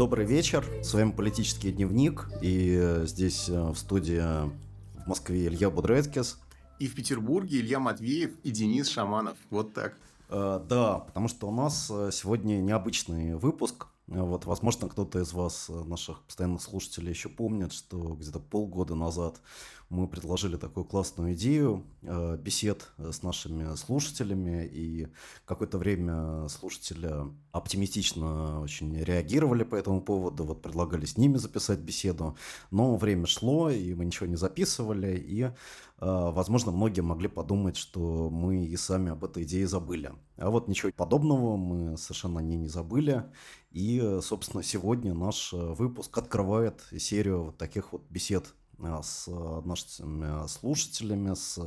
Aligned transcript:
Добрый 0.00 0.24
вечер, 0.24 0.64
с 0.82 0.94
вами 0.94 1.10
«Политический 1.10 1.70
дневник», 1.72 2.26
и 2.40 2.74
э, 2.74 3.04
здесь 3.04 3.50
э, 3.50 3.70
в 3.70 3.76
студии 3.76 4.18
в 4.18 5.06
Москве 5.06 5.46
Илья 5.46 5.68
Будрецкис. 5.68 6.38
И 6.78 6.86
в 6.86 6.94
Петербурге 6.94 7.60
Илья 7.60 7.80
Матвеев 7.80 8.30
и 8.42 8.50
Денис 8.50 8.88
Шаманов. 8.88 9.36
Вот 9.50 9.74
так. 9.74 9.98
Э, 10.30 10.58
да, 10.66 11.00
потому 11.00 11.28
что 11.28 11.48
у 11.48 11.52
нас 11.52 11.88
сегодня 12.12 12.62
необычный 12.62 13.34
выпуск. 13.34 13.88
Вот, 14.06 14.46
возможно, 14.46 14.88
кто-то 14.88 15.20
из 15.20 15.34
вас, 15.34 15.68
наших 15.68 16.22
постоянных 16.22 16.62
слушателей, 16.62 17.10
еще 17.10 17.28
помнит, 17.28 17.74
что 17.74 18.14
где-то 18.14 18.40
полгода 18.40 18.94
назад 18.94 19.42
мы 19.90 20.06
предложили 20.06 20.56
такую 20.56 20.84
классную 20.84 21.34
идею 21.34 21.84
э, 22.02 22.36
бесед 22.36 22.88
с 22.96 23.24
нашими 23.24 23.74
слушателями, 23.74 24.64
и 24.64 25.08
какое-то 25.44 25.78
время 25.78 26.46
слушатели 26.48 27.12
оптимистично 27.50 28.60
очень 28.60 28.96
реагировали 28.96 29.64
по 29.64 29.74
этому 29.74 30.00
поводу, 30.00 30.44
вот 30.44 30.62
предлагали 30.62 31.04
с 31.04 31.18
ними 31.18 31.38
записать 31.38 31.80
беседу, 31.80 32.36
но 32.70 32.96
время 32.96 33.26
шло, 33.26 33.68
и 33.68 33.92
мы 33.94 34.04
ничего 34.04 34.26
не 34.26 34.36
записывали, 34.36 35.16
и, 35.18 35.42
э, 35.42 35.50
возможно, 35.98 36.70
многие 36.70 37.00
могли 37.00 37.26
подумать, 37.26 37.76
что 37.76 38.30
мы 38.30 38.64
и 38.64 38.76
сами 38.76 39.10
об 39.10 39.24
этой 39.24 39.42
идее 39.42 39.66
забыли. 39.66 40.12
А 40.36 40.50
вот 40.50 40.68
ничего 40.68 40.92
подобного 40.92 41.56
мы 41.56 41.98
совершенно 41.98 42.38
не, 42.38 42.56
не 42.56 42.68
забыли, 42.68 43.24
и, 43.72 44.20
собственно, 44.22 44.62
сегодня 44.62 45.14
наш 45.14 45.52
выпуск 45.52 46.16
открывает 46.16 46.80
серию 46.96 47.46
вот 47.46 47.58
таких 47.58 47.92
вот 47.92 48.02
бесед 48.08 48.54
Э, 48.54 48.59
с 49.02 49.26
нашими 49.64 50.46
слушателями, 50.48 51.34
с 51.34 51.58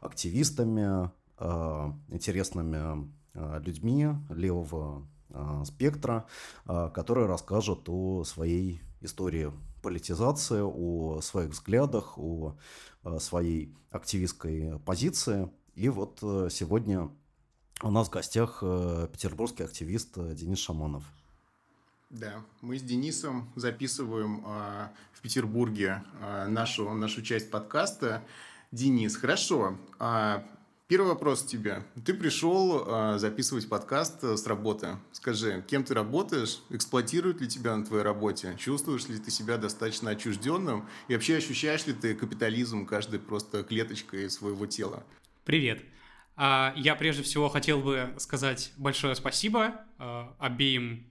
активистами, 0.00 1.10
э, 1.38 1.92
интересными 2.08 3.10
э, 3.34 3.60
людьми 3.60 4.08
левого 4.30 5.06
спектра, 5.64 6.26
которые 6.66 7.28
расскажут 7.28 7.88
о 7.88 8.24
своей 8.24 8.82
истории 9.00 9.52
политизации, 9.80 10.60
о 10.60 11.20
своих 11.20 11.50
взглядах, 11.50 12.18
о 12.18 12.56
своей 13.20 13.72
активистской 13.92 14.80
позиции. 14.80 15.48
И 15.76 15.88
вот 15.88 16.18
сегодня 16.50 17.12
у 17.80 17.92
нас 17.92 18.08
в 18.08 18.10
гостях 18.10 18.58
петербургский 18.58 19.62
активист 19.62 20.18
Денис 20.34 20.58
Шаманов. 20.58 21.04
Да, 22.10 22.42
мы 22.60 22.76
с 22.76 22.82
Денисом 22.82 23.48
записываем 23.54 24.42
э, 24.44 24.88
в 25.12 25.20
Петербурге 25.20 26.02
э, 26.20 26.48
нашу, 26.48 26.92
нашу 26.92 27.22
часть 27.22 27.52
подкаста. 27.52 28.24
Денис, 28.72 29.14
хорошо. 29.14 29.78
Э, 30.00 30.42
первый 30.88 31.10
вопрос 31.10 31.44
тебе. 31.44 31.84
Ты 32.04 32.12
пришел 32.14 32.84
э, 32.84 33.18
записывать 33.18 33.68
подкаст 33.68 34.24
с 34.24 34.44
работы. 34.48 34.96
Скажи, 35.12 35.64
кем 35.68 35.84
ты 35.84 35.94
работаешь? 35.94 36.58
Эксплуатируют 36.70 37.40
ли 37.40 37.46
тебя 37.46 37.76
на 37.76 37.86
твоей 37.86 38.02
работе? 38.02 38.56
Чувствуешь 38.58 39.06
ли 39.06 39.16
ты 39.16 39.30
себя 39.30 39.56
достаточно 39.56 40.10
отчужденным? 40.10 40.88
И 41.06 41.14
вообще 41.14 41.36
ощущаешь 41.36 41.86
ли 41.86 41.92
ты 41.92 42.16
капитализм 42.16 42.86
каждой 42.86 43.20
просто 43.20 43.62
клеточкой 43.62 44.28
своего 44.30 44.66
тела? 44.66 45.04
Привет. 45.44 45.84
Я 46.36 46.96
прежде 46.98 47.22
всего 47.22 47.48
хотел 47.50 47.82
бы 47.82 48.14
сказать 48.18 48.72
большое 48.78 49.14
спасибо 49.14 49.84
обеим 50.38 51.09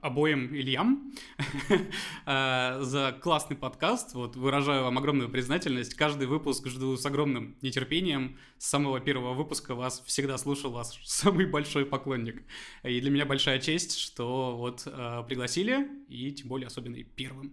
обоим 0.00 0.54
Ильям 0.54 1.12
э, 2.26 2.78
за 2.82 3.16
классный 3.20 3.56
подкаст. 3.56 4.14
Вот 4.14 4.36
выражаю 4.36 4.84
вам 4.84 4.98
огромную 4.98 5.28
признательность. 5.28 5.94
Каждый 5.94 6.26
выпуск 6.26 6.66
жду 6.68 6.96
с 6.96 7.04
огромным 7.06 7.56
нетерпением. 7.62 8.38
С 8.58 8.66
самого 8.66 9.00
первого 9.00 9.34
выпуска 9.34 9.74
вас 9.74 10.02
всегда 10.06 10.38
слушал 10.38 10.70
вас 10.70 10.98
самый 11.04 11.46
большой 11.46 11.86
поклонник. 11.86 12.42
И 12.82 13.00
для 13.00 13.10
меня 13.10 13.26
большая 13.26 13.58
честь, 13.58 13.98
что 13.98 14.56
вот 14.56 14.82
э, 14.86 15.24
пригласили, 15.26 15.88
и 16.08 16.32
тем 16.32 16.48
более 16.48 16.66
особенно 16.66 16.96
и 16.96 17.04
первым. 17.04 17.52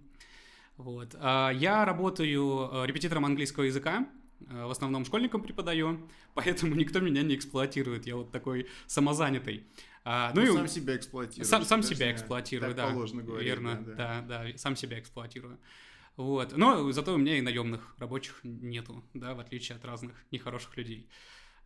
Вот. 0.78 1.16
Э, 1.16 1.52
я 1.54 1.86
работаю 1.86 2.86
репетитором 2.86 3.26
английского 3.26 3.64
языка 3.64 4.08
в 4.40 4.70
основном 4.70 5.06
школьникам 5.06 5.42
преподаю, 5.42 6.10
поэтому 6.34 6.76
никто 6.76 7.00
меня 7.00 7.24
не 7.24 7.36
эксплуатирует. 7.36 8.06
Я 8.06 8.16
вот 8.16 8.32
такой 8.32 8.68
самозанятый. 8.88 9.66
А, 10.04 10.32
ну, 10.36 10.42
ну 10.42 10.54
и 10.54 10.56
сам 10.56 10.68
себя 10.68 10.96
эксплуатирую. 10.96 11.46
Сам, 11.46 11.66
сам 11.66 11.82
себя 11.82 12.12
эксплуатирую, 12.12 12.76
да. 12.76 12.88
положено 12.90 13.24
говорить. 13.24 13.48
Верно, 13.48 13.84
да, 13.84 14.22
да, 14.22 14.44
да, 14.44 14.58
сам 14.58 14.76
себя 14.76 15.00
эксплуатирую. 15.00 15.60
Вот. 16.16 16.56
Но 16.56 16.92
зато 16.92 17.14
у 17.14 17.18
меня 17.18 17.38
и 17.38 17.42
наемных 17.42 17.96
рабочих 17.98 18.40
нету, 18.44 19.04
да, 19.14 19.34
в 19.34 19.40
отличие 19.40 19.76
от 19.78 19.84
разных 19.84 20.14
нехороших 20.32 20.78
людей. 20.78 21.10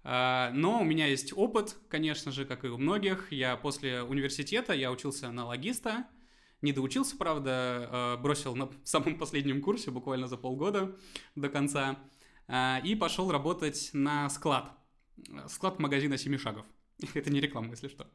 А, 0.03 0.51
но 0.53 0.81
у 0.81 0.83
меня 0.83 1.07
есть 1.07 1.33
опыт, 1.35 1.75
конечно 1.89 2.31
же, 2.31 2.45
как 2.45 2.63
и 2.63 2.67
у 2.67 2.77
многих. 2.77 3.31
Я 3.31 3.57
после 3.57 4.03
университета, 4.03 4.73
я 4.73 4.91
учился 4.91 5.31
на 5.31 5.45
логиста, 5.45 6.07
не 6.61 6.71
доучился, 6.71 7.17
правда, 7.17 7.51
а, 7.91 8.17
бросил 8.17 8.55
на 8.55 8.69
самом 8.83 9.17
последнем 9.17 9.61
курсе, 9.61 9.91
буквально 9.91 10.27
за 10.27 10.37
полгода 10.37 10.97
до 11.35 11.49
конца, 11.49 11.99
и 12.49 12.95
пошел 12.99 13.31
работать 13.31 13.91
на 13.93 14.29
склад. 14.29 14.71
Склад 15.47 15.79
магазина 15.79 16.17
Семи 16.17 16.37
Шагов. 16.37 16.65
Это 17.13 17.29
не 17.29 17.39
реклама, 17.39 17.71
если 17.71 17.87
что. 17.87 18.07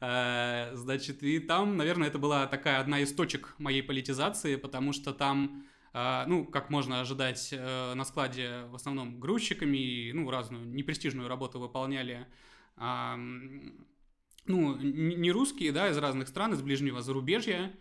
Э, 0.00 0.70
значит, 0.74 1.22
и 1.22 1.40
там, 1.40 1.76
наверное, 1.76 2.08
это 2.08 2.18
была 2.18 2.46
такая 2.46 2.80
одна 2.80 3.00
из 3.00 3.12
точек 3.12 3.54
моей 3.58 3.82
политизации, 3.82 4.56
потому 4.56 4.92
что 4.92 5.12
там, 5.12 5.66
э, 5.92 6.24
ну, 6.26 6.44
как 6.44 6.70
можно 6.70 7.00
ожидать, 7.00 7.48
э, 7.52 7.94
на 7.94 8.04
складе 8.04 8.64
в 8.70 8.76
основном 8.76 9.18
грузчиками, 9.18 10.12
ну, 10.12 10.30
разную 10.30 10.66
непрестижную 10.66 11.28
работу 11.28 11.58
выполняли, 11.58 12.26
ну, 14.46 14.76
не 14.76 15.32
русские, 15.32 15.72
да, 15.72 15.88
из 15.88 15.98
разных 15.98 16.28
стран, 16.28 16.54
из 16.54 16.62
ближнего 16.62 17.02
зарубежья, 17.02 17.74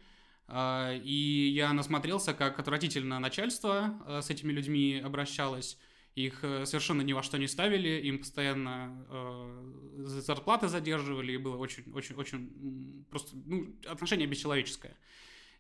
и 0.52 1.52
я 1.54 1.72
насмотрелся, 1.72 2.34
как 2.34 2.60
отвратительно 2.60 3.20
начальство 3.20 4.22
с 4.24 4.32
этими 4.32 4.52
людьми 4.52 5.00
обращалось, 5.06 5.78
их 6.18 6.40
э, 6.44 6.66
совершенно 6.66 7.04
ни 7.04 7.14
во 7.14 7.22
что 7.22 7.38
не 7.38 7.48
ставили, 7.48 8.02
им 8.02 8.20
постоянно 8.20 9.06
э, 9.10 10.06
зарплаты 10.06 10.68
задерживали, 10.68 11.34
и 11.34 11.38
было 11.38 11.58
очень, 11.58 11.84
очень, 11.94 12.16
очень 12.16 13.06
просто 13.12 13.38
ну, 13.46 13.76
отношение 13.86 14.28
бесчеловеческое. 14.28 14.98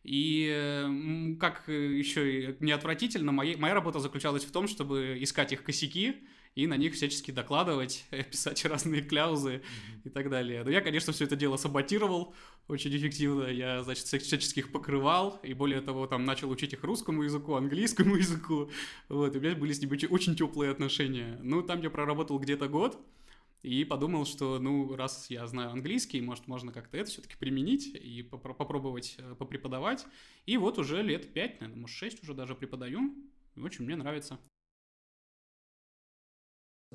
И 0.03 1.35
как 1.40 1.68
еще 1.68 2.51
и 2.51 2.56
не 2.59 2.72
отвратительно, 2.72 3.31
моя, 3.31 3.57
моя 3.57 3.73
работа 3.73 4.00
заключалась 4.00 4.45
в 4.45 4.51
том, 4.51 4.68
чтобы 4.68 5.18
искать 5.19 5.51
их 5.51 5.63
косяки, 5.63 6.16
и 6.57 6.66
на 6.66 6.75
них 6.75 6.95
всячески 6.95 7.29
докладывать, 7.29 8.06
писать 8.31 8.66
разные 8.66 9.03
кляузы 9.03 9.57
mm-hmm. 9.57 10.01
и 10.06 10.09
так 10.09 10.31
далее. 10.31 10.63
Но 10.63 10.72
я, 10.72 10.81
конечно, 10.81 11.13
все 11.13 11.25
это 11.25 11.35
дело 11.35 11.56
саботировал 11.56 12.34
очень 12.68 12.90
эффективно. 12.97 13.44
Я, 13.44 13.84
значит, 13.84 14.06
всячески 14.06 14.59
их 14.59 14.72
покрывал, 14.72 15.40
и 15.44 15.53
более 15.53 15.81
того, 15.81 16.07
там 16.07 16.25
начал 16.25 16.50
учить 16.50 16.73
их 16.73 16.84
русскому 16.84 17.22
языку, 17.22 17.53
английскому 17.53 18.16
языку. 18.25 18.72
Вот, 19.07 19.35
и 19.35 19.38
у 19.38 19.41
меня 19.41 19.53
были 19.53 19.72
с 19.72 19.79
ними 19.79 20.12
очень 20.12 20.35
теплые 20.35 20.72
отношения. 20.72 21.40
Ну, 21.44 21.62
там 21.62 21.79
я 21.84 21.91
проработал 21.91 22.40
где-то 22.40 22.68
год, 22.68 23.00
и 23.62 23.84
подумал, 23.84 24.25
что, 24.25 24.57
ну, 24.57 24.95
раз 24.95 25.29
я 25.29 25.45
знаю 25.45 25.69
английский, 25.69 26.22
может, 26.22 26.47
можно 26.47 26.72
как-то 26.72 26.97
это 26.97 27.12
все-таки 27.12 27.35
применить 27.38 27.88
и 27.94 28.24
поп- 28.24 28.57
попробовать 28.57 29.16
э, 29.19 29.35
попреподавать. 29.38 30.07
И 30.47 30.57
вот 30.57 30.79
уже 30.79 31.03
лет 31.03 31.34
пять, 31.34 31.59
наверное, 31.59 31.81
может, 31.81 31.95
шесть 31.95 32.24
уже 32.24 32.34
даже 32.34 32.56
преподаю. 32.56 33.13
Очень 33.56 33.85
мне 33.85 33.95
нравится. 33.95 34.39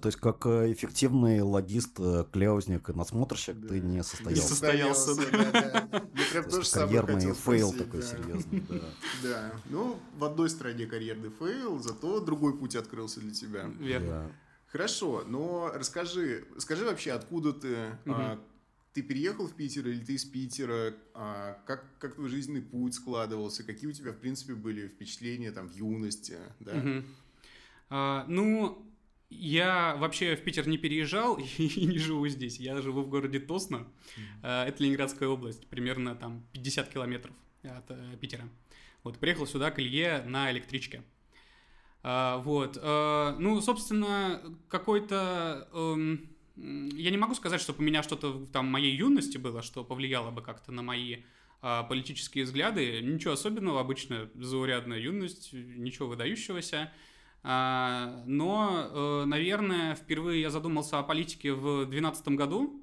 То 0.00 0.08
есть, 0.08 0.18
как 0.18 0.46
э, 0.46 0.72
эффективный 0.72 1.42
логист, 1.42 2.00
э, 2.00 2.24
кляузник 2.32 2.88
и 2.88 2.92
надсмотрщик, 2.94 3.56
да. 3.56 3.68
ты 3.68 3.80
не 3.80 4.02
состоялся. 4.02 4.42
Не 4.42 4.48
состоялся, 4.48 5.14
да. 5.14 6.00
Я 6.14 6.42
прям 6.42 6.44
карьерный 6.72 7.34
fail 7.34 7.72
такой 7.72 8.02
серьезный, 8.02 8.60
да. 8.68 8.80
Да, 9.22 9.52
ну, 9.68 9.98
в 10.16 10.24
одной 10.24 10.48
стране 10.48 10.86
карьерный 10.86 11.30
fail, 11.30 11.78
зато 11.78 12.20
другой 12.20 12.56
путь 12.56 12.74
открылся 12.74 13.20
для 13.20 13.34
тебя. 13.34 13.66
Верно. 13.78 14.32
Хорошо, 14.68 15.24
но 15.28 15.70
расскажи, 15.74 16.46
скажи 16.56 16.86
вообще, 16.86 17.12
откуда 17.12 17.52
ты, 17.52 17.76
а, 18.06 18.40
ты 18.94 19.02
переехал 19.02 19.46
в 19.46 19.52
Питер 19.52 19.86
или 19.86 20.02
ты 20.02 20.14
из 20.14 20.24
Питера, 20.24 20.94
а, 21.12 21.58
как, 21.66 21.84
как 21.98 22.14
твой 22.14 22.30
жизненный 22.30 22.62
путь 22.62 22.94
складывался, 22.94 23.64
какие 23.64 23.90
у 23.90 23.92
тебя, 23.92 24.12
в 24.12 24.16
принципе, 24.16 24.54
были 24.54 24.88
впечатления 24.88 25.52
там 25.52 25.68
в 25.68 25.74
юности, 25.74 26.38
да? 26.60 26.72
Угу. 26.72 27.04
А, 27.90 28.24
ну, 28.28 28.82
я 29.38 29.96
вообще 29.96 30.36
в 30.36 30.42
Питер 30.42 30.66
не 30.68 30.78
переезжал 30.78 31.38
и 31.58 31.86
не 31.86 31.98
живу 31.98 32.26
здесь. 32.28 32.58
Я 32.58 32.80
живу 32.80 33.02
в 33.02 33.08
городе 33.08 33.40
Тосно. 33.40 33.86
Mm-hmm. 34.16 34.64
Это 34.64 34.82
Ленинградская 34.82 35.28
область, 35.28 35.66
примерно 35.66 36.14
там 36.14 36.46
50 36.52 36.88
километров 36.88 37.34
от 37.62 37.90
э, 37.90 38.16
Питера. 38.20 38.48
Вот, 39.04 39.18
приехал 39.18 39.46
сюда 39.46 39.70
к 39.70 39.80
Илье 39.80 40.22
на 40.26 40.50
электричке. 40.52 41.02
А, 42.04 42.38
вот. 42.38 42.76
Ну, 43.40 43.60
собственно, 43.60 44.40
какой-то... 44.68 45.68
Эм, 45.72 46.28
я 46.56 47.10
не 47.10 47.16
могу 47.16 47.34
сказать, 47.34 47.60
что 47.60 47.74
у 47.76 47.82
меня 47.82 48.02
что-то 48.02 48.46
там 48.52 48.66
в 48.68 48.70
моей 48.70 48.94
юности 48.94 49.38
было, 49.38 49.62
что 49.62 49.84
повлияло 49.84 50.30
бы 50.30 50.42
как-то 50.42 50.70
на 50.70 50.82
мои 50.82 51.22
политические 51.60 52.44
взгляды. 52.44 53.00
Ничего 53.00 53.32
особенного, 53.32 53.80
обычно 53.80 54.28
заурядная 54.34 54.98
юность, 54.98 55.52
ничего 55.52 56.08
выдающегося. 56.08 56.92
Но, 57.44 58.88
э, 58.92 59.24
наверное, 59.26 59.96
впервые 59.96 60.42
я 60.42 60.50
задумался 60.50 61.00
о 61.00 61.02
политике 61.02 61.52
в 61.52 61.86
2012 61.86 62.28
году. 62.36 62.78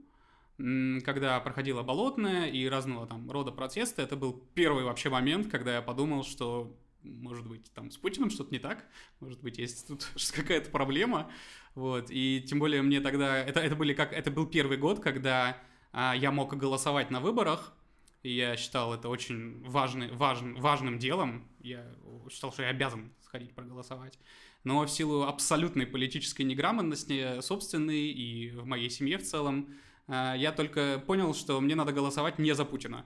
когда 1.06 1.40
проходила 1.40 1.84
болотная 1.84 2.48
и 2.48 2.68
разного 2.68 3.08
там 3.08 3.32
рода 3.32 3.52
протесты, 3.52 4.02
это 4.02 4.18
был 4.18 4.44
первый 4.54 4.84
вообще 4.84 5.10
момент, 5.10 5.48
когда 5.48 5.76
я 5.76 5.82
подумал, 5.82 6.26
что 6.26 6.76
может 7.04 7.48
быть, 7.48 7.72
там 7.74 7.92
с 7.92 7.98
Путиным 7.98 8.30
что-то 8.30 8.52
не 8.52 8.60
так, 8.60 8.86
может 9.20 9.42
быть, 9.42 9.58
есть 9.58 9.88
тут 9.88 10.10
какая-то 10.36 10.70
проблема, 10.70 11.32
вот, 11.76 12.08
и 12.10 12.44
тем 12.48 12.60
более 12.60 12.82
мне 12.82 13.00
тогда, 13.00 13.38
это, 13.38 13.60
это, 13.60 13.76
были 13.76 13.94
как, 13.94 14.14
это 14.14 14.32
был 14.32 14.46
первый 14.46 14.78
год, 14.78 15.00
когда 15.00 15.58
а, 15.92 16.16
я 16.16 16.32
мог 16.32 16.56
голосовать 16.56 17.10
на 17.10 17.20
выборах, 17.20 17.74
и 18.22 18.32
я 18.32 18.58
считал 18.58 18.94
это 18.94 19.08
очень 19.08 19.64
важный, 19.64 20.12
важным, 20.12 20.56
важным 20.56 21.00
делом, 21.00 21.48
я 21.62 21.86
считал, 22.30 22.52
что 22.52 22.64
я 22.64 22.70
обязан 22.70 23.12
сходить 23.22 23.54
проголосовать, 23.54 24.20
но 24.64 24.86
в 24.86 24.90
силу 24.90 25.24
абсолютной 25.24 25.86
политической 25.86 26.44
неграмотности 26.44 27.42
собственной 27.42 28.10
и 28.12 28.52
в 28.52 28.66
моей 28.66 28.90
семье 28.90 29.18
в 29.18 29.24
целом, 29.24 29.76
а, 30.08 30.36
я 30.36 30.52
только 30.52 31.02
понял, 31.06 31.34
что 31.34 31.60
мне 31.62 31.76
надо 31.76 31.94
голосовать 31.94 32.40
не 32.40 32.54
за 32.54 32.66
Путина, 32.66 33.06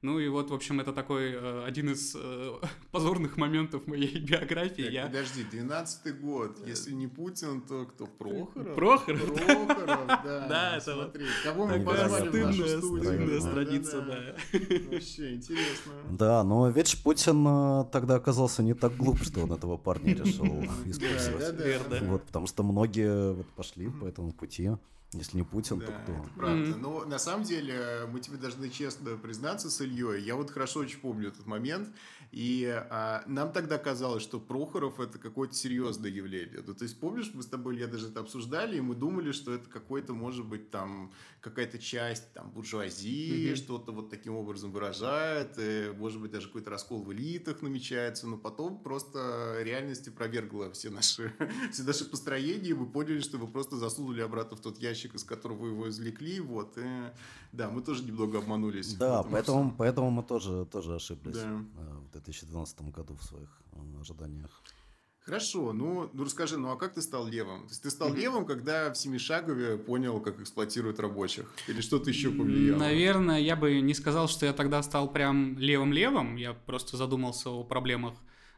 ну 0.00 0.20
и 0.20 0.28
вот, 0.28 0.50
в 0.50 0.54
общем, 0.54 0.80
это 0.80 0.92
такой 0.92 1.32
э, 1.32 1.64
один 1.64 1.90
из 1.90 2.14
э, 2.14 2.52
позорных 2.92 3.36
моментов 3.36 3.88
моей 3.88 4.20
биографии. 4.20 4.84
Так, 4.84 4.92
я... 4.92 5.06
Подожди, 5.06 5.44
12-й 5.50 6.12
год. 6.12 6.58
Если 6.66 6.92
не 6.92 7.08
Путин, 7.08 7.62
то 7.62 7.84
кто? 7.86 8.06
Прохоров? 8.06 8.76
Прохоров, 8.76 9.34
Прохоров, 9.34 10.06
да. 10.24 10.46
Да, 10.48 10.76
это 10.76 10.94
смотри. 10.94 11.26
Кого 11.42 11.66
мы 11.66 11.80
позвали 11.84 12.28
в 12.28 12.34
нашу 12.34 12.78
студию? 12.78 13.40
Страница, 13.40 14.00
да. 14.02 14.58
Вообще 14.92 15.34
интересно. 15.34 15.92
Да, 16.10 16.44
но 16.44 16.70
ведь 16.70 17.02
Путин 17.02 17.44
э, 17.46 17.84
тогда 17.90 18.14
оказался 18.16 18.62
не 18.62 18.74
так 18.74 18.96
глуп, 18.96 19.20
что 19.22 19.40
он 19.40 19.52
этого 19.52 19.76
парня 19.76 20.14
решил 20.14 20.64
использовать. 20.86 21.56
Да, 21.88 21.98
Вот, 22.02 22.22
потому 22.22 22.46
что 22.46 22.62
многие 22.62 23.32
вот 23.32 23.46
пошли 23.48 23.88
по 23.88 24.04
этому 24.04 24.32
пути. 24.32 24.70
Если 25.12 25.38
не 25.38 25.42
Путин, 25.42 25.78
да, 25.78 25.86
то 25.86 25.92
кто? 25.92 26.12
Это 26.12 26.28
правда. 26.36 26.70
Mm-hmm. 26.70 26.78
Но 26.80 27.04
на 27.06 27.18
самом 27.18 27.44
деле 27.44 28.06
мы 28.12 28.20
тебе 28.20 28.36
должны 28.36 28.68
честно 28.68 29.16
признаться 29.16 29.70
с 29.70 29.80
Ильей. 29.80 30.22
Я 30.22 30.36
вот 30.36 30.50
хорошо 30.50 30.80
очень 30.80 30.98
помню 30.98 31.28
этот 31.28 31.46
момент. 31.46 31.88
И 32.30 32.66
а, 32.90 33.22
нам 33.26 33.52
тогда 33.52 33.78
казалось, 33.78 34.22
что 34.22 34.38
Прохоров 34.38 35.00
это 35.00 35.18
какое-то 35.18 35.54
серьезное 35.54 36.10
явление. 36.10 36.62
Ну, 36.66 36.74
то 36.74 36.82
есть, 36.82 37.00
помнишь, 37.00 37.30
мы 37.32 37.42
с 37.42 37.46
тобой, 37.46 37.78
я 37.78 37.86
даже 37.86 38.08
это 38.08 38.20
обсуждали, 38.20 38.76
и 38.76 38.82
мы 38.82 38.94
думали, 38.94 39.32
что 39.32 39.54
это 39.54 39.66
какой-то, 39.70 40.12
может 40.12 40.44
быть, 40.44 40.70
там, 40.70 41.10
какая-то 41.48 41.78
часть 41.78 42.32
там 42.32 42.50
буржуазии, 42.50 43.52
mm-hmm. 43.52 43.56
что-то 43.56 43.92
вот 43.92 44.10
таким 44.10 44.36
образом 44.36 44.72
выражает, 44.72 45.58
и, 45.58 45.92
может 45.96 46.20
быть, 46.20 46.30
даже 46.30 46.46
какой-то 46.48 46.70
раскол 46.70 47.02
в 47.02 47.12
элитах 47.12 47.62
намечается, 47.62 48.26
но 48.26 48.36
потом 48.36 48.78
просто 48.82 49.58
реальность 49.62 50.08
опровергла 50.08 50.70
все 50.72 50.90
наши, 50.90 51.32
все 51.72 51.82
наши 51.82 52.04
построения, 52.04 52.70
и 52.70 52.74
мы 52.74 52.86
поняли, 52.86 53.20
что 53.20 53.38
вы 53.38 53.46
просто 53.46 53.76
засунули 53.76 54.20
обратно 54.20 54.56
в 54.56 54.60
тот 54.60 54.78
ящик, 54.78 55.14
из 55.14 55.24
которого 55.24 55.58
вы 55.58 55.68
его 55.68 55.88
извлекли, 55.88 56.40
вот, 56.40 56.76
и, 56.78 57.12
да, 57.52 57.70
мы 57.70 57.82
тоже 57.82 58.04
немного 58.04 58.38
обманулись. 58.38 58.94
Да, 58.94 59.22
поэтому, 59.22 59.74
поэтому 59.76 60.10
мы 60.10 60.22
тоже, 60.22 60.66
тоже 60.66 60.94
ошиблись. 60.94 61.36
Да. 61.36 61.64
Вот 61.76 62.12
2012 62.12 62.80
году 62.90 63.14
в 63.14 63.24
своих 63.24 63.48
э, 63.72 64.00
ожиданиях. 64.00 64.62
Хорошо, 65.28 65.74
ну, 65.74 66.08
ну 66.14 66.24
расскажи, 66.24 66.56
ну 66.56 66.70
а 66.70 66.76
как 66.76 66.94
ты 66.94 67.02
стал 67.02 67.28
левым? 67.28 67.64
То 67.64 67.68
есть 67.68 67.82
ты 67.82 67.90
стал 67.90 68.14
левым, 68.14 68.46
когда 68.46 68.90
в 68.90 68.96
Семишагове 68.96 69.76
понял, 69.76 70.20
как 70.20 70.40
эксплуатируют 70.40 70.98
рабочих? 71.00 71.52
Или 71.66 71.82
что-то 71.82 72.08
еще 72.08 72.30
повлияло? 72.30 72.78
Наверное, 72.78 73.38
я 73.38 73.54
бы 73.54 73.82
не 73.82 73.92
сказал, 73.92 74.28
что 74.28 74.46
я 74.46 74.54
тогда 74.54 74.82
стал 74.82 75.12
прям 75.12 75.58
левым-левым. 75.58 76.36
Я 76.36 76.54
просто 76.54 76.96
задумался 76.96 77.50
о 77.50 77.62
проблемах 77.62 78.14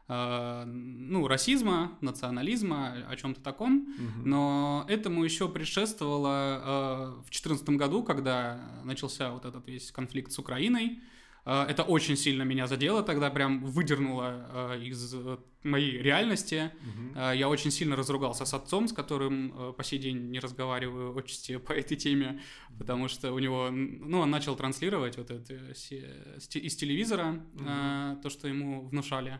э, 0.07 0.63
ну, 0.65 1.27
расизма, 1.27 1.97
национализма, 1.99 3.05
о 3.09 3.17
чем-то 3.17 3.41
таком. 3.41 3.79
Угу. 3.79 4.29
Но 4.29 4.85
этому 4.87 5.25
еще 5.25 5.49
предшествовало 5.49 6.29
э, 6.29 7.21
в 7.23 7.31
2014 7.31 7.69
году, 7.71 8.01
когда 8.01 8.61
начался 8.85 9.31
вот 9.31 9.43
этот 9.43 9.67
весь 9.67 9.91
конфликт 9.91 10.31
с 10.31 10.39
Украиной. 10.39 11.01
Э, 11.45 11.65
это 11.67 11.83
очень 11.83 12.17
сильно 12.17 12.43
меня 12.43 12.67
задело, 12.67 13.03
тогда 13.03 13.29
прям 13.29 13.63
выдернуло 13.63 14.73
э, 14.73 14.81
из 14.83 15.13
э, 15.13 15.37
моей 15.63 16.01
реальности. 16.01 16.71
Угу. 16.81 17.19
Я 17.33 17.49
очень 17.49 17.71
сильно 17.71 17.95
разругался 17.95 18.45
с 18.45 18.53
отцом, 18.53 18.87
с 18.87 18.93
которым 18.93 19.73
по 19.75 19.83
сей 19.83 19.99
день 19.99 20.31
не 20.31 20.39
разговариваю 20.39 21.17
отчасти 21.17 21.57
по 21.67 21.71
этой 21.71 21.97
теме, 21.97 22.41
потому 22.77 23.07
что 23.07 23.33
у 23.33 23.39
него, 23.39 23.69
ну, 23.71 24.19
он 24.19 24.29
начал 24.29 24.55
транслировать 24.55 25.17
вот 25.17 25.31
это 25.31 25.53
из 25.53 26.75
телевизора 26.75 27.43
угу. 27.53 28.21
то, 28.21 28.29
что 28.29 28.47
ему 28.47 28.87
внушали. 28.87 29.39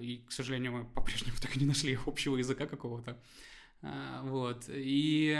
И, 0.00 0.22
к 0.28 0.32
сожалению, 0.32 0.72
мы 0.72 0.84
по-прежнему 0.94 1.36
так 1.40 1.56
и 1.56 1.60
не 1.60 1.66
нашли 1.66 1.98
общего 2.06 2.36
языка 2.36 2.66
какого-то. 2.66 3.16
Вот. 4.24 4.64
И 4.68 5.32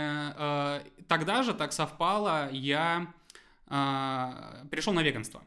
тогда 1.07 1.43
же 1.43 1.53
так 1.53 1.73
совпало, 1.73 2.49
я 2.53 3.13
перешел 3.69 4.93
на 4.93 5.03
веганство. 5.03 5.43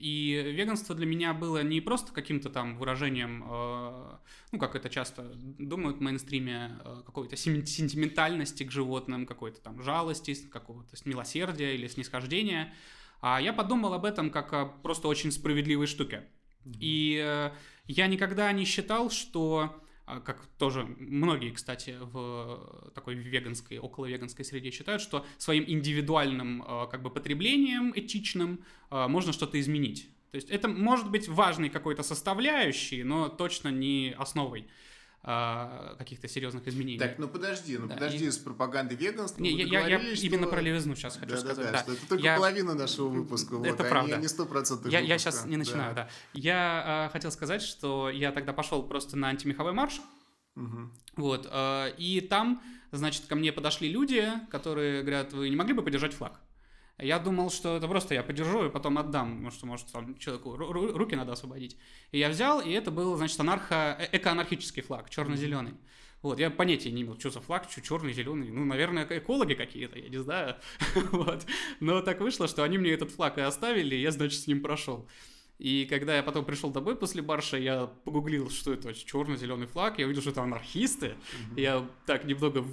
И 0.00 0.52
веганство 0.56 0.94
для 0.94 1.04
меня 1.04 1.34
было 1.34 1.62
не 1.62 1.82
просто 1.82 2.12
каким-то 2.12 2.48
там 2.48 2.78
выражением, 2.78 3.44
э, 3.46 4.16
ну, 4.50 4.58
как 4.58 4.74
это 4.74 4.88
часто 4.88 5.30
думают 5.34 5.98
в 5.98 6.00
мейнстриме, 6.00 6.78
э, 6.82 7.02
какой-то 7.04 7.36
сентиментальности 7.36 8.64
к 8.64 8.70
животным, 8.70 9.26
какой-то 9.26 9.60
там 9.60 9.82
жалости, 9.82 10.34
какого-то 10.48 10.96
милосердия 11.04 11.74
или 11.74 11.86
снисхождения. 11.86 12.72
А 13.20 13.42
я 13.42 13.52
подумал 13.52 13.92
об 13.92 14.06
этом 14.06 14.30
как 14.30 14.54
о 14.54 14.66
просто 14.66 15.06
очень 15.06 15.30
справедливой 15.30 15.86
штуке. 15.86 16.24
Mm-hmm. 16.64 16.76
И 16.80 17.22
э, 17.22 17.50
я 17.86 18.06
никогда 18.06 18.50
не 18.52 18.64
считал, 18.64 19.10
что 19.10 19.60
а, 19.68 19.82
как 20.18 20.46
тоже 20.58 20.84
многие, 20.98 21.52
кстати, 21.52 21.96
в 22.00 22.90
такой 22.94 23.14
веганской, 23.14 23.78
около 23.78 24.06
веганской 24.06 24.44
среде 24.44 24.70
считают, 24.70 25.00
что 25.00 25.24
своим 25.38 25.64
индивидуальным 25.66 26.64
а, 26.66 26.86
как 26.86 27.02
бы 27.02 27.10
потреблением 27.10 27.92
этичным 27.94 28.64
а, 28.90 29.06
можно 29.06 29.32
что-то 29.32 29.60
изменить. 29.60 30.08
То 30.32 30.36
есть 30.36 30.50
это 30.50 30.68
может 30.68 31.10
быть 31.10 31.28
важной 31.28 31.70
какой-то 31.70 32.02
составляющей, 32.02 33.02
но 33.02 33.28
точно 33.28 33.68
не 33.68 34.14
основой 34.18 34.66
каких-то 35.22 36.28
серьезных 36.28 36.66
изменений. 36.66 36.98
Так, 36.98 37.18
ну 37.18 37.28
подожди, 37.28 37.76
ну 37.76 37.86
да, 37.86 37.94
подожди, 37.94 38.24
и... 38.24 38.30
с 38.30 38.38
пропагандой 38.38 38.96
веганства 38.96 39.42
не, 39.42 39.52
я, 39.52 39.86
я, 39.86 40.16
что... 40.16 40.26
именно 40.26 40.46
про 40.46 40.62
левизну 40.62 40.96
сейчас 40.96 41.16
хочу 41.18 41.32
да, 41.32 41.38
сказать. 41.38 41.66
Да, 41.66 41.72
да, 41.72 41.84
да. 41.86 41.92
Это 41.92 42.08
только 42.08 42.24
я... 42.24 42.36
половина 42.36 42.74
нашего 42.74 43.08
выпуска, 43.08 43.58
вот, 43.58 43.66
это 43.66 43.84
правда. 43.84 44.16
не 44.16 44.28
сто 44.28 44.46
процентов 44.46 44.90
я, 44.90 45.00
я 45.00 45.18
сейчас 45.18 45.44
не 45.44 45.58
начинаю, 45.58 45.94
да. 45.94 46.04
да. 46.04 46.10
Я 46.32 47.06
э, 47.08 47.12
хотел 47.12 47.30
сказать, 47.32 47.60
что 47.60 48.08
я 48.08 48.32
тогда 48.32 48.54
пошел 48.54 48.82
просто 48.82 49.18
на 49.18 49.28
антимеховой 49.28 49.72
марш, 49.72 50.00
угу. 50.56 50.90
вот, 51.16 51.46
э, 51.50 51.92
и 51.98 52.22
там, 52.22 52.62
значит, 52.90 53.26
ко 53.26 53.34
мне 53.34 53.52
подошли 53.52 53.90
люди, 53.90 54.26
которые 54.50 55.02
говорят, 55.02 55.34
вы 55.34 55.50
не 55.50 55.56
могли 55.56 55.74
бы 55.74 55.82
подержать 55.82 56.14
флаг? 56.14 56.40
Я 57.00 57.18
думал, 57.18 57.50
что 57.50 57.76
это 57.76 57.88
просто 57.88 58.14
я 58.14 58.22
подержу 58.22 58.66
и 58.66 58.70
потом 58.70 58.98
отдам, 58.98 59.36
потому 59.36 59.50
что, 59.50 59.66
может, 59.66 59.86
там 59.86 60.16
человеку 60.18 60.56
руки 60.56 61.16
надо 61.16 61.32
освободить. 61.32 61.76
И 62.12 62.18
я 62.18 62.28
взял, 62.28 62.60
и 62.60 62.70
это 62.70 62.90
был, 62.90 63.16
значит, 63.16 63.38
анархо, 63.40 63.96
э, 63.98 64.08
эко-анархический 64.12 64.82
флаг, 64.82 65.08
черно-зеленый. 65.10 65.74
Вот, 66.22 66.38
я 66.38 66.50
понятия 66.50 66.90
не 66.90 67.02
имел, 67.02 67.18
что 67.18 67.30
за 67.30 67.40
флаг, 67.40 67.66
что 67.70 67.80
черный, 67.80 68.12
зеленый. 68.12 68.50
Ну, 68.50 68.64
наверное, 68.64 69.06
экологи 69.08 69.54
какие-то, 69.54 69.98
я 69.98 70.08
не 70.10 70.18
знаю. 70.18 70.56
вот. 71.12 71.46
Но 71.80 72.02
так 72.02 72.20
вышло, 72.20 72.46
что 72.46 72.62
они 72.62 72.76
мне 72.76 72.90
этот 72.90 73.10
флаг 73.10 73.38
и 73.38 73.40
оставили, 73.40 73.94
и 73.94 74.02
я, 74.02 74.10
значит, 74.10 74.40
с 74.40 74.46
ним 74.46 74.60
прошел. 74.60 75.08
И 75.60 75.86
когда 75.90 76.16
я 76.16 76.22
потом 76.22 76.46
пришел 76.46 76.70
домой 76.70 76.96
после 76.96 77.20
барша, 77.20 77.58
я 77.58 77.86
погуглил, 77.86 78.48
что 78.48 78.72
это 78.72 78.94
черно-зеленый 78.94 79.66
флаг, 79.66 79.98
я 79.98 80.06
увидел, 80.06 80.22
что 80.22 80.30
это 80.30 80.42
анархисты. 80.42 81.08
Mm-hmm. 81.08 81.60
Я 81.60 81.86
так 82.06 82.24
немного 82.24 82.64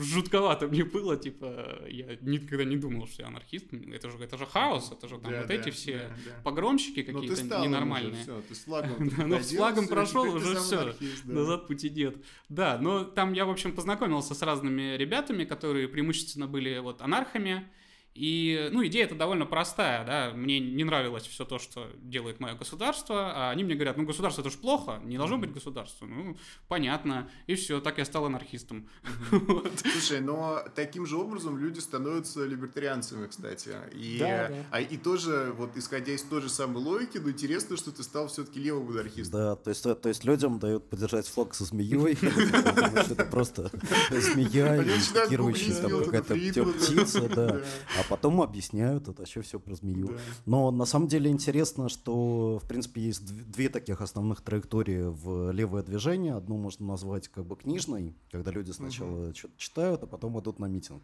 жутковато 0.00 0.68
мне 0.68 0.84
было, 0.84 1.16
типа, 1.16 1.80
я 1.88 2.16
никогда 2.20 2.62
не 2.62 2.76
думал, 2.76 3.08
что 3.08 3.22
я 3.22 3.28
анархист. 3.28 3.72
Это 3.72 4.10
же, 4.10 4.18
это 4.18 4.38
же 4.38 4.46
хаос, 4.46 4.92
это 4.92 5.08
же 5.08 5.18
там 5.18 5.32
да, 5.32 5.38
вот 5.38 5.48
да, 5.48 5.54
эти 5.54 5.70
все 5.70 5.98
да, 5.98 6.08
да. 6.24 6.42
погромщики 6.44 7.02
какие-то 7.02 7.60
ненормальные. 7.62 8.12
Уже, 8.12 8.22
все, 8.22 8.42
ты 8.48 8.54
с 8.54 8.64
флагом 8.64 9.10
Ну, 9.26 9.40
с 9.40 9.50
флагом 9.50 9.88
прошел, 9.88 10.32
уже 10.32 10.54
все, 10.54 10.94
назад 11.24 11.66
пути 11.66 11.90
нет. 11.90 12.16
Да, 12.48 12.78
но 12.80 13.02
там 13.02 13.32
я, 13.32 13.44
в 13.44 13.50
общем, 13.50 13.72
познакомился 13.72 14.36
с 14.36 14.42
разными 14.42 14.96
ребятами, 14.96 15.44
которые 15.44 15.88
преимущественно 15.88 16.46
были 16.46 16.78
вот 16.78 17.02
анархами, 17.02 17.68
и, 18.16 18.70
ну, 18.72 18.84
идея 18.86 19.04
это 19.04 19.14
довольно 19.14 19.44
простая, 19.44 20.04
да, 20.04 20.32
мне 20.34 20.58
не 20.58 20.84
нравилось 20.84 21.26
все 21.26 21.44
то, 21.44 21.58
что 21.58 21.90
делает 22.02 22.40
мое 22.40 22.54
государство, 22.54 23.32
а 23.34 23.50
они 23.50 23.64
мне 23.64 23.74
говорят, 23.74 23.96
ну, 23.96 24.04
государство 24.04 24.40
это 24.40 24.50
же 24.50 24.58
плохо, 24.58 25.00
не 25.04 25.18
должно 25.18 25.38
быть 25.38 25.52
государство, 25.52 26.06
ну, 26.06 26.36
понятно, 26.68 27.30
и 27.46 27.54
все, 27.54 27.80
так 27.80 27.98
я 27.98 28.04
стал 28.04 28.24
анархистом. 28.24 28.88
Слушай, 29.92 30.20
но 30.20 30.62
таким 30.74 31.06
же 31.06 31.16
образом 31.16 31.58
люди 31.58 31.78
становятся 31.78 32.44
либертарианцами, 32.46 33.26
кстати, 33.26 33.76
и, 33.92 34.18
да, 34.18 34.48
да. 34.48 34.54
А, 34.70 34.80
и 34.80 34.96
тоже, 34.96 35.52
вот, 35.56 35.76
исходя 35.76 36.12
из 36.12 36.22
той 36.22 36.40
же 36.40 36.48
самой 36.48 36.82
логики, 36.82 37.18
но 37.18 37.30
интересно, 37.30 37.76
что 37.76 37.92
ты 37.92 38.02
стал 38.02 38.28
все-таки 38.28 38.60
левым 38.60 38.90
анархистом. 38.90 39.40
Да, 39.40 39.56
то 39.56 39.70
есть, 39.70 39.82
то, 39.82 40.08
есть 40.08 40.24
людям 40.24 40.58
дают 40.58 40.88
подержать 40.88 41.28
флаг 41.28 41.54
со 41.54 41.64
змеей, 41.64 42.16
это 42.22 43.24
просто 43.26 43.70
змея, 44.10 44.82
идентифицирующая 44.82 46.04
какая-то 46.10 46.64
птица, 46.64 47.28
да, 47.28 47.60
а 47.98 48.05
потом 48.08 48.42
объясняют, 48.42 49.08
это 49.08 49.20
вообще 49.20 49.42
все 49.42 49.58
про 49.58 49.74
змею. 49.74 50.08
Да. 50.08 50.14
Но 50.46 50.70
на 50.70 50.84
самом 50.84 51.08
деле 51.08 51.30
интересно, 51.30 51.88
что, 51.88 52.60
в 52.62 52.68
принципе, 52.68 53.02
есть 53.02 53.24
две 53.50 53.68
таких 53.68 54.00
основных 54.00 54.40
траектории 54.40 55.04
в 55.08 55.50
левое 55.52 55.82
движение. 55.82 56.34
Одну 56.34 56.56
можно 56.56 56.86
назвать 56.86 57.28
как 57.28 57.44
бы 57.46 57.56
книжной, 57.56 58.14
когда 58.30 58.50
люди 58.50 58.70
сначала 58.70 59.28
угу. 59.28 59.34
что-то 59.34 59.54
читают, 59.56 60.02
а 60.02 60.06
потом 60.06 60.38
идут 60.40 60.58
на 60.58 60.66
митинг. 60.66 61.02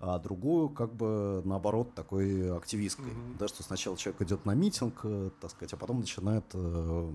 А 0.00 0.18
другую, 0.18 0.68
как 0.68 0.94
бы, 0.94 1.42
наоборот, 1.44 1.94
такой 1.94 2.56
активистской. 2.56 3.06
Угу. 3.10 3.38
Да, 3.38 3.48
что 3.48 3.62
сначала 3.62 3.96
человек 3.96 4.22
идет 4.22 4.44
на 4.46 4.54
митинг, 4.54 5.00
э, 5.04 5.30
так 5.40 5.50
сказать, 5.50 5.72
а 5.72 5.76
потом 5.76 6.00
начинает 6.00 6.44
э, 6.54 7.12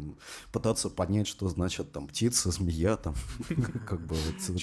пытаться 0.51 0.89
понять, 0.89 1.27
что 1.27 1.50
значит 1.50 1.91
там 1.91 2.08
птица, 2.08 2.51
змея, 2.51 2.98
там, 2.98 3.15
как 3.88 4.06
бы 4.06 4.15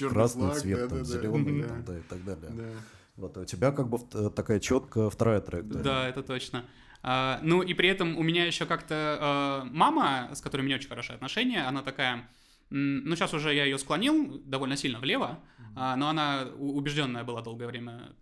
красный 0.08 0.54
цвет, 0.54 0.90
зеленый, 1.06 1.60
и 1.60 2.02
так 2.08 2.24
далее. 2.24 2.74
Вот, 3.16 3.36
а 3.36 3.40
у 3.40 3.44
тебя 3.44 3.70
как 3.70 3.88
бы 3.88 3.98
такая 4.30 4.60
четкая 4.60 5.08
вторая 5.08 5.40
траектория. 5.40 5.82
Да, 5.82 6.08
это 6.08 6.22
точно. 6.22 6.64
А, 7.06 7.38
ну 7.42 7.62
и 7.62 7.74
при 7.74 7.88
этом 7.88 8.16
у 8.16 8.22
меня 8.22 8.46
еще 8.46 8.64
как-то 8.64 9.18
а, 9.20 9.64
мама, 9.70 10.30
с 10.34 10.40
которой 10.40 10.62
у 10.62 10.64
меня 10.64 10.76
очень 10.76 10.88
хорошие 10.88 11.14
отношения, 11.14 11.68
она 11.68 11.82
такая, 11.82 12.28
ну 12.70 13.14
сейчас 13.14 13.34
уже 13.34 13.54
я 13.54 13.64
ее 13.64 13.78
склонил 13.78 14.40
довольно 14.44 14.76
сильно 14.76 14.98
влево, 14.98 15.38
а, 15.76 15.96
но 15.96 16.08
она 16.08 16.48
убежденная 16.58 17.22
была 17.22 17.42
долгое 17.42 17.66
время, 17.66 18.14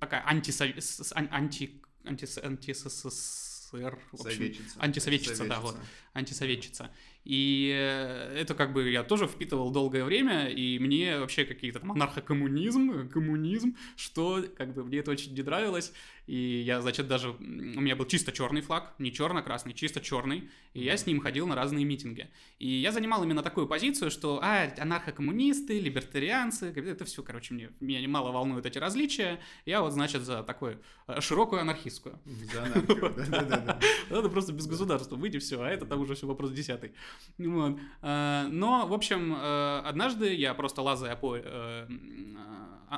такая 0.00 0.24
антисов... 0.26 0.70
анти... 1.14 1.82
анти... 2.04 2.26
антисССР, 2.42 3.98
антисоветчица, 4.12 4.80
антисоветчица, 4.80 5.46
да, 5.46 5.60
вот, 5.60 5.76
антисоветчица. 6.14 6.90
И 7.24 7.72
э, 7.74 8.36
это 8.38 8.54
как 8.54 8.72
бы 8.72 8.90
я 8.90 9.02
тоже 9.02 9.26
впитывал 9.26 9.70
долгое 9.70 10.04
время, 10.04 10.48
и 10.48 10.78
мне 10.78 11.18
вообще 11.18 11.44
какие-то 11.44 11.80
там 11.80 11.92
анархокоммунизм, 11.92 13.08
коммунизм, 13.08 13.76
что 13.96 14.44
как 14.56 14.74
бы 14.74 14.84
мне 14.84 14.98
это 14.98 15.10
очень 15.10 15.34
не 15.34 15.42
нравилось. 15.42 15.92
И 16.26 16.62
я, 16.66 16.80
значит, 16.80 17.06
даже... 17.06 17.30
У 17.30 17.34
меня 17.40 17.96
был 17.96 18.06
чисто 18.06 18.32
черный 18.32 18.62
флаг, 18.62 18.94
не 18.98 19.12
черно-красный, 19.12 19.74
чисто 19.74 20.00
черный. 20.00 20.48
И 20.72 20.82
я 20.82 20.96
с 20.96 21.06
ним 21.06 21.20
ходил 21.20 21.46
на 21.46 21.54
разные 21.54 21.84
митинги. 21.84 22.30
И 22.58 22.68
я 22.68 22.92
занимал 22.92 23.22
именно 23.22 23.42
такую 23.42 23.66
позицию, 23.66 24.10
что, 24.10 24.40
а, 24.42 24.72
анархокоммунисты, 24.78 25.78
либертарианцы, 25.78 26.72
это 26.74 27.04
все, 27.04 27.22
короче, 27.22 27.54
мне, 27.54 27.70
меня 27.80 28.06
мало 28.08 28.32
волнуют 28.32 28.64
эти 28.66 28.78
различия. 28.78 29.38
Я 29.66 29.82
вот, 29.82 29.92
значит, 29.92 30.22
за 30.22 30.42
такую 30.42 30.80
э, 31.06 31.20
широкую 31.20 31.60
анархистскую. 31.60 32.18
За 32.52 32.64
анархию, 32.64 33.14
да-да-да. 33.28 33.80
Надо 34.10 34.28
просто 34.30 34.52
без 34.52 34.66
государства 34.66 35.16
выйти, 35.16 35.38
все, 35.38 35.60
а 35.62 35.68
это 35.68 35.84
там 35.84 36.00
уже 36.00 36.14
все 36.14 36.26
вопрос 36.26 36.52
десятый. 36.52 36.92
Э, 37.38 38.46
но, 38.50 38.86
в 38.86 38.92
общем, 38.92 39.34
э, 39.34 39.80
однажды 39.84 40.34
я 40.34 40.54
просто 40.54 40.80
лазая 40.82 41.16
по 41.16 41.36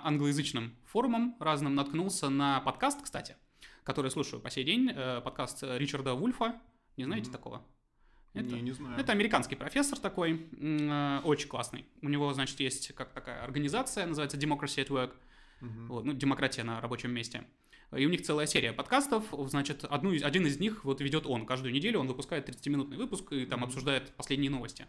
англоязычным 0.05 0.77
форумам 0.85 1.37
разным 1.41 1.75
наткнулся 1.75 2.29
на 2.29 2.61
подкаст, 2.61 3.03
кстати, 3.03 3.37
который 3.85 4.11
слушаю 4.11 4.41
по 4.41 4.51
сей 4.51 4.65
день, 4.65 4.91
э, 4.95 5.21
подкаст 5.23 5.63
Ричарда 5.63 6.15
Вульфа. 6.15 6.61
Не 6.97 7.05
знаете 7.05 7.29
mm-hmm. 7.29 7.33
такого? 7.33 7.63
Это, 8.35 8.55
не, 8.55 8.61
не 8.61 8.73
знаю. 8.73 8.99
Это 8.99 9.13
американский 9.13 9.55
профессор 9.55 9.99
такой, 9.99 10.49
э, 10.53 11.21
очень 11.25 11.49
классный. 11.49 11.87
У 12.03 12.09
него, 12.09 12.33
значит, 12.35 12.61
есть 12.61 12.95
как 12.95 13.13
такая 13.13 13.43
организация, 13.43 14.07
называется 14.07 14.37
Democracy 14.37 14.85
at 14.85 14.89
Work. 14.89 15.13
Mm-hmm. 15.63 15.87
Вот, 15.87 16.05
ну, 16.05 16.13
демократия 16.13 16.63
на 16.63 16.81
рабочем 16.81 17.13
месте. 17.13 17.45
И 17.97 18.05
у 18.05 18.11
них 18.11 18.23
целая 18.23 18.47
серия 18.47 18.73
подкастов, 18.73 19.25
значит, 19.49 19.85
одну, 19.85 20.11
один 20.11 20.47
из 20.47 20.59
них 20.59 20.85
вот 20.85 21.01
ведет 21.01 21.25
он. 21.27 21.47
Каждую 21.47 21.73
неделю 21.73 22.01
он 22.01 22.09
выпускает 22.09 22.49
30-минутный 22.49 22.97
выпуск 22.97 23.33
и 23.33 23.47
там 23.47 23.61
mm-hmm. 23.61 23.65
обсуждает 23.65 24.13
последние 24.17 24.51
новости. 24.51 24.87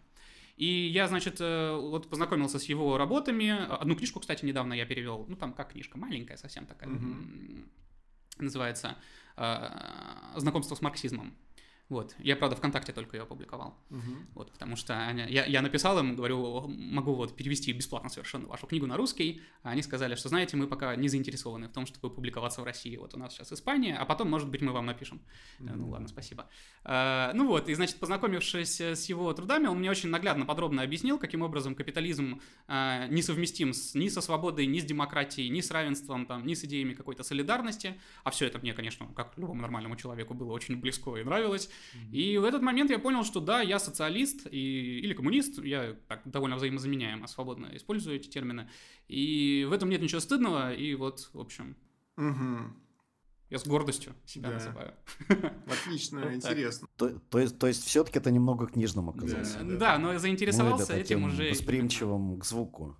И 0.57 0.87
я, 0.87 1.07
значит, 1.07 1.37
э, 1.39 1.75
вот 1.75 2.09
познакомился 2.09 2.57
с 2.57 2.63
его 2.63 2.97
работами. 2.97 3.49
Одну 3.49 3.95
книжку, 3.95 4.19
кстати, 4.19 4.43
недавно 4.43 4.73
я 4.73 4.85
перевел. 4.85 5.25
Ну, 5.27 5.35
там 5.35 5.53
как 5.53 5.71
книжка, 5.71 5.99
маленькая 5.99 6.35
совсем 6.35 6.65
такая. 6.65 6.89
Mm-hmm. 6.89 7.65
Называется 8.39 8.95
э, 9.37 9.69
«Знакомство 10.35 10.73
с 10.73 10.81
марксизмом». 10.81 11.37
Вот. 11.89 12.15
Я, 12.19 12.35
правда, 12.35 12.57
ВКонтакте 12.57 12.91
только 12.91 13.15
ее 13.15 13.23
опубликовал. 13.23 13.77
Угу. 13.89 14.01
Вот, 14.35 14.51
потому 14.51 14.75
что 14.75 14.93
я, 15.29 15.45
я 15.45 15.61
написал 15.61 15.97
им, 15.99 16.15
говорю, 16.15 16.67
могу 16.67 17.13
вот 17.15 17.35
перевести 17.35 17.71
бесплатно 17.71 18.09
совершенно 18.09 18.47
вашу 18.47 18.67
книгу 18.67 18.85
на 18.87 18.97
русский. 18.97 19.41
А 19.63 19.69
они 19.69 19.81
сказали, 19.81 20.15
что, 20.15 20.27
знаете, 20.27 20.57
мы 20.57 20.67
пока 20.67 20.95
не 20.97 21.07
заинтересованы 21.07 21.69
в 21.69 21.71
том, 21.71 21.85
чтобы 21.85 22.13
публиковаться 22.13 22.61
в 22.61 22.65
России. 22.65 22.97
Вот 22.97 23.13
у 23.13 23.19
нас 23.19 23.33
сейчас 23.33 23.53
Испания, 23.53 23.95
а 23.95 24.05
потом, 24.05 24.29
может 24.29 24.49
быть, 24.49 24.61
мы 24.61 24.73
вам 24.73 24.85
напишем. 24.85 25.21
Угу. 25.59 25.69
Ну 25.75 25.89
ладно, 25.89 26.09
спасибо. 26.09 26.49
А, 26.83 27.31
ну 27.33 27.47
вот, 27.47 27.69
и, 27.69 27.73
значит, 27.73 27.97
познакомившись 27.97 28.81
с 28.81 29.05
его 29.05 29.31
трудами, 29.31 29.67
он 29.67 29.79
мне 29.79 29.89
очень 29.89 30.09
наглядно, 30.09 30.45
подробно 30.45 30.81
объяснил, 30.81 31.17
каким 31.17 31.41
образом 31.41 31.73
капитализм 31.73 32.41
а, 32.67 33.07
несовместим 33.07 33.73
с, 33.73 33.95
ни 33.95 34.09
со 34.09 34.19
свободой, 34.19 34.65
ни 34.65 34.79
с 34.79 34.83
демократией, 34.83 35.47
ни 35.49 35.61
с 35.61 35.71
равенством, 35.71 36.25
там, 36.25 36.45
ни 36.45 36.53
с 36.53 36.65
идеями 36.65 36.93
какой-то 36.93 37.23
солидарности. 37.23 37.97
А 38.25 38.31
все 38.31 38.45
это 38.45 38.59
мне, 38.59 38.73
конечно, 38.73 39.07
как 39.15 39.37
любому 39.37 39.61
нормальному 39.61 39.95
человеку 39.95 40.33
было 40.33 40.51
очень 40.51 40.75
близко 40.75 41.15
и 41.15 41.23
нравилось. 41.23 41.69
И 42.11 42.37
в 42.37 42.43
этот 42.43 42.61
момент 42.61 42.89
я 42.91 42.99
понял, 42.99 43.23
что 43.23 43.39
да, 43.39 43.61
я 43.61 43.79
социалист 43.79 44.47
и, 44.49 44.99
или 44.99 45.13
коммунист, 45.13 45.63
я 45.63 45.95
так 46.07 46.21
довольно 46.25 46.55
взаимозаменяемо, 46.55 47.27
свободно 47.27 47.69
использую 47.75 48.17
эти 48.17 48.27
термины. 48.27 48.69
И 49.07 49.65
в 49.69 49.71
этом 49.71 49.89
нет 49.89 50.01
ничего 50.01 50.19
стыдного, 50.19 50.73
и 50.73 50.95
вот, 50.95 51.29
в 51.33 51.39
общем... 51.39 51.75
Угу. 52.17 52.73
Я 53.49 53.59
с 53.59 53.65
гордостью 53.65 54.13
себя 54.25 54.49
да. 54.49 54.55
называю. 54.55 54.93
Отлично, 55.67 56.21
вот 56.21 56.33
интересно. 56.33 56.87
То, 56.97 57.17
то 57.29 57.39
есть, 57.39 57.57
то 57.57 57.67
есть 57.67 57.85
все-таки 57.85 58.19
это 58.19 58.29
немного 58.29 58.67
книжным 58.67 59.09
оказался. 59.09 59.59
Да, 59.59 59.63
да. 59.63 59.77
да 59.77 59.97
но 59.99 60.19
заинтересовался 60.19 60.93
ну, 60.93 60.99
этим 60.99 61.23
уже. 61.23 61.49
Восприимчивым 61.51 62.39
к 62.39 62.45
звуку. 62.45 62.97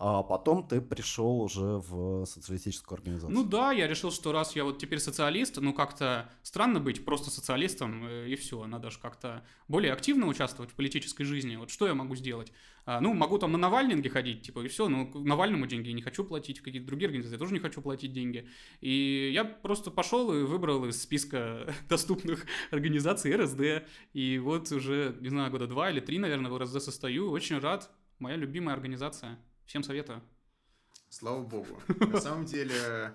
А 0.00 0.22
потом 0.22 0.66
ты 0.66 0.80
пришел 0.80 1.40
уже 1.40 1.62
в 1.62 2.24
социалистическую 2.24 2.96
организацию. 2.96 3.34
Ну 3.34 3.42
да, 3.42 3.72
я 3.72 3.88
решил, 3.88 4.12
что 4.12 4.30
раз 4.30 4.54
я 4.54 4.62
вот 4.62 4.78
теперь 4.78 5.00
социалист, 5.00 5.56
ну 5.56 5.72
как-то 5.72 6.30
странно 6.44 6.78
быть 6.78 7.04
просто 7.04 7.30
социалистом, 7.30 8.06
э, 8.06 8.28
и 8.28 8.36
все. 8.36 8.64
Надо 8.66 8.90
же 8.90 9.00
как-то 9.00 9.44
более 9.66 9.92
активно 9.92 10.28
участвовать 10.28 10.70
в 10.70 10.74
политической 10.74 11.24
жизни. 11.24 11.56
Вот 11.56 11.70
что 11.70 11.88
я 11.88 11.94
могу 11.94 12.14
сделать? 12.14 12.52
А, 12.84 13.00
ну, 13.00 13.12
могу 13.12 13.38
там 13.38 13.50
на 13.50 13.58
Навальнинге 13.58 14.08
ходить, 14.08 14.42
типа, 14.42 14.60
и 14.60 14.68
все, 14.68 14.88
ну, 14.88 15.10
Навальному 15.12 15.66
деньги 15.66 15.90
не 15.90 16.00
хочу 16.00 16.22
платить, 16.22 16.60
в 16.60 16.62
какие-то 16.62 16.86
другие 16.86 17.08
организации 17.08 17.34
я 17.34 17.38
тоже 17.38 17.52
не 17.52 17.60
хочу 17.60 17.82
платить 17.82 18.12
деньги. 18.12 18.48
И 18.80 19.30
я 19.34 19.44
просто 19.44 19.90
пошел 19.90 20.32
и 20.32 20.44
выбрал 20.44 20.86
из 20.86 21.02
списка 21.02 21.74
доступных 21.88 22.46
организаций 22.70 23.34
РСД. 23.34 23.84
И 24.12 24.38
вот 24.38 24.70
уже, 24.70 25.16
не 25.20 25.28
знаю, 25.28 25.50
года 25.50 25.66
два 25.66 25.90
или 25.90 25.98
три, 25.98 26.20
наверное, 26.20 26.52
в 26.52 26.56
РСД 26.56 26.80
состою. 26.80 27.32
Очень 27.32 27.58
рад. 27.58 27.90
Моя 28.20 28.36
любимая 28.36 28.74
организация. 28.74 29.38
Всем 29.68 29.82
советую. 29.82 30.22
Слава 31.10 31.42
богу. 31.42 31.78
На 32.00 32.18
самом 32.22 32.46
деле, 32.46 33.14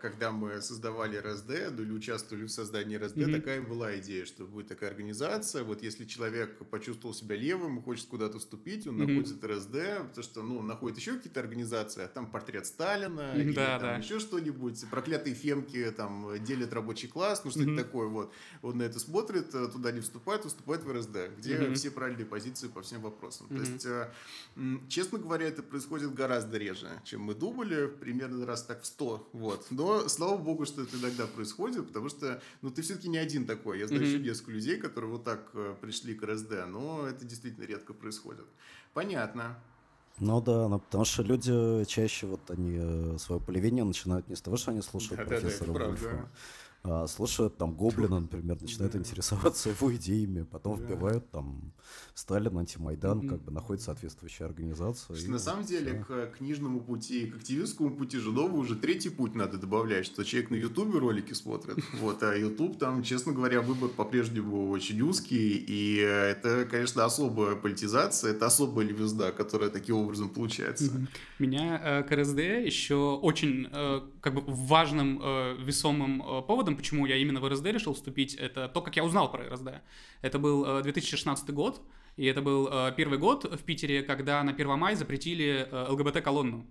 когда 0.00 0.30
мы 0.30 0.60
создавали 0.60 1.16
РСД, 1.16 1.50
или 1.50 1.92
участвовали 1.92 2.44
в 2.44 2.50
создании 2.50 2.96
РСД, 2.96 3.16
mm-hmm. 3.16 3.32
такая 3.32 3.62
была 3.62 3.98
идея, 3.98 4.26
что 4.26 4.44
будет 4.44 4.68
такая 4.68 4.90
организация. 4.90 5.64
Вот 5.64 5.82
если 5.82 6.04
человек 6.04 6.58
почувствовал 6.68 7.14
себя 7.14 7.34
левым 7.34 7.78
и 7.78 7.82
хочет 7.82 8.06
куда-то 8.08 8.38
вступить, 8.38 8.86
он 8.86 9.00
mm-hmm. 9.00 9.06
находит 9.06 9.44
РСД, 9.44 10.08
потому 10.08 10.22
что, 10.22 10.42
ну, 10.42 10.60
находит 10.60 10.98
еще 10.98 11.14
какие-то 11.14 11.40
организации, 11.40 12.02
а 12.02 12.08
там 12.08 12.30
портрет 12.30 12.66
Сталина, 12.66 13.20
mm-hmm. 13.20 13.40
или 13.40 13.52
да, 13.54 13.78
там 13.78 13.88
да. 13.88 13.96
еще 13.96 14.20
что-нибудь, 14.20 14.84
проклятые 14.90 15.34
фемки 15.34 15.90
там 15.96 16.44
делят 16.44 16.74
рабочий 16.74 17.08
класс, 17.08 17.42
ну, 17.44 17.50
что-то 17.50 17.70
mm-hmm. 17.70 17.76
такое 17.76 18.08
вот. 18.08 18.34
Он 18.60 18.76
на 18.76 18.82
это 18.82 18.98
смотрит, 18.98 19.54
э, 19.54 19.68
туда 19.68 19.92
не 19.92 20.00
вступает, 20.00 20.44
вступает 20.44 20.84
в 20.84 20.92
РСД, 20.92 21.38
где 21.38 21.54
mm-hmm. 21.54 21.74
все 21.74 21.90
правильные 21.90 22.26
позиции 22.26 22.68
по 22.68 22.82
всем 22.82 23.00
вопросам. 23.00 23.46
Mm-hmm. 23.46 23.56
То 23.56 23.70
есть, 23.70 23.86
э, 23.86 24.88
честно 24.88 25.18
говоря, 25.18 25.46
это 25.46 25.62
происходит 25.62 26.12
гораздо 26.12 26.58
реже, 26.58 26.90
чем 27.04 27.22
мы 27.22 27.34
думали, 27.34 27.86
примерно 27.86 28.44
раз 28.44 28.64
так 28.64 28.82
в 28.82 28.86
100, 28.86 29.30
вот. 29.32 29.53
Вот. 29.54 29.66
Но 29.70 30.08
слава 30.08 30.36
богу, 30.36 30.66
что 30.66 30.82
это 30.82 30.96
иногда 30.96 31.26
происходит, 31.26 31.86
потому 31.86 32.08
что 32.08 32.42
ну, 32.62 32.70
ты 32.70 32.82
все-таки 32.82 33.08
не 33.08 33.18
один 33.18 33.46
такой. 33.46 33.78
Я 33.78 33.86
знаю 33.86 34.02
mm-hmm. 34.02 34.06
еще 34.06 34.18
несколько 34.18 34.50
людей, 34.50 34.76
которые 34.78 35.10
вот 35.10 35.24
так 35.24 35.50
э, 35.54 35.74
пришли 35.80 36.14
к 36.14 36.22
РСД, 36.24 36.66
но 36.68 37.06
это 37.06 37.24
действительно 37.24 37.64
редко 37.64 37.92
происходит. 37.92 38.46
Понятно. 38.92 39.56
Ну 40.18 40.40
да, 40.40 40.68
ну, 40.68 40.78
потому 40.78 41.04
что 41.04 41.22
люди 41.22 41.84
чаще 41.86 42.26
вот 42.26 42.48
они 42.50 42.78
э, 42.80 43.16
свое 43.18 43.40
полевение 43.40 43.84
начинают 43.84 44.28
не 44.28 44.36
с 44.36 44.40
того, 44.40 44.56
что 44.56 44.70
они 44.70 44.80
слушают 44.80 45.18
да, 45.18 45.24
профессора 45.24 45.72
да, 45.72 45.78
да, 45.78 45.86
Вульфа, 45.86 46.08
а, 46.10 46.28
слушают 47.08 47.56
там 47.56 47.74
Гоблина, 47.74 48.20
например, 48.20 48.60
начинают 48.60 48.94
интересоваться 48.94 49.70
его 49.70 49.94
идеями, 49.96 50.42
потом 50.42 50.76
вбивают 50.76 51.30
там 51.30 51.72
Сталин, 52.14 52.58
антимайдан, 52.58 53.28
как 53.28 53.42
бы 53.42 53.52
находит 53.52 53.82
соответствующая 53.82 54.44
организация. 54.44 55.16
Что, 55.16 55.30
на 55.30 55.38
самом 55.38 55.64
деле 55.64 56.04
к 56.06 56.36
книжному 56.36 56.80
пути, 56.80 57.26
к 57.26 57.36
активистскому 57.36 57.96
пути 57.96 58.18
новый 58.18 58.60
уже 58.60 58.76
третий 58.76 59.08
путь 59.08 59.34
надо 59.34 59.58
добавлять, 59.58 60.06
что 60.06 60.24
человек 60.24 60.50
на 60.50 60.56
Ютубе 60.56 60.98
ролики 60.98 61.32
смотрит, 61.32 61.78
вот, 62.00 62.22
а 62.22 62.36
Ютуб 62.36 62.78
там, 62.78 63.02
честно 63.02 63.32
говоря, 63.32 63.62
выбор 63.62 63.88
по-прежнему 63.88 64.70
очень 64.70 65.00
узкий, 65.00 65.56
и 65.56 65.96
это, 65.96 66.66
конечно, 66.70 67.04
особая 67.04 67.56
политизация, 67.56 68.32
это 68.32 68.46
особая 68.46 68.86
левизда, 68.86 69.32
которая 69.32 69.70
таким 69.70 69.96
образом 69.96 70.28
получается. 70.28 70.90
Меня 71.38 71.80
э, 71.82 72.02
к 72.02 72.14
РСД 72.14 72.38
еще 72.38 73.18
очень 73.22 73.68
э, 73.72 74.00
как 74.20 74.34
бы 74.34 74.42
важным 74.46 75.20
э, 75.22 75.56
весомым 75.62 76.22
поводом 76.46 76.73
поводом, 76.74 76.76
почему 76.76 77.06
я 77.06 77.16
именно 77.16 77.40
в 77.40 77.48
РСД 77.48 77.66
решил 77.66 77.94
вступить, 77.94 78.34
это 78.34 78.68
то, 78.68 78.82
как 78.82 78.96
я 78.96 79.04
узнал 79.04 79.30
про 79.30 79.48
РСД. 79.48 79.82
Это 80.22 80.38
был 80.38 80.82
2016 80.82 81.48
э, 81.48 81.52
год, 81.52 81.80
и 82.16 82.26
это 82.26 82.42
был 82.42 82.68
э, 82.70 82.92
первый 82.96 83.18
год 83.18 83.44
в 83.44 83.62
Питере, 83.64 84.02
когда 84.02 84.42
на 84.42 84.52
1 84.52 84.78
мая 84.78 84.96
запретили 84.96 85.68
э, 85.70 85.86
ЛГБТ-колонну. 85.90 86.66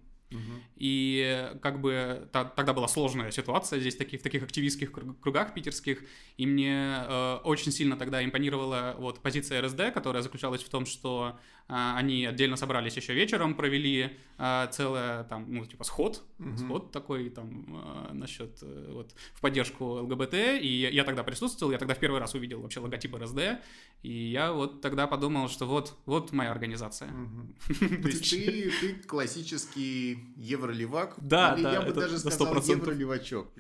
И 0.78 1.52
как 1.62 1.80
бы 1.80 2.28
та, 2.32 2.44
тогда 2.44 2.74
была 2.74 2.88
сложная 2.88 3.30
ситуация 3.30 3.80
здесь 3.80 3.96
таки, 3.96 4.18
в 4.18 4.24
таких 4.24 4.42
активистских 4.42 4.92
кругах 5.22 5.54
питерских, 5.54 6.00
и 6.38 6.48
мне 6.48 7.06
э, 7.08 7.40
очень 7.44 7.72
сильно 7.72 7.96
тогда 7.98 8.24
импонировала 8.24 8.96
вот 8.98 9.20
позиция 9.20 9.62
РСД, 9.62 9.94
которая 9.94 10.24
заключалась 10.24 10.64
в 10.64 10.70
том, 10.70 10.88
что 10.88 11.38
они 11.68 12.26
отдельно 12.26 12.56
собрались 12.56 12.96
еще 12.96 13.14
вечером, 13.14 13.56
провели 13.56 14.18
а, 14.38 14.68
целое 14.68 15.24
там, 15.26 15.46
ну, 15.48 15.66
типа 15.66 15.84
сход, 15.84 16.24
mm-hmm. 16.40 16.58
сход 16.58 16.92
такой 16.92 17.30
там 17.30 17.66
а, 17.70 18.14
насчет 18.14 18.58
э, 18.62 18.90
вот 18.92 19.14
в 19.34 19.42
поддержку 19.42 19.86
ЛГБТ, 20.02 20.34
и 20.34 20.90
я 20.92 21.04
тогда 21.04 21.24
присутствовал, 21.24 21.72
я 21.72 21.78
тогда 21.78 21.94
в 21.94 22.00
первый 22.00 22.20
раз 22.20 22.34
увидел 22.34 22.62
вообще 22.62 22.80
логотип 22.80 23.16
РСД, 23.16 23.62
и 24.02 24.12
я 24.12 24.52
вот 24.52 24.82
тогда 24.82 25.08
подумал, 25.08 25.50
что 25.50 25.66
вот, 25.66 25.96
вот 26.06 26.32
моя 26.34 26.52
организация. 26.52 27.10
То 27.80 28.08
есть 28.08 28.30
ты, 28.30 28.72
ты 28.82 28.96
классический 29.08 30.34
евролевак, 30.36 31.14
да, 31.18 31.54
или 31.54 31.64
да, 31.64 31.74
я 31.74 31.82
бы 31.82 31.94
даже 31.94 32.18
сказал 32.20 32.56
евролевачок. 32.56 33.52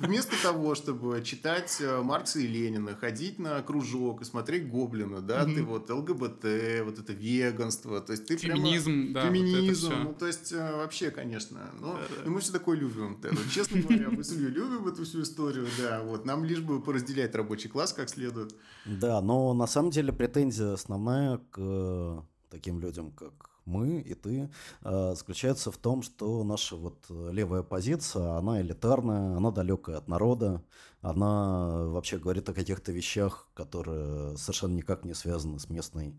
вместо 0.00 0.42
того, 0.42 0.74
чтобы 0.74 1.22
читать 1.22 1.76
э, 1.80 2.00
Маркса 2.02 2.40
и 2.40 2.46
Ленина, 2.46 2.96
ходить 2.96 3.38
на 3.38 3.62
кружок 3.62 4.22
и 4.22 4.24
смотреть 4.24 4.68
Гоблина, 4.68 5.20
да, 5.20 5.44
ты 5.44 5.62
вот 5.62 5.90
ЛГБТ, 5.90 6.82
вот 6.84 6.98
это 6.98 7.12
веганство, 7.20 8.00
то 8.00 8.12
есть 8.12 8.26
ты 8.26 8.36
Феминизм, 8.36 9.12
прямо... 9.12 9.14
да. 9.14 9.26
Феминизм, 9.26 9.88
вот 9.88 9.98
ну 10.04 10.14
то 10.14 10.26
есть 10.26 10.52
э, 10.52 10.76
вообще, 10.76 11.10
конечно. 11.10 11.70
Но, 11.80 11.94
да, 11.94 12.00
да. 12.24 12.30
мы 12.30 12.40
все 12.40 12.52
такое 12.52 12.78
любим. 12.78 13.18
Вот, 13.22 13.50
честно 13.52 13.80
говоря, 13.80 14.08
мы 14.10 14.24
с 14.24 14.32
любим 14.32 14.86
эту 14.88 15.04
всю 15.04 15.22
историю, 15.22 15.66
да. 15.78 16.02
Вот, 16.02 16.24
нам 16.24 16.44
лишь 16.44 16.60
бы 16.60 16.80
поразделять 16.80 17.34
рабочий 17.34 17.68
класс 17.68 17.92
как 17.92 18.08
следует. 18.08 18.54
Да, 18.86 19.20
но 19.20 19.52
на 19.54 19.66
самом 19.66 19.90
деле 19.90 20.12
претензия 20.12 20.72
основная 20.72 21.38
к 21.50 21.58
э, 21.58 22.20
таким 22.50 22.80
людям, 22.80 23.12
как 23.12 23.50
мы 23.66 24.00
и 24.00 24.14
ты, 24.14 24.50
э, 24.82 25.14
заключается 25.14 25.70
в 25.70 25.76
том, 25.76 26.02
что 26.02 26.42
наша 26.42 26.76
вот 26.76 27.04
левая 27.08 27.62
позиция, 27.62 28.38
она 28.38 28.60
элитарная, 28.60 29.36
она 29.36 29.50
далекая 29.50 29.98
от 29.98 30.08
народа, 30.08 30.62
она 31.02 31.86
вообще 31.86 32.18
говорит 32.18 32.48
о 32.48 32.54
каких-то 32.54 32.92
вещах, 32.92 33.48
которые 33.54 34.36
совершенно 34.36 34.74
никак 34.74 35.04
не 35.04 35.14
связаны 35.14 35.58
с 35.58 35.68
местной 35.70 36.18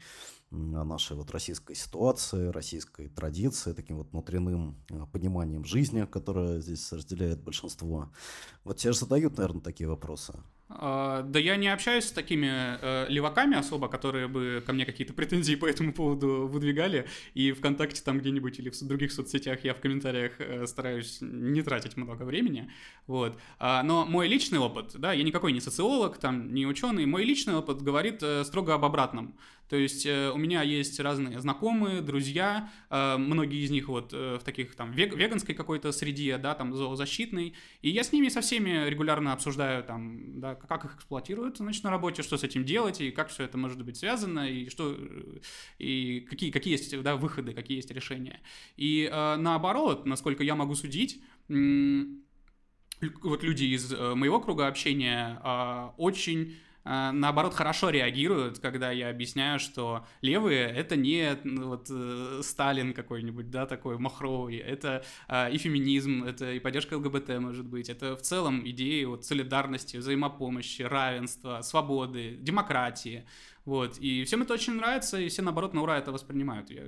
нашей 0.52 1.16
вот 1.16 1.32
российской 1.32 1.76
ситуации, 1.76 2.48
российской 2.48 3.08
традиции, 3.08 3.74
таким 3.74 3.98
вот 3.98 4.12
внутренним 4.12 4.76
э, 4.90 5.06
пониманием 5.12 5.64
жизни, 5.64 6.06
которое 6.06 6.60
здесь 6.60 6.92
разделяет 6.92 7.42
большинство. 7.42 8.10
Вот 8.64 8.78
тебе 8.78 8.94
же 8.94 9.00
задают, 9.00 9.38
наверное, 9.38 9.62
такие 9.62 9.88
вопросы. 9.88 10.34
А, 10.74 11.24
да 11.24 11.40
я 11.40 11.58
не 11.58 11.68
общаюсь 11.68 12.06
с 12.06 12.12
такими 12.12 12.50
э, 12.50 13.06
леваками 13.10 13.58
особо, 13.58 13.88
которые 13.88 14.28
бы 14.28 14.64
ко 14.66 14.74
мне 14.74 14.86
какие-то 14.86 15.14
претензии 15.14 15.56
по 15.56 15.66
этому 15.66 15.94
поводу 15.94 16.48
выдвигали. 16.48 17.08
И 17.34 17.52
ВКонтакте 17.52 18.02
там 18.04 18.20
где-нибудь 18.20 18.60
или 18.60 18.70
в 18.70 18.82
других 18.84 19.12
соцсетях 19.12 19.64
я 19.64 19.74
в 19.74 19.80
комментариях 19.80 20.34
э, 20.40 20.66
стараюсь 20.68 21.18
не 21.22 21.62
тратить 21.62 21.98
много 21.98 22.24
времени. 22.24 22.72
Вот. 23.08 23.38
А, 23.60 23.84
но 23.84 24.06
мой 24.06 24.28
личный 24.28 24.60
опыт, 24.60 24.94
да, 24.96 25.14
я 25.14 25.24
никакой 25.24 25.52
не 25.52 25.62
социолог, 25.62 26.18
там, 26.18 26.54
не 26.54 26.66
ученый, 26.66 27.06
мой 27.06 27.24
личный 27.24 27.56
опыт 27.56 27.82
говорит 27.82 28.24
э, 28.24 28.44
строго 28.46 28.74
об 28.74 28.86
обратном. 28.86 29.36
То 29.72 29.78
есть 29.78 30.06
э, 30.06 30.30
у 30.30 30.38
меня 30.38 30.64
есть 30.64 31.00
разные 31.00 31.40
знакомые, 31.40 32.02
друзья, 32.02 32.70
э, 32.90 33.16
многие 33.18 33.64
из 33.64 33.72
них 33.72 33.88
вот 33.88 34.12
э, 34.12 34.38
в 34.38 34.44
таких 34.44 34.76
там 34.76 34.92
вег 34.92 35.16
веганской 35.16 35.56
какой-то 35.56 35.94
среде, 35.94 36.38
да, 36.38 36.56
там 36.56 36.76
зоозащитной, 36.76 37.54
и 37.82 37.90
я 37.90 38.04
с 38.04 38.12
ними 38.12 38.28
со 38.28 38.42
всеми 38.42 38.90
регулярно 38.90 39.32
обсуждаю 39.32 39.82
там, 39.86 40.42
да, 40.42 40.56
как 40.56 40.84
их 40.84 40.96
эксплуатируют, 40.98 41.60
значит, 41.60 41.86
на 41.86 41.90
работе, 41.90 42.22
что 42.22 42.36
с 42.36 42.44
этим 42.44 42.66
делать, 42.66 43.00
и 43.00 43.12
как 43.12 43.30
все 43.30 43.46
это 43.46 43.58
может 43.58 43.82
быть 43.82 43.96
связано, 43.96 44.42
и 44.42 44.68
что, 44.70 44.94
и 45.78 46.20
какие, 46.30 46.52
какие 46.52 46.74
есть, 46.74 47.02
да, 47.02 47.16
выходы, 47.16 47.54
какие 47.54 47.78
есть 47.78 47.92
решения. 47.92 48.42
И 48.76 49.10
наоборот, 49.10 50.06
насколько 50.06 50.44
я 50.44 50.56
могу 50.56 50.76
судить, 50.76 51.22
вот 51.48 53.44
люди 53.44 53.64
из 53.64 53.90
моего 53.94 54.42
круга 54.42 54.68
общения 54.68 55.40
очень 55.96 56.58
а, 56.58 56.71
наоборот, 56.84 57.54
хорошо 57.54 57.90
реагируют, 57.90 58.60
когда 58.60 58.92
я 58.92 59.10
объясняю, 59.10 59.60
что 59.60 60.06
левые— 60.22 60.68
это 60.76 60.96
не 60.96 61.38
ну, 61.44 61.70
вот 61.70 61.88
э, 61.90 62.42
Сталин 62.44 62.94
какой-нибудь, 62.94 63.52
да, 63.52 63.66
такой 63.66 63.98
махровый, 63.98 64.58
это 64.58 65.04
э, 65.28 65.52
и 65.52 65.58
феминизм, 65.58 66.24
это 66.24 66.52
и 66.52 66.60
поддержка 66.60 66.98
ЛГБТ, 66.98 67.40
может 67.40 67.66
быть, 67.66 67.90
это 67.90 68.16
в 68.16 68.22
целом 68.22 68.68
идеи 68.68 69.04
вот 69.04 69.26
солидарности, 69.26 69.98
взаимопомощи, 69.98 70.82
равенства, 70.82 71.62
свободы, 71.62 72.38
демократии. 72.40 73.26
Вот, 73.66 73.98
и 74.00 74.24
всем 74.24 74.42
это 74.42 74.54
очень 74.54 74.74
нравится, 74.74 75.20
и 75.20 75.30
все, 75.30 75.42
наоборот, 75.42 75.74
на 75.74 75.84
ура 75.84 75.98
это 75.98 76.12
воспринимают. 76.12 76.72
Я, 76.72 76.84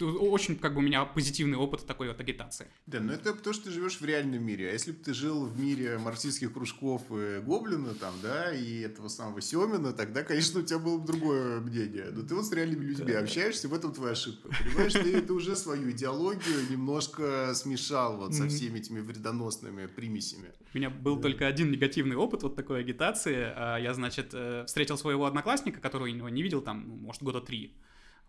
очень, 0.00 0.56
как 0.56 0.74
бы, 0.74 0.78
у 0.78 0.82
меня 0.82 1.04
позитивный 1.04 1.56
опыт 1.56 1.86
такой 1.86 2.08
вот 2.08 2.20
агитации. 2.20 2.66
Да, 2.86 3.00
но 3.00 3.12
это 3.12 3.34
потому, 3.34 3.54
что 3.54 3.64
ты 3.64 3.70
живешь 3.70 4.00
в 4.00 4.04
реальном 4.04 4.42
мире. 4.44 4.68
А 4.68 4.72
если 4.72 4.92
бы 4.92 4.98
ты 4.98 5.14
жил 5.14 5.46
в 5.46 5.60
мире 5.60 5.98
марксистских 5.98 6.52
кружков 6.52 7.02
и 7.10 7.40
Гоблина, 7.40 7.94
там, 7.94 8.14
да, 8.22 8.52
и 8.52 8.80
этого 8.80 9.08
самого 9.08 9.40
Семина, 9.40 9.92
тогда, 9.92 10.24
конечно, 10.24 10.60
у 10.60 10.62
тебя 10.62 10.78
было 10.78 10.98
бы 10.98 11.06
другое 11.06 11.60
мнение. 11.60 12.06
Но 12.12 12.22
ты 12.22 12.34
вот 12.34 12.46
с 12.46 12.52
реальными 12.52 12.84
людьми 12.84 13.12
да. 13.12 13.20
общаешься, 13.20 13.68
в 13.68 13.74
этом 13.74 13.92
твоя 13.92 14.12
ошибка. 14.12 14.48
Понимаешь, 14.48 14.92
ты, 14.92 15.20
ты 15.20 15.32
уже 15.32 15.54
свою 15.54 15.90
идеологию 15.90 16.68
немножко 16.70 17.52
смешал 17.54 18.16
вот 18.16 18.34
со 18.34 18.48
всеми 18.48 18.78
этими 18.78 19.00
вредоносными 19.00 19.86
примесями. 19.86 20.52
У 20.74 20.78
меня 20.78 20.90
был 20.90 21.20
только 21.20 21.46
один 21.46 21.70
негативный 21.70 22.16
опыт 22.16 22.42
вот 22.42 22.56
такой 22.56 22.80
агитации. 22.80 23.52
А, 23.54 23.76
я, 23.78 23.94
значит, 23.94 24.30
э, 24.32 24.64
встретил 24.66 24.98
своего 24.98 25.26
одноклассника, 25.26 25.80
которого 25.80 26.06
его 26.06 26.28
не 26.28 26.42
видел 26.42 26.60
там, 26.60 26.86
может, 27.02 27.22
года 27.22 27.40
три. 27.40 27.74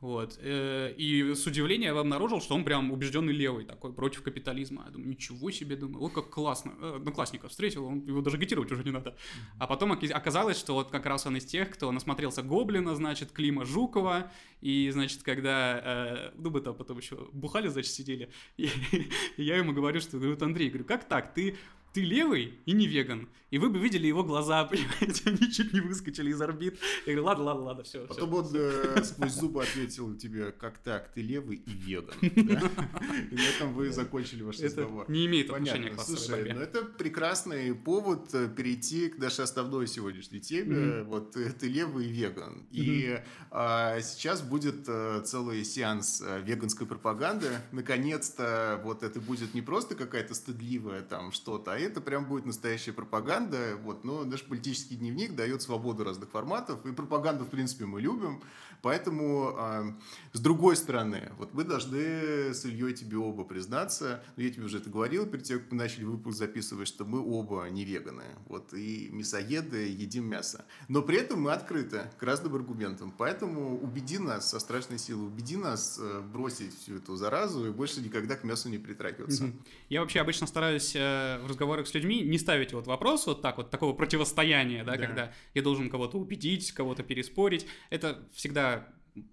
Вот. 0.01 0.39
Э, 0.41 0.93
и 0.95 1.33
с 1.33 1.45
удивлением 1.45 1.93
я 1.93 1.99
обнаружил, 1.99 2.39
что 2.39 2.55
он 2.55 2.63
прям 2.63 2.91
убежденный 2.91 3.33
левый 3.33 3.65
такой, 3.65 3.91
против 3.91 4.21
капитализма. 4.21 4.83
Я 4.85 4.91
думаю, 4.91 5.09
ничего 5.09 5.51
себе, 5.51 5.75
думаю, 5.75 5.99
вот 5.99 6.13
как 6.13 6.29
классно. 6.29 6.73
Э, 6.79 6.93
одноклассника 6.97 7.49
встретил, 7.49 7.85
он, 7.85 8.05
его 8.05 8.21
даже 8.21 8.37
агитировать 8.37 8.71
уже 8.71 8.83
не 8.85 8.91
надо. 8.91 9.17
А 9.57 9.67
потом 9.67 9.91
оказалось, 9.91 10.57
что 10.57 10.73
вот 10.73 10.89
как 10.89 11.05
раз 11.05 11.25
он 11.25 11.35
из 11.35 11.45
тех, 11.45 11.69
кто 11.69 11.91
насмотрелся 11.91 12.43
Гоблина, 12.43 12.95
значит, 12.95 13.33
Клима 13.33 13.65
Жукова, 13.65 14.31
и, 14.61 14.89
значит, 14.91 15.21
когда, 15.21 15.81
э, 15.83 16.31
ну, 16.37 16.49
мы 16.49 16.61
там 16.61 16.75
потом 16.75 16.97
еще 16.97 17.27
бухали, 17.33 17.67
значит, 17.67 17.91
сидели, 17.91 18.31
и, 18.55 18.69
и 19.37 19.43
я 19.43 19.57
ему 19.57 19.73
говорю, 19.73 19.99
что, 19.99 20.17
говорю, 20.17 20.37
Андрей, 20.39 20.69
говорю, 20.69 20.85
как 20.85 21.09
так, 21.09 21.33
ты 21.33 21.57
ты 21.93 22.01
левый 22.01 22.53
и 22.65 22.71
не 22.71 22.87
веган. 22.87 23.27
И 23.51 23.57
вы 23.57 23.69
бы 23.69 23.79
видели 23.79 24.07
его 24.07 24.23
глаза, 24.23 24.63
понимаете, 24.69 25.23
они 25.25 25.51
чуть 25.51 25.73
не 25.73 25.81
выскочили 25.81 26.29
из 26.29 26.41
орбит. 26.41 26.77
Я 27.05 27.13
говорю, 27.13 27.25
ладно, 27.25 27.43
ладно, 27.43 27.63
ладно, 27.63 27.83
все. 27.83 28.05
Потом 28.05 28.29
все, 28.29 28.37
он 28.37 28.45
все. 28.45 28.93
Э, 28.95 29.03
сквозь 29.03 29.33
зубы 29.33 29.63
ответил 29.63 30.15
тебе, 30.15 30.51
как 30.51 30.77
так, 30.77 31.11
ты 31.13 31.21
левый 31.21 31.57
и 31.57 31.71
веган. 31.71 32.15
И 32.21 33.35
на 33.35 33.41
этом 33.41 33.73
вы 33.73 33.91
закончили 33.91 34.43
ваш 34.43 34.59
разговор. 34.59 35.09
не 35.09 35.25
имеет 35.25 35.49
отношения 35.49 35.89
к 35.89 35.95
классовой 35.95 36.17
Слушай, 36.19 36.53
ну 36.53 36.61
это 36.61 36.83
прекрасный 36.83 37.73
повод 37.73 38.33
э, 38.33 38.47
перейти 38.49 39.09
к 39.09 39.17
нашей 39.17 39.45
основной 39.45 39.87
сегодняшней 39.87 40.39
теме. 40.39 41.03
Вот 41.03 41.35
э, 41.35 41.51
ты 41.51 41.67
левый 41.67 42.05
и 42.05 42.09
веган. 42.09 42.67
И 42.71 43.19
а, 43.51 43.99
сейчас 44.01 44.41
будет 44.41 44.87
целый 45.25 45.63
сеанс 45.63 46.23
веганской 46.43 46.85
пропаганды. 46.85 47.47
Наконец-то 47.71 48.79
вот 48.83 49.03
это 49.03 49.19
будет 49.19 49.53
не 49.53 49.61
просто 49.61 49.95
какая-то 49.95 50.33
стыдливая 50.33 51.01
там 51.01 51.31
что-то, 51.31 51.73
а 51.73 51.77
это 51.77 52.01
прям 52.01 52.25
будет 52.25 52.45
настоящая 52.45 52.93
пропаганда. 52.93 53.38
Вот, 53.83 54.03
но 54.03 54.25
наш 54.25 54.43
политический 54.43 54.95
дневник 54.95 55.35
дает 55.35 55.61
свободу 55.61 56.03
разных 56.03 56.29
форматов, 56.29 56.85
и 56.85 56.91
пропаганду, 56.91 57.45
в 57.45 57.49
принципе, 57.49 57.85
мы 57.85 58.01
любим. 58.01 58.41
Поэтому, 58.81 59.55
э, 59.57 59.91
с 60.33 60.39
другой 60.39 60.75
стороны, 60.75 61.31
вот 61.37 61.53
мы 61.53 61.63
должны 61.63 62.53
с 62.53 62.65
Ильей 62.65 62.93
тебе 62.93 63.17
оба 63.17 63.43
признаться, 63.43 64.23
ну, 64.37 64.43
я 64.43 64.49
тебе 64.49 64.65
уже 64.65 64.77
это 64.77 64.89
говорил 64.89 65.25
перед 65.25 65.43
тем, 65.43 65.59
как 65.59 65.71
мы 65.71 65.77
начали 65.77 66.05
выпуск 66.05 66.37
записывать, 66.37 66.87
что 66.87 67.03
мы 67.03 67.19
оба 67.19 67.67
не 67.69 67.83
веганы, 67.83 68.23
вот, 68.47 68.73
и 68.73 69.09
мясоеды, 69.11 69.89
едим 69.89 70.29
мясо. 70.29 70.65
Но 70.87 71.01
при 71.01 71.17
этом 71.17 71.41
мы 71.41 71.51
открыты 71.51 72.09
к 72.17 72.23
разным 72.23 72.55
аргументам, 72.55 73.13
поэтому 73.17 73.77
убеди 73.81 74.17
нас 74.17 74.49
со 74.49 74.59
страшной 74.59 74.97
силой, 74.97 75.27
убеди 75.27 75.57
нас 75.57 75.99
э, 76.01 76.21
бросить 76.21 76.77
всю 76.79 76.97
эту 76.97 77.15
заразу 77.15 77.67
и 77.67 77.71
больше 77.71 78.01
никогда 78.01 78.35
к 78.35 78.43
мясу 78.43 78.69
не 78.69 78.77
притрагиваться. 78.77 79.51
Я 79.89 80.01
вообще 80.01 80.21
обычно 80.21 80.47
стараюсь 80.47 80.95
э, 80.95 81.39
в 81.43 81.47
разговорах 81.47 81.87
с 81.87 81.93
людьми 81.93 82.21
не 82.21 82.37
ставить 82.37 82.71
вот 82.71 82.87
вопрос 82.87 83.27
вот 83.29 83.41
так 83.41 83.57
вот, 83.57 83.69
такого 83.69 83.93
противостояния, 83.93 84.83
да, 84.83 84.93
да. 84.93 84.97
когда 84.97 85.33
я 85.53 85.61
должен 85.61 85.89
кого-то 85.89 86.17
убедить, 86.17 86.71
кого-то 86.71 87.03
переспорить. 87.03 87.65
Это 87.89 88.27
всегда 88.33 88.87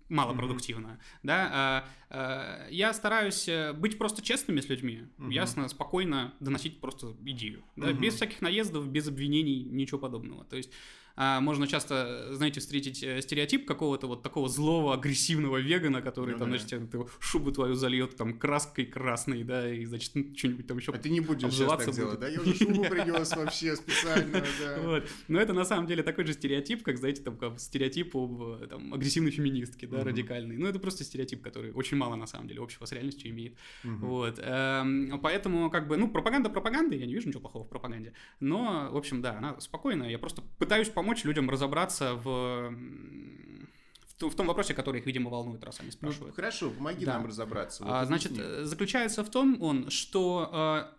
малопродуктивно, 0.08 0.86
mm-hmm. 0.86 1.18
да, 1.22 1.50
а, 1.52 1.88
а, 2.10 2.68
я 2.70 2.92
стараюсь 2.92 3.48
э, 3.48 3.72
быть 3.72 3.98
просто 3.98 4.22
честными 4.22 4.60
с 4.60 4.68
людьми, 4.68 5.04
mm-hmm. 5.18 5.32
ясно, 5.32 5.68
спокойно 5.68 6.34
доносить 6.40 6.80
просто 6.80 7.14
идею, 7.24 7.64
да, 7.76 7.90
mm-hmm. 7.90 7.98
без 7.98 8.14
всяких 8.14 8.40
наездов, 8.40 8.88
без 8.88 9.08
обвинений, 9.08 9.64
ничего 9.64 9.98
подобного, 9.98 10.44
то 10.44 10.56
есть 10.56 10.70
а, 11.16 11.40
можно 11.40 11.66
часто, 11.66 12.34
знаете, 12.34 12.60
встретить 12.60 13.02
э, 13.02 13.22
стереотип 13.22 13.66
какого-то 13.66 14.06
вот 14.06 14.22
такого 14.22 14.48
злого, 14.48 14.92
агрессивного 14.92 15.56
вегана, 15.56 16.02
который 16.02 16.34
ну, 16.34 16.38
там, 16.38 16.52
да. 16.52 16.58
значит, 16.58 16.90
шубу 17.20 17.52
твою 17.52 17.74
зальет 17.74 18.16
там 18.16 18.38
краской 18.38 18.84
красной, 18.84 19.42
да, 19.42 19.72
и, 19.72 19.84
значит, 19.86 20.12
что-нибудь 20.36 20.66
там 20.66 20.76
еще 20.76 20.92
А 20.92 20.98
ты 20.98 21.08
не 21.08 21.20
будешь 21.20 21.54
сейчас 21.54 21.84
так 21.84 21.94
делать, 21.94 22.20
да? 22.20 22.28
Я 22.28 22.40
уже 22.40 22.54
шубу 22.54 22.82
принес 22.90 23.34
вообще 23.34 23.76
специально, 23.76 24.44
да. 24.60 24.76
Вот. 24.82 25.08
Но 25.28 25.40
это 25.40 25.54
на 25.54 25.64
самом 25.64 25.86
деле 25.86 26.02
такой 26.02 26.26
же 26.26 26.34
стереотип, 26.34 26.82
как, 26.82 26.98
знаете, 26.98 27.22
там, 27.22 27.36
как 27.36 27.58
стереотип 27.58 28.14
об 28.14 28.68
там, 28.68 28.92
агрессивной 28.92 29.30
феминистке, 29.30 29.86
да, 29.86 30.04
радикальной. 30.04 30.58
Ну, 30.58 30.66
это 30.66 30.78
просто 30.78 31.02
стереотип, 31.02 31.42
который 31.42 31.72
очень 31.72 31.96
мало, 31.96 32.16
на 32.16 32.26
самом 32.26 32.46
деле, 32.46 32.62
общего 32.62 32.84
с 32.84 32.92
реальностью 32.92 33.30
имеет. 33.30 33.56
Вот. 33.84 34.38
Эм, 34.42 35.18
поэтому, 35.22 35.70
как 35.70 35.88
бы, 35.88 35.96
ну, 35.96 36.08
пропаганда 36.08 36.50
пропаганды, 36.50 36.96
я 36.96 37.06
не 37.06 37.14
вижу 37.14 37.28
ничего 37.28 37.40
плохого 37.40 37.64
в 37.64 37.68
пропаганде. 37.68 38.12
Но, 38.40 38.88
в 38.90 38.96
общем, 38.96 39.22
да, 39.22 39.38
она 39.38 39.58
спокойная. 39.60 40.10
Я 40.10 40.18
просто 40.18 40.42
пытаюсь 40.58 40.88
помочь 40.88 41.05
людям 41.24 41.50
разобраться 41.50 42.14
в 42.14 42.74
в 44.18 44.34
том 44.34 44.46
вопросе, 44.46 44.72
который 44.72 45.00
их, 45.00 45.06
видимо, 45.06 45.30
волнует, 45.30 45.62
раз 45.62 45.80
они 45.80 45.88
ну, 45.88 45.92
спрашивают. 45.92 46.30
Ну, 46.30 46.36
хорошо, 46.36 46.70
помоги 46.70 47.04
да. 47.04 47.14
нам 47.14 47.26
разобраться. 47.26 47.84
Вот 47.84 47.92
а, 47.92 48.04
значит, 48.06 48.32
заключается 48.32 49.22
в 49.22 49.30
том 49.30 49.60
он, 49.62 49.90
что 49.90 50.88
э, 50.90 50.96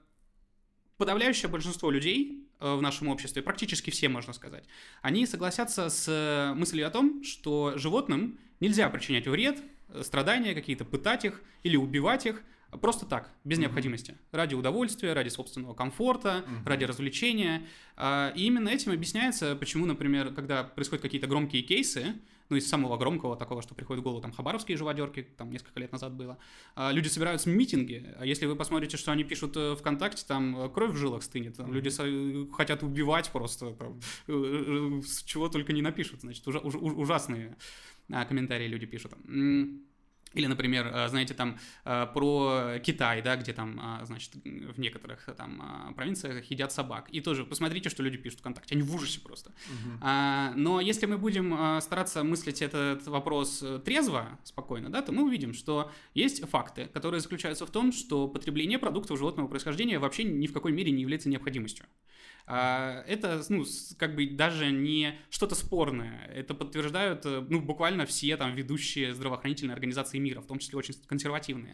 подавляющее 0.98 1.50
большинство 1.50 1.90
людей 1.90 2.48
э, 2.60 2.76
в 2.76 2.82
нашем 2.82 3.08
обществе, 3.08 3.42
практически 3.42 3.90
все, 3.90 4.10
можно 4.10 4.34
сказать, 4.34 4.66
они 5.02 5.26
согласятся 5.26 5.90
с 5.90 6.08
э, 6.08 6.54
мыслью 6.54 6.88
о 6.88 6.92
том, 6.92 7.24
что 7.24 7.74
животным 7.76 8.40
нельзя 8.60 8.90
причинять 8.90 9.28
вред, 9.28 9.60
э, 9.90 10.04
страдания 10.04 10.54
какие-то, 10.54 10.86
пытать 10.86 11.26
их 11.26 11.42
или 11.64 11.76
убивать 11.76 12.26
их, 12.26 12.44
Просто 12.82 13.06
так, 13.06 13.32
без 13.44 13.58
mm-hmm. 13.58 13.62
необходимости. 13.62 14.18
Ради 14.32 14.54
удовольствия, 14.54 15.14
ради 15.14 15.30
собственного 15.30 15.74
комфорта, 15.74 16.44
mm-hmm. 16.46 16.68
ради 16.68 16.84
развлечения. 16.84 17.66
А, 17.96 18.34
и 18.36 18.44
именно 18.44 18.70
этим 18.70 18.92
объясняется, 18.92 19.56
почему, 19.56 19.86
например, 19.86 20.34
когда 20.34 20.64
происходят 20.64 21.02
какие-то 21.02 21.28
громкие 21.28 21.64
кейсы, 21.64 22.16
ну, 22.50 22.58
из 22.58 22.70
самого 22.70 22.98
громкого 22.98 23.36
такого, 23.36 23.62
что 23.62 23.76
приходит 23.76 24.02
в 24.02 24.04
голову, 24.04 24.22
там, 24.22 24.32
хабаровские 24.32 24.78
живодерки, 24.78 25.22
там, 25.38 25.52
несколько 25.52 25.80
лет 25.80 25.92
назад 25.92 26.14
было, 26.14 26.38
а, 26.76 26.92
люди 26.92 27.08
собираются 27.08 27.50
в 27.50 27.54
митинги, 27.54 28.14
а 28.18 28.26
если 28.26 28.46
вы 28.46 28.56
посмотрите, 28.56 28.98
что 28.98 29.12
они 29.12 29.24
пишут 29.24 29.56
э, 29.58 29.76
ВКонтакте, 29.76 30.24
там, 30.28 30.58
э, 30.58 30.70
кровь 30.70 30.92
в 30.92 30.96
жилах 30.98 31.24
стынет, 31.24 31.58
там, 31.58 31.74
люди 31.74 31.90
со- 31.90 32.48
хотят 32.54 32.84
убивать 32.84 33.30
просто, 33.32 33.74
там, 33.74 34.00
э, 34.28 35.02
чего 35.26 35.50
только 35.50 35.74
не 35.74 35.82
напишут, 35.82 36.22
значит, 36.22 36.46
ужа- 36.48 36.62
уж- 36.62 36.76
ужасные 36.76 37.58
а, 38.10 38.26
комментарии 38.26 38.68
люди 38.68 38.86
пишут. 38.86 39.14
Или, 40.34 40.48
например, 40.48 40.88
э, 40.88 41.10
знаете, 41.10 41.34
там 41.34 41.58
э, 41.86 42.08
про 42.14 42.80
Китай, 42.84 43.22
да, 43.22 43.36
где 43.36 43.54
там, 43.54 44.00
э, 44.02 44.06
значит, 44.06 44.36
в 44.36 44.80
некоторых 44.80 45.30
там 45.38 45.94
провинциях 45.96 46.46
едят 46.52 46.72
собак. 46.72 47.08
И 47.12 47.22
тоже 47.22 47.46
посмотрите, 47.46 47.90
что 47.90 48.04
люди 48.04 48.18
пишут 48.18 48.40
ВКонтакте. 48.40 48.76
Они 48.76 48.84
в 48.84 48.94
ужасе 48.94 49.20
просто. 49.20 49.50
Угу. 49.50 50.08
Но 50.56 50.82
если 50.82 51.06
мы 51.06 51.18
будем 51.18 51.82
стараться 51.82 52.24
мыслить 52.24 52.62
этот 52.62 53.08
вопрос 53.08 53.64
трезво, 53.86 54.40
спокойно, 54.44 54.90
да, 54.90 55.02
то 55.02 55.12
мы 55.12 55.24
увидим, 55.24 55.54
что 55.54 55.92
есть 56.14 56.48
факты, 56.48 56.86
которые 56.94 57.22
заключаются 57.22 57.66
в 57.66 57.72
том, 57.72 57.92
что 57.92 58.28
потребление 58.28 58.80
продуктов 58.80 59.18
животного 59.18 59.48
происхождения 59.48 60.00
вообще 60.00 60.24
ни 60.24 60.48
в 60.48 60.54
какой 60.54 60.72
мере 60.72 60.92
не 60.92 61.02
является 61.02 61.30
необходимостью. 61.30 61.86
А, 62.50 63.04
это, 63.08 63.44
ну, 63.50 63.66
как 63.98 64.16
бы 64.16 64.26
даже 64.28 64.72
не 64.72 65.20
что-то 65.30 65.54
спорное. 65.54 66.32
Это 66.34 66.54
подтверждают, 66.54 67.26
э, 67.26 67.46
ну, 67.50 67.62
буквально 67.62 68.06
все 68.06 68.38
там 68.38 68.56
ведущие 68.56 69.14
здравоохранительные 69.14 69.74
организации 69.74 70.18
мира, 70.18 70.40
в 70.40 70.48
том 70.48 70.58
числе 70.58 70.78
очень 70.78 70.94
консервативные. 71.08 71.74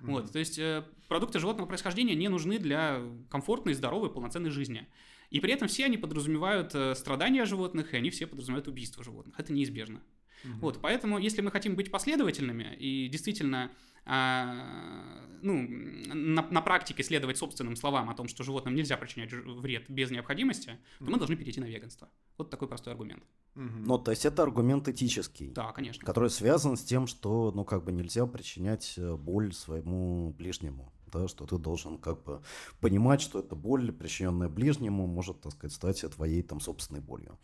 Mm-hmm. 0.00 0.10
Вот, 0.10 0.32
то 0.32 0.38
есть 0.38 0.58
э, 0.58 0.82
продукты 1.08 1.38
животного 1.38 1.66
происхождения 1.66 2.14
не 2.14 2.28
нужны 2.28 2.58
для 2.58 3.02
комфортной, 3.28 3.74
здоровой, 3.74 4.08
полноценной 4.08 4.48
жизни. 4.48 4.88
И 5.28 5.40
при 5.40 5.52
этом 5.52 5.68
все 5.68 5.84
они 5.84 5.98
подразумевают 5.98 6.74
э, 6.74 6.94
страдания 6.94 7.44
животных, 7.44 7.92
и 7.92 7.98
они 7.98 8.08
все 8.08 8.26
подразумевают 8.26 8.66
убийство 8.66 9.04
животных. 9.04 9.38
Это 9.38 9.52
неизбежно. 9.52 10.00
Mm-hmm. 10.42 10.58
Вот, 10.60 10.80
поэтому, 10.80 11.18
если 11.18 11.42
мы 11.42 11.50
хотим 11.50 11.76
быть 11.76 11.90
последовательными 11.90 12.74
и 12.78 13.08
действительно 13.08 13.70
ну, 14.06 15.66
на, 16.14 16.42
на 16.42 16.60
практике 16.62 17.02
следовать 17.02 17.38
собственным 17.38 17.76
словам 17.76 18.10
о 18.10 18.14
том, 18.14 18.28
что 18.28 18.42
животным 18.42 18.74
нельзя 18.74 18.96
причинять 18.96 19.32
вред 19.32 19.84
без 19.88 20.10
необходимости, 20.10 20.78
то 20.98 21.04
мы 21.04 21.18
должны 21.18 21.36
перейти 21.36 21.60
на 21.60 21.66
веганство. 21.66 22.08
Вот 22.38 22.50
такой 22.50 22.68
простой 22.68 22.92
аргумент. 22.92 23.22
Ну, 23.54 23.98
то 23.98 24.10
есть 24.10 24.24
это 24.24 24.42
аргумент 24.42 24.88
этический. 24.88 25.52
Да, 25.52 25.72
конечно. 25.72 26.04
Который 26.04 26.30
связан 26.30 26.76
с 26.76 26.82
тем, 26.82 27.06
что, 27.06 27.52
ну, 27.54 27.64
как 27.64 27.84
бы 27.84 27.92
нельзя 27.92 28.26
причинять 28.26 28.94
э, 28.96 29.16
боль 29.16 29.52
своему 29.52 30.30
ближнему. 30.30 30.92
Да, 31.12 31.28
что 31.28 31.46
ты 31.46 31.58
должен 31.58 31.98
как 31.98 32.24
бы 32.24 32.42
понимать, 32.80 33.20
что 33.20 33.38
эта 33.38 33.54
боль, 33.54 33.92
причиненная 33.92 34.48
ближнему, 34.48 35.06
может, 35.06 35.40
так 35.42 35.52
сказать, 35.52 35.72
стать 35.72 36.14
твоей 36.14 36.42
там 36.42 36.58
собственной 36.58 37.00
болью. 37.00 37.38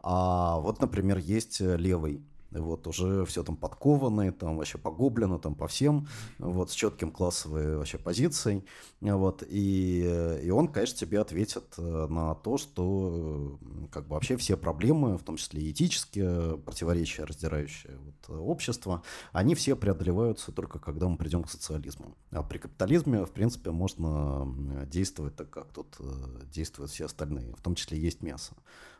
А 0.00 0.60
вот, 0.60 0.80
например, 0.80 1.18
есть 1.18 1.60
э, 1.60 1.76
левый 1.76 2.22
вот 2.50 2.86
уже 2.86 3.24
все 3.26 3.42
там 3.42 3.56
подкованные, 3.56 4.32
там 4.32 4.56
вообще 4.56 4.78
погублено, 4.78 5.38
там 5.38 5.54
по 5.54 5.68
всем, 5.68 6.08
вот 6.38 6.70
с 6.70 6.74
четким 6.74 7.10
классовой 7.10 7.76
вообще 7.76 7.98
позицией, 7.98 8.64
вот 9.00 9.42
и, 9.46 10.40
и 10.42 10.50
он, 10.50 10.68
конечно, 10.68 10.96
тебе 10.96 11.20
ответит 11.20 11.74
э, 11.76 12.06
на 12.08 12.34
то, 12.34 12.56
что 12.56 13.58
э, 13.60 13.86
как 13.90 14.08
бы 14.08 14.14
вообще 14.14 14.36
все 14.36 14.56
проблемы, 14.56 15.18
в 15.18 15.22
том 15.22 15.36
числе 15.36 15.70
этические 15.70 16.58
противоречия, 16.58 17.24
раздирающие 17.24 17.96
вот, 17.98 18.38
общество, 18.38 19.02
они 19.32 19.54
все 19.54 19.76
преодолеваются 19.76 20.52
только 20.52 20.78
когда 20.78 21.08
мы 21.08 21.16
придем 21.16 21.44
к 21.44 21.50
социализму. 21.50 22.16
А 22.30 22.42
при 22.42 22.58
капитализме, 22.58 23.24
в 23.24 23.30
принципе, 23.30 23.70
можно 23.70 24.46
действовать 24.86 25.36
так, 25.36 25.50
как 25.50 25.72
тут 25.72 25.96
э, 26.00 26.04
действуют 26.52 26.90
все 26.90 27.06
остальные, 27.06 27.54
в 27.54 27.60
том 27.60 27.74
числе 27.74 27.98
есть 27.98 28.22
мясо. 28.22 28.54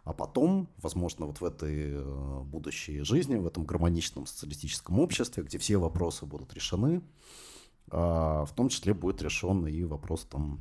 А 0.09 0.15
потом, 0.15 0.71
возможно, 0.79 1.27
вот 1.27 1.43
в 1.43 1.45
этой 1.45 1.93
э, 1.93 2.41
будущей 2.43 3.03
жизни, 3.03 3.37
в 3.37 3.47
этом 3.47 3.67
гармоничном 3.67 4.25
социалистическом 4.25 5.01
обществе, 5.01 5.43
где 5.43 5.59
все 5.59 5.77
вопросы 5.77 6.25
будут 6.25 6.55
решены, 6.55 7.03
а, 7.91 8.47
в 8.47 8.55
том 8.55 8.71
числе 8.71 8.95
будет 8.95 9.21
решен 9.21 9.67
и 9.67 9.85
вопрос 9.85 10.25
там 10.25 10.61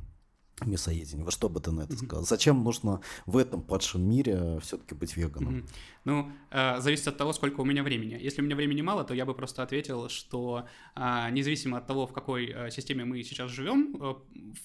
мясоедения. 0.65 1.23
Во 1.23 1.31
что 1.31 1.49
бы 1.49 1.59
ты 1.59 1.71
на 1.71 1.81
это 1.81 1.95
сказал? 1.97 2.25
Зачем 2.25 2.63
нужно 2.63 3.01
в 3.25 3.37
этом 3.37 3.61
падшем 3.61 4.09
мире 4.09 4.59
все-таки 4.61 4.95
быть 4.95 5.15
веганом? 5.15 5.67
Ну, 6.07 6.31
э, 6.51 6.79
зависит 6.79 7.07
от 7.09 7.17
того, 7.17 7.33
сколько 7.33 7.59
у 7.59 7.65
меня 7.65 7.83
времени. 7.83 8.17
Если 8.19 8.41
у 8.41 8.45
меня 8.45 8.55
времени 8.55 8.81
мало, 8.81 9.03
то 9.03 9.13
я 9.13 9.25
бы 9.25 9.33
просто 9.33 9.61
ответил, 9.61 10.07
что 10.07 10.65
э, 10.95 11.29
независимо 11.31 11.79
от 11.79 11.85
того, 11.85 12.07
в 12.07 12.13
какой 12.13 12.45
э, 12.45 12.71
системе 12.71 13.03
мы 13.03 13.21
сейчас 13.23 13.51
живем, 13.51 13.97
э, 13.99 14.15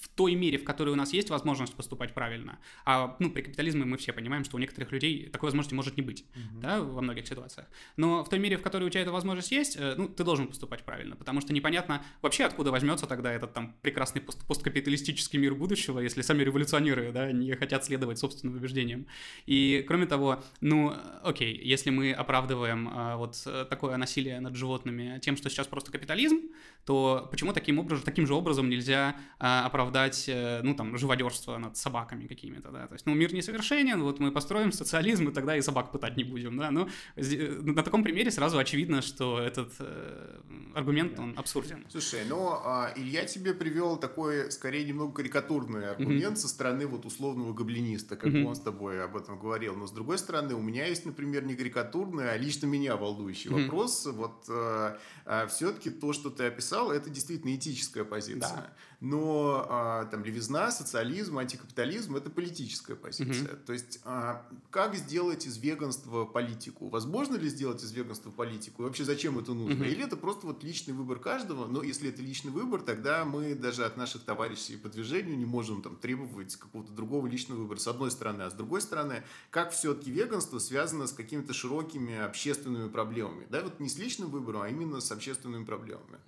в 0.01 0.09
той 0.15 0.37
мере, 0.37 0.57
в 0.57 0.63
которой 0.63 0.91
у 0.91 0.95
нас 0.95 1.13
есть 1.13 1.31
возможность 1.31 1.75
поступать 1.75 2.15
правильно, 2.15 2.61
а 2.85 3.17
ну, 3.19 3.29
при 3.29 3.43
капитализме 3.43 3.85
мы 3.85 3.97
все 3.97 4.13
понимаем, 4.13 4.45
что 4.45 4.57
у 4.57 4.61
некоторых 4.61 4.93
людей 4.93 5.29
такой 5.31 5.49
возможности 5.49 5.75
может 5.75 5.97
не 5.97 6.03
быть, 6.03 6.25
mm-hmm. 6.35 6.61
да, 6.61 6.81
во 6.81 7.03
многих 7.03 7.27
ситуациях. 7.27 7.67
Но 7.97 8.23
в 8.23 8.29
той 8.29 8.39
мере, 8.39 8.57
в 8.57 8.63
которой 8.63 8.85
у 8.85 8.91
тебя 8.91 9.03
эта 9.03 9.11
возможность 9.11 9.51
есть, 9.51 9.77
э, 9.77 9.97
ну, 9.99 10.09
ты 10.09 10.23
должен 10.23 10.47
поступать 10.47 10.85
правильно, 10.85 11.17
потому 11.17 11.41
что 11.41 11.53
непонятно 11.53 12.05
вообще, 12.23 12.45
откуда 12.45 12.71
возьмется 12.71 13.09
тогда 13.09 13.33
этот 13.33 13.53
там 13.53 13.75
прекрасный 13.83 14.23
пост 14.23 14.47
посткапиталистический 14.47 15.41
мир 15.41 15.57
будущего, 15.57 15.82
если 15.89 16.23
сами 16.23 16.43
революционеры, 16.43 17.13
да, 17.13 17.33
не 17.33 17.53
хотят 17.55 17.85
следовать 17.85 18.19
собственным 18.19 18.57
убеждениям. 18.57 19.07
И, 19.47 19.85
кроме 19.87 20.07
того, 20.07 20.43
ну, 20.61 20.95
окей, 21.23 21.59
если 21.63 21.91
мы 21.91 22.13
оправдываем 22.13 22.89
а, 22.93 23.17
вот 23.17 23.43
э, 23.47 23.67
такое 23.69 23.97
насилие 23.97 24.41
над 24.41 24.55
животными 24.57 25.19
тем, 25.21 25.37
что 25.37 25.51
сейчас 25.51 25.67
просто 25.67 25.91
капитализм, 25.91 26.41
то 26.85 27.29
почему 27.31 27.53
таким 27.53 27.79
образом, 27.79 28.05
таким 28.05 28.27
же 28.27 28.35
образом 28.35 28.69
нельзя 28.69 29.17
а, 29.39 29.67
оправдать, 29.67 30.27
а, 30.29 30.61
ну, 30.63 30.75
там, 30.75 30.97
живодерство 30.99 31.59
над 31.59 31.77
собаками 31.77 32.27
какими-то, 32.27 32.71
да, 32.71 32.87
то 32.87 32.95
есть, 32.95 33.07
ну, 33.07 33.15
мир 33.15 33.33
несовершенен, 33.33 34.03
вот 34.03 34.21
мы 34.21 34.33
построим 34.33 34.73
социализм, 34.73 35.29
и 35.29 35.33
тогда 35.33 35.57
и 35.57 35.63
собак 35.63 35.93
пытать 35.93 36.17
не 36.17 36.25
будем, 36.25 36.57
да, 36.57 36.71
ну, 36.71 36.89
на 37.17 37.83
таком 37.83 38.03
примере 38.03 38.31
сразу 38.31 38.59
очевидно, 38.59 39.03
что 39.03 39.41
этот 39.41 39.73
э, 39.79 40.41
аргумент, 40.75 41.19
он 41.19 41.35
абсурден. 41.37 41.87
Слушай, 41.89 42.21
ну, 42.29 42.51
а, 42.65 42.93
Илья 42.97 43.25
тебе 43.25 43.55
привел 43.55 43.97
такой, 43.97 44.51
скорее, 44.51 44.85
немного 44.85 45.13
карикатурный 45.13 45.72
аргумент 45.77 46.37
mm-hmm. 46.37 46.41
со 46.41 46.49
стороны 46.49 46.87
вот 46.87 47.05
условного 47.05 47.53
гоблиниста, 47.53 48.17
как 48.17 48.33
mm-hmm. 48.33 48.45
он 48.45 48.55
с 48.55 48.61
тобой 48.61 49.03
об 49.03 49.17
этом 49.17 49.39
говорил, 49.39 49.75
но 49.75 49.87
с 49.87 49.93
другой 49.93 50.19
стороны, 50.19 50.55
у 50.55 50.63
меня 50.63 50.87
есть, 50.87 51.05
например, 51.05 51.33
например, 51.33 51.45
не 51.45 51.55
карикатурный, 51.55 52.31
а 52.33 52.37
лично 52.37 52.67
меня 52.67 52.97
волнующий 52.97 53.51
mm-hmm. 53.51 53.63
вопрос. 53.65 54.07
Вот 54.07 54.45
э, 54.49 54.97
э, 55.27 55.47
все-таки 55.49 55.91
то, 55.91 56.13
что 56.13 56.31
ты 56.31 56.45
описал, 56.45 56.91
это 56.91 57.11
действительно 57.11 57.55
этическая 57.55 58.05
позиция. 58.05 58.41
Да. 58.41 58.73
Но 59.03 59.67
э, 59.69 60.11
там 60.13 60.25
левизна, 60.25 60.71
социализм, 60.71 61.37
антикапитализм– 61.37 62.15
это 62.17 62.31
политическая 62.31 62.95
позиция. 62.95 63.49
Mm-hmm. 63.49 63.65
То 63.67 63.73
есть 63.73 64.01
э, 64.05 64.35
как 64.71 64.95
сделать 64.95 65.45
из 65.45 65.59
веганства 65.59 66.25
политику? 66.25 66.89
Возможно 66.89 67.35
ли 67.35 67.49
сделать 67.49 67.83
из 67.83 67.91
веганства 67.91 68.31
политику? 68.31 68.83
И 68.83 68.85
вообще 68.87 69.03
зачем 69.03 69.41
это 69.41 69.55
нужно? 69.55 69.83
Mm-hmm. 69.83 69.91
Или 69.91 70.05
это 70.05 70.17
просто 70.17 70.47
вот 70.47 70.63
личный 70.63 70.95
выбор 70.95 71.19
каждого? 71.19 71.67
Но 71.67 71.83
если 71.83 72.11
это 72.11 72.23
личный 72.23 72.53
выбор, 72.53 72.81
тогда 72.81 73.25
мы 73.25 73.57
даже 73.57 73.85
от 73.85 73.97
наших 73.97 74.23
товарищей 74.23 74.77
по 74.77 74.89
движению 74.89 75.37
не 75.37 75.47
можем 75.47 75.83
там 75.83 75.97
требовать 75.97 76.55
какого-то 76.55 76.93
другого 76.93 77.27
личного 77.27 77.59
выбора, 77.59 77.81
с 77.81 77.89
одной 77.89 78.13
стороны. 78.13 78.43
А 78.43 78.51
с 78.51 78.55
другой 78.55 78.83
стороны, 78.83 79.25
как 79.51 79.73
все-таки 79.73 80.13
веганство 80.13 80.61
связано 80.61 81.09
с 81.09 81.13
какими-то 81.13 81.53
широкими 81.53 82.17
общественными 82.21 82.89
проблемами. 82.89 83.49
Да, 83.51 83.63
вот 83.63 83.81
не 83.81 83.89
с 83.89 83.99
личным 83.99 84.31
выбором, 84.31 84.63
а 84.63 84.69
именно 84.69 85.01
с 85.01 85.11
общественными 85.11 85.65
проблемами. 85.65 86.21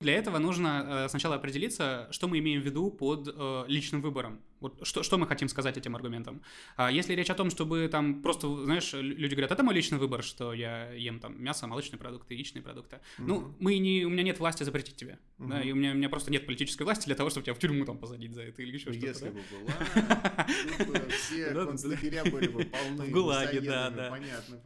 Для 0.00 0.14
этого 0.14 0.38
нужно 0.38 0.86
э, 1.04 1.08
сначала 1.10 1.34
определиться, 1.34 2.08
что 2.10 2.26
мы 2.26 2.38
имеем 2.38 2.62
в 2.62 2.64
виду 2.64 2.90
под 2.90 3.28
э, 3.28 3.64
личным 3.68 4.00
выбором. 4.00 4.40
Вот 4.60 4.86
что, 4.86 5.02
что 5.02 5.18
мы 5.18 5.26
хотим 5.26 5.46
сказать 5.46 5.76
этим 5.76 5.94
аргументом. 5.94 6.40
А 6.76 6.90
если 6.90 7.14
речь 7.14 7.28
о 7.28 7.34
том, 7.34 7.50
чтобы 7.50 7.86
там 7.88 8.22
просто, 8.22 8.64
знаешь, 8.64 8.94
люди 8.94 9.34
говорят, 9.34 9.52
это 9.52 9.62
мой 9.62 9.74
личный 9.74 9.98
выбор, 9.98 10.22
что 10.22 10.54
я 10.54 10.90
ем 10.92 11.20
там 11.20 11.42
мясо, 11.42 11.66
молочные 11.66 11.98
продукты, 11.98 12.32
яичные 12.32 12.62
продукты. 12.62 12.96
Mm-hmm. 12.96 13.24
Ну, 13.26 13.54
мы 13.58 13.76
не, 13.76 14.06
у 14.06 14.08
меня 14.08 14.22
нет 14.22 14.38
власти 14.38 14.62
запретить 14.62 14.96
тебе. 14.96 15.18
Mm-hmm. 15.38 15.48
Да, 15.48 15.60
и 15.60 15.70
у 15.70 15.74
меня, 15.74 15.90
у 15.92 15.94
меня 15.94 16.08
просто 16.08 16.32
нет 16.32 16.46
политической 16.46 16.84
власти 16.84 17.04
для 17.04 17.14
того, 17.14 17.28
чтобы 17.28 17.44
тебя 17.44 17.54
в 17.54 17.58
тюрьму 17.58 17.84
там 17.84 17.98
посадить 17.98 18.32
за 18.32 18.42
это 18.44 18.62
или 18.62 18.72
еще 18.72 18.94
что-то. 18.94 19.06
Если 19.06 19.28
бы 19.28 19.40
была, 19.50 21.08
все 21.10 21.52
концлагеря 21.52 22.24
были 22.24 22.48
бы 22.48 22.64
полны. 22.64 23.04
В 23.04 23.10
ГУЛАГе, 23.10 23.60
да, 23.60 23.90
да. 23.90 24.08
Понятно, 24.10 24.56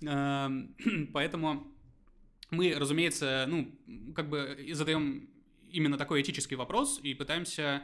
понятно. 0.00 1.06
Поэтому 1.12 1.72
мы, 2.50 2.74
разумеется, 2.74 3.46
ну, 3.48 3.74
как 4.14 4.28
бы 4.28 4.68
задаем 4.72 5.30
именно 5.70 5.96
такой 5.96 6.22
этический 6.22 6.56
вопрос 6.56 7.00
и 7.02 7.14
пытаемся 7.14 7.82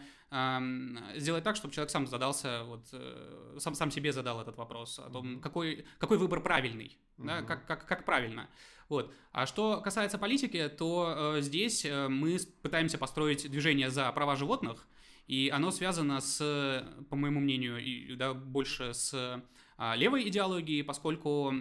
сделать 1.15 1.45
так, 1.45 1.55
чтобы 1.55 1.73
человек 1.73 1.91
сам 1.91 2.07
задался, 2.09 2.65
вот, 2.65 2.89
э, 2.93 3.57
сам, 3.61 3.77
сам 3.77 3.93
себе 3.93 4.13
задал 4.13 4.41
этот 4.41 4.57
вопрос 4.57 4.99
о 4.99 5.09
том, 5.09 5.41
какой, 5.41 5.87
какой 5.99 6.19
выбор 6.19 6.43
правильный, 6.43 6.99
uh-huh. 7.17 7.27
да, 7.27 7.43
как, 7.43 7.65
как, 7.65 7.87
как 7.87 8.05
правильно. 8.05 8.49
Вот. 8.89 9.15
А 9.31 9.47
что 9.47 9.81
касается 9.81 10.19
политики, 10.19 10.69
то 10.69 11.37
э, 11.37 11.43
здесь 11.43 11.85
э, 11.85 12.09
мы 12.09 12.39
пытаемся 12.61 12.99
построить 12.99 13.49
движение 13.49 13.89
за 13.89 14.11
права 14.11 14.35
животных, 14.35 14.89
и 15.29 15.49
оно 15.55 15.71
связано 15.71 16.21
с, 16.21 16.85
по 17.09 17.15
моему 17.15 17.39
мнению, 17.39 17.79
и, 17.79 18.17
да, 18.17 18.35
больше 18.35 18.95
с 18.95 19.43
а, 19.77 19.97
левой 19.97 20.29
идеологией, 20.29 20.85
поскольку 20.85 21.53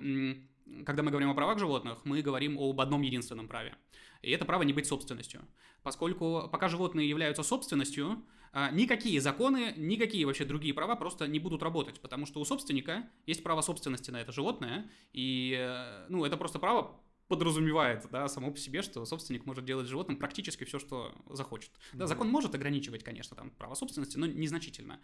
когда 0.86 1.04
мы 1.04 1.12
говорим 1.12 1.30
о 1.30 1.34
правах 1.34 1.60
животных, 1.60 2.00
мы 2.04 2.22
говорим 2.22 2.58
об 2.60 2.80
одном 2.82 3.02
единственном 3.02 3.48
праве. 3.48 3.76
И 4.22 4.32
это 4.32 4.46
право 4.46 4.64
не 4.64 4.74
быть 4.74 4.88
собственностью. 4.88 5.42
Поскольку 5.84 6.50
пока 6.52 6.68
животные 6.68 7.08
являются 7.08 7.44
собственностью, 7.44 8.24
а, 8.52 8.72
никакие 8.72 9.20
законы, 9.20 9.74
никакие 9.76 10.26
вообще 10.26 10.46
другие 10.46 10.74
права 10.74 10.96
просто 10.96 11.28
не 11.28 11.40
будут 11.40 11.62
работать, 11.62 12.00
потому 12.00 12.26
что 12.26 12.40
у 12.40 12.46
собственника 12.46 13.08
есть 13.26 13.44
право 13.44 13.62
собственности 13.62 14.12
на 14.12 14.22
это 14.22 14.32
животное, 14.32 14.90
и 15.12 15.56
э, 15.58 16.06
ну, 16.08 16.24
это 16.24 16.38
просто 16.38 16.58
право 16.58 17.00
подразумевает, 17.28 18.06
да, 18.12 18.28
само 18.28 18.52
по 18.52 18.58
себе, 18.58 18.84
что 18.84 19.04
собственник 19.06 19.46
может 19.46 19.66
делать 19.66 19.88
животным 19.88 20.18
практически 20.18 20.64
все, 20.64 20.78
что 20.78 21.12
захочет. 21.30 21.72
Mm-hmm. 21.72 21.98
Да, 21.98 22.08
закон 22.08 22.30
может 22.30 22.54
ограничивать, 22.54 23.04
конечно, 23.04 23.36
там, 23.36 23.50
право 23.50 23.74
собственности, 23.74 24.18
но 24.18 24.28
незначительно. 24.28 25.00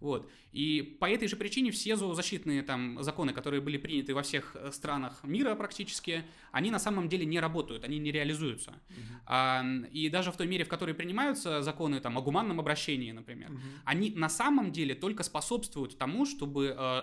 Вот. 0.00 0.30
И 0.52 0.96
по 1.00 1.08
этой 1.08 1.28
же 1.28 1.36
причине 1.36 1.70
все 1.70 1.96
зоозащитные 1.96 2.62
там 2.62 3.02
законы, 3.02 3.34
которые 3.34 3.60
были 3.60 3.76
приняты 3.76 4.14
во 4.14 4.22
всех 4.22 4.56
э, 4.56 4.72
странах 4.72 5.22
мира 5.22 5.54
практически, 5.54 6.24
они 6.50 6.70
на 6.70 6.78
самом 6.78 7.10
деле 7.10 7.26
не 7.26 7.40
работают, 7.40 7.84
они 7.84 7.98
не 7.98 8.10
реализуются. 8.10 8.70
Mm-hmm. 8.70 9.20
А, 9.26 9.64
и 9.92 10.08
даже 10.08 10.32
в 10.32 10.36
той 10.36 10.46
мере, 10.46 10.64
в 10.64 10.68
которой 10.68 10.94
принимаются 10.94 11.60
законы 11.60 12.00
там, 12.00 12.16
о 12.16 12.22
гуманном 12.22 12.58
обращении, 12.58 13.12
например, 13.12 13.50
mm-hmm. 13.50 13.80
они 13.84 14.10
на 14.12 14.30
самом 14.30 14.72
деле 14.72 14.94
только 14.94 15.22
способствуют 15.22 15.98
тому, 15.98 16.24
чтобы 16.24 16.74
э, 16.78 17.02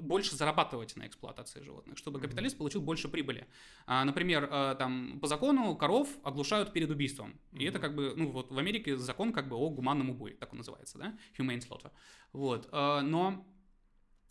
больше 0.00 0.36
зарабатывать 0.36 0.94
на 0.94 1.08
эксплуатации 1.08 1.60
животных, 1.60 1.98
чтобы 1.98 2.18
mm-hmm. 2.18 2.22
капиталист 2.22 2.56
получил 2.56 2.82
больше 2.82 3.08
прибыли. 3.08 3.48
А, 3.86 4.11
например, 4.12 4.48
э, 4.50 4.76
там 4.78 5.18
по 5.20 5.26
закону 5.26 5.74
коров 5.76 6.08
оглушают 6.22 6.72
перед 6.72 6.90
убийством. 6.90 7.30
Mm-hmm. 7.30 7.58
И 7.58 7.64
это 7.64 7.78
как 7.78 7.94
бы, 7.94 8.12
ну 8.16 8.30
вот 8.30 8.52
в 8.52 8.58
Америке 8.58 8.96
закон 8.96 9.32
как 9.32 9.48
бы 9.48 9.56
о 9.56 9.70
гуманном 9.70 10.10
убое, 10.10 10.34
так 10.34 10.52
он 10.52 10.58
называется, 10.58 10.98
да, 10.98 11.14
humane 11.38 11.60
slaughter. 11.66 11.90
Вот, 12.32 12.68
э, 12.70 13.00
но 13.00 13.46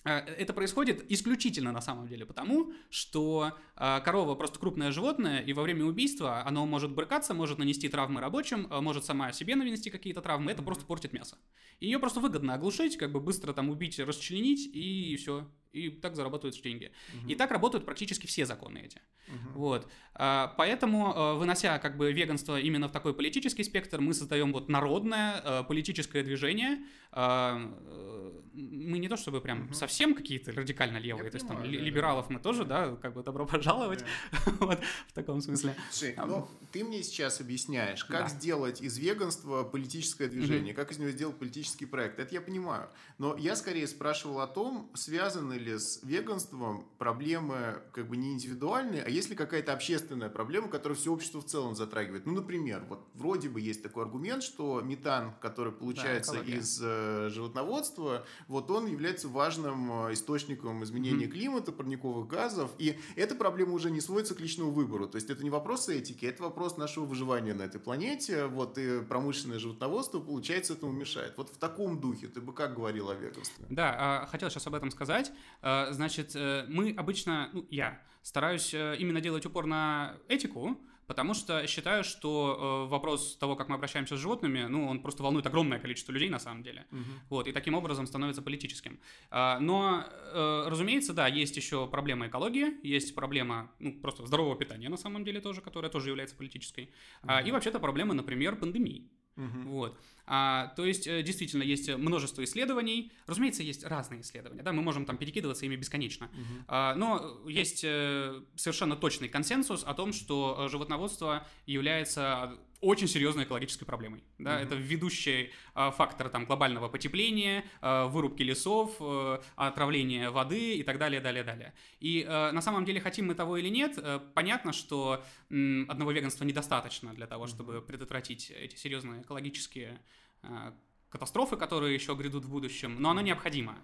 э, 0.05 0.11
это 0.11 0.53
происходит 0.53 1.11
исключительно 1.11 1.71
на 1.71 1.81
самом 1.81 2.07
деле 2.07 2.25
потому, 2.25 2.73
что 2.91 3.57
э, 3.75 4.01
корова 4.05 4.35
просто 4.35 4.59
крупное 4.59 4.91
животное, 4.91 5.39
и 5.39 5.53
во 5.53 5.63
время 5.63 5.85
убийства 5.85 6.45
оно 6.45 6.65
может 6.67 6.91
брыкаться, 6.91 7.33
может 7.33 7.57
нанести 7.57 7.89
травмы 7.89 8.21
рабочим, 8.21 8.67
э, 8.69 8.81
может 8.81 9.03
сама 9.03 9.31
себе 9.31 9.55
нанести 9.55 9.89
какие-то 9.89 10.21
травмы, 10.21 10.51
это 10.51 10.61
просто 10.61 10.85
портит 10.85 11.13
мясо. 11.13 11.37
Ее 11.79 11.97
просто 11.97 12.19
выгодно 12.19 12.53
оглушить, 12.53 12.97
как 12.97 13.11
бы 13.11 13.19
быстро 13.19 13.53
там 13.53 13.69
убить, 13.69 13.99
расчленить, 13.99 14.69
и 14.73 15.15
все, 15.15 15.47
и 15.73 15.89
так 15.89 16.15
зарабатываются 16.15 16.61
деньги. 16.61 16.91
Угу. 17.13 17.29
И 17.29 17.35
так 17.35 17.51
работают 17.51 17.85
практически 17.85 18.27
все 18.27 18.45
законы 18.45 18.79
эти. 18.79 19.01
Угу. 19.27 19.59
Вот. 19.59 19.87
А, 20.13 20.53
поэтому, 20.57 21.13
э, 21.13 21.33
вынося 21.35 21.79
как 21.79 21.97
бы 21.97 22.11
веганство 22.11 22.59
именно 22.59 22.87
в 22.87 22.91
такой 22.91 23.13
политический 23.13 23.63
спектр, 23.63 24.01
мы 24.01 24.13
создаем 24.13 24.51
вот 24.51 24.69
народное 24.69 25.41
э, 25.43 25.63
политическое 25.63 26.23
движение. 26.23 26.79
А, 27.13 27.57
э, 27.57 28.41
мы 28.53 28.99
не 28.99 29.07
то 29.07 29.15
чтобы 29.15 29.39
прям 29.39 29.65
угу. 29.65 29.73
совсем 29.73 30.13
какие-то 30.13 30.51
радикально 30.51 30.97
левые, 30.97 31.25
Я 31.25 31.31
то 31.31 31.37
есть 31.37 31.47
там 31.47 31.61
да, 31.61 31.67
либералов 31.67 32.27
да, 32.27 32.33
мы 32.33 32.39
тоже, 32.41 32.65
да, 32.65 32.95
как 32.97 33.13
бы 33.13 33.23
добро 33.23 33.45
пожаловать, 33.45 34.03
да. 34.31 34.51
вот, 34.59 34.79
в 35.07 35.13
таком 35.13 35.41
смысле. 35.41 35.75
Слушай, 35.89 36.15
ну, 36.17 36.47
ты 36.71 36.83
мне 36.83 37.01
сейчас 37.03 37.39
объясняешь, 37.39 38.03
как 38.03 38.23
да. 38.23 38.29
сделать 38.29 38.81
из 38.81 38.97
веганства 38.97 39.63
политическое 39.63 40.27
движение, 40.27 40.73
угу. 40.73 40.81
как 40.81 40.91
из 40.91 40.97
него 40.97 41.11
сделать 41.11 41.37
политический 41.37 41.85
проект. 41.85 42.19
Это 42.19 42.33
я 42.33 42.41
понимаю. 42.41 42.89
Но 43.17 43.37
я 43.37 43.55
скорее 43.55 43.87
спрашивал 43.87 44.41
о 44.41 44.47
том, 44.47 44.91
связаны 44.93 45.60
ли 45.61 45.77
с 45.77 46.01
веганством 46.03 46.85
проблемы 46.97 47.81
как 47.93 48.07
бы 48.07 48.17
не 48.17 48.33
индивидуальные, 48.33 49.03
а 49.03 49.09
есть 49.09 49.29
ли 49.29 49.35
какая-то 49.35 49.73
общественная 49.73 50.29
проблема, 50.29 50.67
которая 50.67 50.97
все 50.97 51.13
общество 51.13 51.41
в 51.41 51.45
целом 51.45 51.75
затрагивает. 51.75 52.25
Ну, 52.25 52.33
например, 52.33 52.83
вот 52.89 53.07
вроде 53.13 53.49
бы 53.49 53.61
есть 53.61 53.83
такой 53.83 54.03
аргумент, 54.03 54.43
что 54.43 54.81
метан, 54.81 55.33
который 55.41 55.71
получается 55.71 56.33
да, 56.33 56.41
из 56.41 56.79
э, 56.83 57.29
животноводства, 57.29 58.25
вот 58.47 58.69
он 58.71 58.87
является 58.87 59.27
важным 59.27 60.07
э, 60.07 60.13
источником 60.13 60.83
изменения 60.83 61.25
mm-hmm. 61.25 61.31
климата, 61.31 61.71
парниковых 61.71 62.27
газов, 62.27 62.71
и 62.77 62.99
эта 63.15 63.35
проблема 63.35 63.73
уже 63.73 63.91
не 63.91 64.01
сводится 64.01 64.35
к 64.35 64.39
личному 64.39 64.71
выбору. 64.71 65.07
То 65.07 65.15
есть 65.15 65.29
это 65.29 65.43
не 65.43 65.49
вопрос 65.49 65.89
этики, 65.89 66.25
это 66.25 66.43
вопрос 66.43 66.77
нашего 66.77 67.05
выживания 67.05 67.53
на 67.53 67.63
этой 67.63 67.79
планете, 67.79 68.45
вот 68.45 68.77
и 68.77 69.01
промышленное 69.01 69.59
животноводство, 69.59 70.19
получается, 70.19 70.73
этому 70.73 70.91
мешает. 70.91 71.33
Вот 71.37 71.49
в 71.49 71.57
таком 71.57 71.99
духе 71.99 72.27
ты 72.27 72.41
бы 72.41 72.53
как 72.53 72.75
говорил 72.75 73.09
о 73.09 73.15
веганстве? 73.15 73.65
Да, 73.69 73.95
а, 73.97 74.25
хотел 74.27 74.49
сейчас 74.49 74.67
об 74.67 74.75
этом 74.75 74.91
сказать. 74.91 75.31
А, 75.61 75.91
значит, 75.91 76.31
э, 76.35 76.65
мы 76.67 76.93
обычно, 76.97 77.49
ну, 77.53 77.65
я 77.69 78.01
стараюсь 78.21 78.73
э, 78.73 78.95
именно 78.99 79.21
делать 79.21 79.45
упор 79.45 79.65
на 79.65 80.17
этику, 80.27 80.77
потому 81.07 81.33
что 81.33 81.67
считаю, 81.67 82.03
что 82.03 82.85
э, 82.87 82.89
вопрос 82.89 83.37
того, 83.37 83.55
как 83.55 83.69
мы 83.69 83.75
обращаемся 83.75 84.15
с 84.15 84.19
животными, 84.19 84.63
ну, 84.63 84.87
он 84.87 85.01
просто 85.01 85.23
волнует 85.23 85.45
огромное 85.45 85.79
количество 85.79 86.11
людей 86.11 86.29
на 86.29 86.39
самом 86.39 86.63
деле. 86.63 86.85
Угу. 86.91 87.01
Вот, 87.29 87.47
и 87.47 87.51
таким 87.51 87.73
образом 87.75 88.07
становится 88.07 88.41
политическим. 88.41 88.99
Но, 89.31 90.05
разумеется, 90.33 91.13
да, 91.13 91.27
есть 91.27 91.57
еще 91.57 91.87
проблема 91.87 92.27
экологии, 92.27 92.85
есть 92.87 93.13
проблема, 93.13 93.71
ну, 93.79 93.93
просто 93.99 94.25
здорового 94.25 94.55
питания 94.55 94.89
на 94.89 94.97
самом 94.97 95.23
деле 95.23 95.41
тоже, 95.41 95.61
которая 95.61 95.91
тоже 95.91 96.09
является 96.09 96.35
политической. 96.35 96.91
Угу. 97.23 97.33
И 97.45 97.51
вообще-то 97.51 97.79
проблема, 97.79 98.13
например, 98.13 98.55
пандемии. 98.55 99.09
Угу. 99.45 99.69
Вот. 99.69 99.97
А, 100.25 100.67
то 100.75 100.85
есть, 100.85 101.07
э, 101.07 101.23
действительно, 101.23 101.63
есть 101.63 101.89
множество 101.89 102.43
исследований. 102.43 103.11
Разумеется, 103.27 103.63
есть 103.63 103.83
разные 103.83 104.21
исследования, 104.21 104.63
да, 104.63 104.71
мы 104.71 104.81
можем 104.81 105.05
там 105.05 105.17
перекидываться 105.17 105.65
ими 105.65 105.75
бесконечно. 105.75 106.27
Угу. 106.27 106.65
А, 106.67 106.95
но 106.95 107.41
есть 107.47 107.83
э, 107.83 108.41
совершенно 108.55 108.95
точный 108.95 109.29
консенсус 109.29 109.83
о 109.83 109.93
том, 109.93 110.13
что 110.13 110.57
э, 110.57 110.69
животноводство 110.69 111.45
является 111.65 112.57
очень 112.81 113.07
серьезной 113.07 113.45
экологической 113.45 113.85
проблемой. 113.85 114.23
Да? 114.39 114.59
Mm-hmm. 114.59 114.63
Это 114.63 114.75
ведущий 114.75 115.51
э, 115.75 115.91
фактор 115.91 116.29
там, 116.29 116.45
глобального 116.45 116.89
потепления, 116.89 117.63
э, 117.81 118.05
вырубки 118.07 118.41
лесов, 118.41 118.95
э, 118.99 119.39
отравления 119.55 120.31
воды 120.31 120.75
и 120.75 120.83
так 120.83 120.97
далее, 120.97 121.21
далее, 121.21 121.43
далее. 121.43 121.73
И 121.99 122.25
э, 122.27 122.51
на 122.51 122.61
самом 122.61 122.85
деле, 122.85 122.99
хотим 122.99 123.27
мы 123.27 123.35
того 123.35 123.57
или 123.57 123.69
нет, 123.69 123.97
э, 123.97 124.19
понятно, 124.33 124.73
что 124.73 125.23
э, 125.49 125.85
одного 125.87 126.11
веганства 126.11 126.43
недостаточно 126.43 127.13
для 127.13 127.27
того, 127.27 127.47
чтобы 127.47 127.81
предотвратить 127.81 128.49
эти 128.51 128.75
серьезные 128.75 129.21
экологические 129.21 130.01
э, 130.41 130.71
катастрофы, 131.09 131.57
которые 131.57 131.93
еще 131.93 132.15
грядут 132.15 132.45
в 132.45 132.49
будущем, 132.49 132.95
но 132.99 133.11
оно 133.11 133.21
необходимо. 133.21 133.77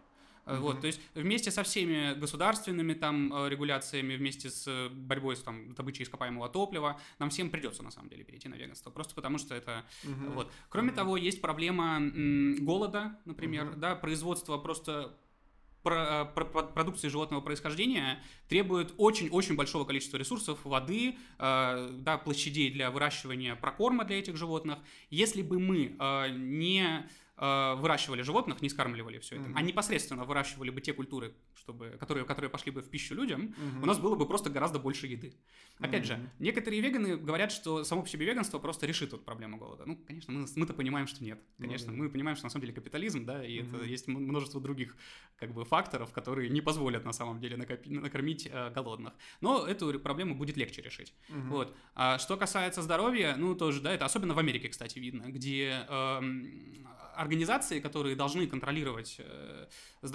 Mm-hmm. 0.47 0.59
Вот, 0.59 0.81
то 0.81 0.87
есть 0.87 1.01
вместе 1.13 1.51
со 1.51 1.63
всеми 1.63 2.17
государственными 2.17 2.93
там 2.93 3.33
э, 3.33 3.49
регуляциями, 3.49 4.15
вместе 4.15 4.49
с 4.49 4.65
э, 4.67 4.89
борьбой 4.89 5.35
с 5.35 5.41
там, 5.41 5.73
добычей 5.73 6.03
ископаемого 6.03 6.47
топлива, 6.47 6.99
нам 7.19 7.29
всем 7.29 7.49
придется 7.49 7.83
на 7.83 7.91
самом 7.91 8.09
деле 8.09 8.23
перейти 8.23 8.47
на 8.47 8.55
веганство, 8.55 8.89
просто 8.89 9.13
потому 9.13 9.37
что 9.37 9.55
это... 9.55 9.85
Mm-hmm. 10.03 10.33
Вот. 10.33 10.51
Кроме 10.69 10.91
mm-hmm. 10.91 10.95
того, 10.95 11.17
есть 11.17 11.41
проблема 11.41 11.97
м, 11.97 12.55
голода, 12.63 13.19
например, 13.25 13.65
mm-hmm. 13.65 13.75
да, 13.77 13.95
производство 13.95 14.57
просто 14.57 15.17
продукции 15.83 17.07
животного 17.07 17.41
происхождения 17.41 18.21
требует 18.49 18.93
очень-очень 18.97 19.55
большого 19.55 19.85
количества 19.85 20.17
ресурсов, 20.17 20.59
воды, 20.63 21.17
э, 21.39 21.89
да, 21.99 22.17
площадей 22.17 22.71
для 22.71 22.91
выращивания 22.91 23.55
прокорма 23.55 24.05
для 24.05 24.19
этих 24.19 24.37
животных. 24.37 24.79
Если 25.09 25.41
бы 25.41 25.59
мы 25.59 25.95
э, 25.97 26.29
не 26.31 27.07
э, 27.37 27.75
выращивали 27.75 28.21
животных, 28.21 28.61
не 28.61 28.69
скармливали 28.69 29.19
все 29.19 29.35
это, 29.35 29.49
mm-hmm. 29.49 29.53
а 29.55 29.61
непосредственно 29.61 30.25
выращивали 30.25 30.69
бы 30.69 30.81
те 30.81 30.93
культуры, 30.93 31.33
чтобы, 31.55 31.97
которые, 31.99 32.25
которые 32.25 32.49
пошли 32.49 32.71
бы 32.71 32.81
в 32.81 32.89
пищу 32.89 33.15
людям, 33.15 33.41
mm-hmm. 33.41 33.83
у 33.83 33.85
нас 33.85 33.99
было 33.99 34.15
бы 34.15 34.27
просто 34.27 34.49
гораздо 34.49 34.79
больше 34.79 35.07
еды. 35.07 35.33
Опять 35.79 36.03
mm-hmm. 36.03 36.07
же, 36.07 36.29
некоторые 36.39 36.81
веганы 36.81 37.17
говорят, 37.17 37.51
что 37.51 37.83
само 37.83 38.01
по 38.01 38.09
себе 38.09 38.25
веганство 38.25 38.59
просто 38.59 38.87
решит 38.87 39.13
эту 39.13 39.21
проблему 39.21 39.57
голода. 39.57 39.83
Ну, 39.85 39.95
конечно, 39.95 40.33
мы, 40.33 40.47
мы-то 40.55 40.73
понимаем, 40.73 41.07
что 41.07 41.23
нет. 41.23 41.39
Конечно, 41.59 41.91
mm-hmm. 41.91 41.95
мы 41.95 42.09
понимаем, 42.09 42.35
что 42.35 42.45
на 42.45 42.49
самом 42.49 42.61
деле 42.61 42.73
капитализм, 42.73 43.25
да, 43.25 43.45
и 43.45 43.59
mm-hmm. 43.59 43.75
это 43.75 43.85
есть 43.85 44.07
множество 44.07 44.59
других 44.59 44.97
как 45.37 45.53
бы 45.53 45.65
факторов, 45.65 46.11
которые 46.11 46.49
не 46.49 46.61
позволят 46.61 47.05
на 47.05 47.13
самом 47.13 47.39
деле 47.39 47.57
накопи- 47.57 47.89
накормить 47.89 48.47
э, 48.51 48.71
голодных. 48.71 49.13
Но 49.41 49.65
эту 49.67 49.99
проблему 49.99 50.35
будет 50.35 50.57
легче 50.57 50.81
решить. 50.81 51.13
Mm-hmm. 51.29 51.47
Вот. 51.49 51.75
А 51.95 52.17
что 52.17 52.37
касается 52.37 52.81
здоровья, 52.81 53.35
ну 53.37 53.55
тоже, 53.55 53.81
да, 53.81 53.93
это 53.93 54.05
особенно 54.05 54.33
в 54.33 54.39
Америке, 54.39 54.69
кстати, 54.69 54.99
видно, 54.99 55.25
где 55.27 55.85
э, 55.87 56.21
организации, 57.27 57.81
которые 57.81 58.15
должны 58.15 58.47
контролировать 58.47 59.17
э, 59.19 59.67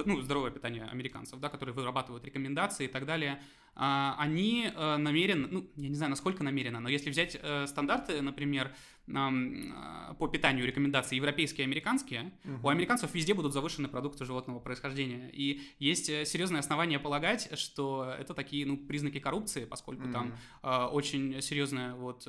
ну, 0.06 0.20
здоровое 0.22 0.50
питание 0.50 0.84
американцев, 0.84 1.38
да, 1.40 1.48
которые 1.48 1.74
вырабатывают 1.74 2.24
рекомендации 2.24 2.86
и 2.86 2.88
так 2.88 3.04
далее, 3.04 3.40
а, 3.74 4.16
они 4.18 4.70
э, 4.74 4.96
намерены, 4.96 5.48
ну, 5.50 5.70
я 5.76 5.88
не 5.88 5.94
знаю, 5.94 6.10
насколько 6.10 6.42
намеренно, 6.44 6.80
но 6.80 6.88
если 6.88 7.10
взять 7.10 7.38
э, 7.40 7.66
стандарты, 7.66 8.22
например, 8.22 8.74
по 9.06 10.28
питанию 10.28 10.66
рекомендации 10.66 11.16
европейские 11.16 11.64
и 11.64 11.68
американские, 11.68 12.32
угу. 12.44 12.66
у 12.66 12.68
американцев 12.68 13.12
везде 13.14 13.34
будут 13.34 13.52
завышены 13.52 13.88
продукты 13.88 14.24
животного 14.24 14.60
происхождения. 14.60 15.28
И 15.32 15.62
есть 15.78 16.06
серьезное 16.06 16.60
основание 16.60 16.98
полагать, 16.98 17.58
что 17.58 18.14
это 18.18 18.32
такие, 18.32 18.64
ну, 18.64 18.76
признаки 18.76 19.18
коррупции, 19.18 19.64
поскольку 19.64 20.04
угу. 20.04 20.12
там 20.12 20.34
очень 20.92 21.42
серьезный 21.42 21.94
вот 21.94 22.28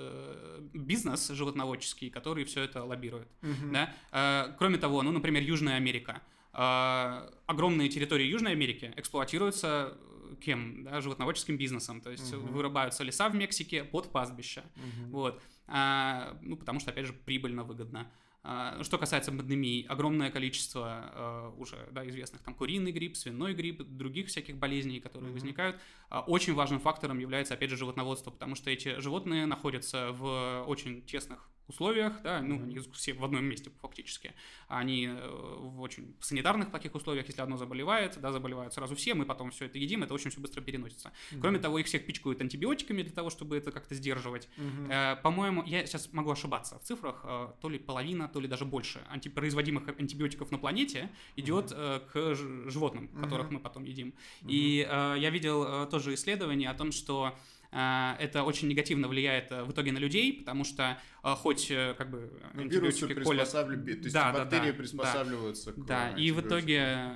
бизнес 0.73 1.29
животноводческий, 1.29 2.09
который 2.09 2.43
все 2.45 2.61
это 2.63 2.83
лоббирует. 2.83 3.27
Угу. 3.41 3.71
Да? 3.71 4.55
Кроме 4.57 4.77
того, 4.77 5.03
ну, 5.03 5.11
например, 5.11 5.43
Южная 5.43 5.75
Америка. 5.75 6.21
Огромные 6.53 7.89
территории 7.89 8.25
Южной 8.25 8.51
Америки 8.51 8.93
эксплуатируются 8.95 9.97
кем? 10.41 10.83
Да, 10.83 10.99
животноводческим 11.01 11.57
бизнесом. 11.57 12.01
То 12.01 12.11
есть 12.11 12.33
угу. 12.33 12.47
вырубаются 12.47 13.03
леса 13.03 13.29
в 13.29 13.35
Мексике 13.35 13.83
под 13.83 14.11
пастбища. 14.11 14.63
Угу. 14.75 15.11
Вот. 15.11 15.41
А, 15.67 16.37
ну, 16.41 16.57
потому 16.57 16.79
что, 16.79 16.91
опять 16.91 17.05
же, 17.05 17.13
прибыльно, 17.13 17.63
выгодно. 17.63 18.11
А, 18.43 18.83
что 18.83 18.97
касается 18.97 19.31
пандемии, 19.31 19.85
огромное 19.87 20.29
количество 20.29 20.85
а, 20.87 21.55
уже 21.57 21.87
да, 21.91 22.07
известных 22.07 22.41
там 22.41 22.53
куриный 22.53 22.91
грипп, 22.91 23.15
свиной 23.15 23.53
грипп, 23.53 23.81
других 23.83 24.27
всяких 24.27 24.57
болезней, 24.57 24.99
которые 24.99 25.29
mm-hmm. 25.29 25.33
возникают. 25.33 25.79
Очень 26.27 26.53
важным 26.53 26.79
фактором 26.79 27.19
является, 27.19 27.53
опять 27.53 27.69
же, 27.69 27.77
животноводство, 27.77 28.31
потому 28.31 28.55
что 28.55 28.69
эти 28.69 28.99
животные 28.99 29.45
находятся 29.45 30.11
в 30.11 30.65
очень 30.67 31.01
тесных 31.03 31.49
условиях, 31.67 32.21
да, 32.23 32.41
ну, 32.41 32.55
они 32.55 32.79
все 32.93 33.13
в 33.13 33.23
одном 33.23 33.45
месте 33.45 33.71
фактически. 33.81 34.33
Они 34.67 35.07
э, 35.07 35.27
в 35.59 35.81
очень 35.81 36.15
санитарных 36.19 36.71
таких 36.71 36.95
условиях, 36.95 37.27
если 37.27 37.41
одно 37.41 37.57
заболевает, 37.57 38.19
да, 38.19 38.31
заболевают 38.31 38.73
сразу 38.73 38.95
все, 38.95 39.13
мы 39.13 39.25
потом 39.25 39.51
все 39.51 39.65
это 39.65 39.77
едим, 39.77 40.03
это 40.03 40.13
очень 40.13 40.29
все 40.29 40.39
быстро 40.39 40.61
переносится. 40.61 41.09
Mm-hmm. 41.31 41.39
Кроме 41.39 41.59
того, 41.59 41.79
их 41.79 41.85
всех 41.85 42.05
пичкают 42.05 42.41
антибиотиками 42.41 43.01
для 43.01 43.13
того, 43.13 43.29
чтобы 43.29 43.57
это 43.57 43.71
как-то 43.71 43.95
сдерживать. 43.95 44.49
Mm-hmm. 44.57 45.21
По-моему, 45.21 45.63
я 45.65 45.85
сейчас 45.85 46.11
могу 46.11 46.31
ошибаться 46.31 46.79
в 46.79 46.83
цифрах, 46.83 47.21
э, 47.23 47.47
то 47.61 47.69
ли 47.69 47.79
половина, 47.79 48.27
то 48.27 48.39
ли 48.39 48.47
даже 48.47 48.65
больше 48.65 49.01
антипроизводимых 49.09 49.87
антибиотиков 49.87 50.51
на 50.51 50.57
планете 50.57 51.09
идет 51.35 51.71
mm-hmm. 51.71 52.11
к 52.11 52.69
животным, 52.69 53.07
которых 53.07 53.47
mm-hmm. 53.47 53.53
мы 53.53 53.59
потом 53.59 53.83
едим. 53.83 54.09
Mm-hmm. 54.09 54.47
И 54.49 54.87
я 55.21 55.29
видел 55.29 55.87
тоже 55.89 56.13
исследование 56.13 56.69
о 56.69 56.73
том, 56.73 56.91
что 56.91 57.37
это 57.73 58.43
очень 58.43 58.67
негативно 58.67 59.07
влияет 59.07 59.51
э, 59.51 59.63
в 59.63 59.71
итоге 59.71 59.91
на 59.91 59.97
людей, 59.97 60.33
потому 60.33 60.63
что 60.63 60.97
э, 61.23 61.35
хоть 61.35 61.71
э, 61.71 61.95
как 61.97 62.09
бы 62.09 62.31
ну, 62.53 62.63
антибиотики 62.63 63.13
колят... 63.13 63.51
то 63.51 63.69
есть 63.69 64.13
да, 64.13 64.31
бактерии 64.31 64.71
да, 64.71 64.77
приспосабливаются 64.77 65.73
да, 65.73 65.81
к 65.81 65.85
Да, 65.85 66.09
и 66.11 66.31
в 66.31 66.41
итоге 66.41 67.13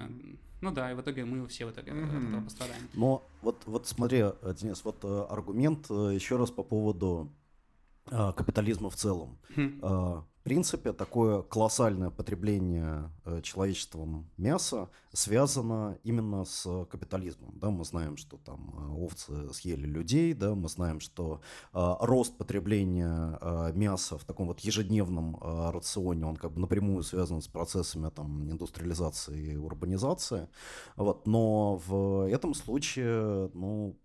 ну 0.62 0.72
да, 0.72 0.91
и 0.91 0.96
в 0.96 1.02
итоге 1.02 1.26
мы 1.26 1.48
все 1.48 1.65
в 1.67 1.72
итоге 1.72 1.91
mm-hmm. 1.91 2.17
от 2.17 2.30
этого 2.30 2.43
пострадаем. 2.43 2.82
Но 2.93 3.28
вот, 3.41 3.62
вот 3.65 3.88
смотри, 3.88 4.24
Денис, 4.60 4.84
вот 4.84 5.06
аргумент 5.06 5.88
еще 5.89 6.38
раз 6.38 6.50
по 6.50 6.63
поводу 6.63 7.32
капитализма 8.06 8.89
в 8.89 8.96
целом. 8.96 9.38
Mm-hmm 9.56 10.24
принципе, 10.47 10.93
такое 10.93 11.41
колоссальное 11.41 12.10
потребление 12.10 13.12
э, 13.25 13.41
человечеством 13.41 14.29
мяса 14.38 14.89
связано 15.12 15.97
именно 16.03 16.45
с 16.45 16.86
капитализмом. 16.86 17.60
Да, 17.60 17.69
мы 17.69 17.83
знаем, 17.83 18.15
что 18.15 18.38
там 18.38 18.73
э, 18.77 18.93
овцы 18.93 19.53
съели 19.53 19.86
людей, 19.86 20.33
да, 20.33 20.55
мы 20.55 20.69
знаем, 20.69 21.01
что 21.01 21.41
э, 21.73 21.95
рост 21.99 22.38
потребления 22.38 23.38
мяса 23.73 24.17
в 24.17 24.23
таком 24.23 24.47
вот 24.47 24.62
ежедневном 24.62 25.38
рационе, 25.41 26.25
он 26.25 26.38
как 26.38 26.53
бы 26.53 26.62
напрямую 26.62 27.03
связан 27.03 27.41
с 27.41 27.47
процессами 27.47 28.10
там, 28.10 28.49
индустриализации 28.49 29.53
и 29.53 29.55
урбанизации. 29.57 30.47
Вот, 30.95 31.27
но 31.27 31.75
в 31.88 32.29
этом 32.31 32.53
случае, 32.53 33.51
ну, 33.53 33.97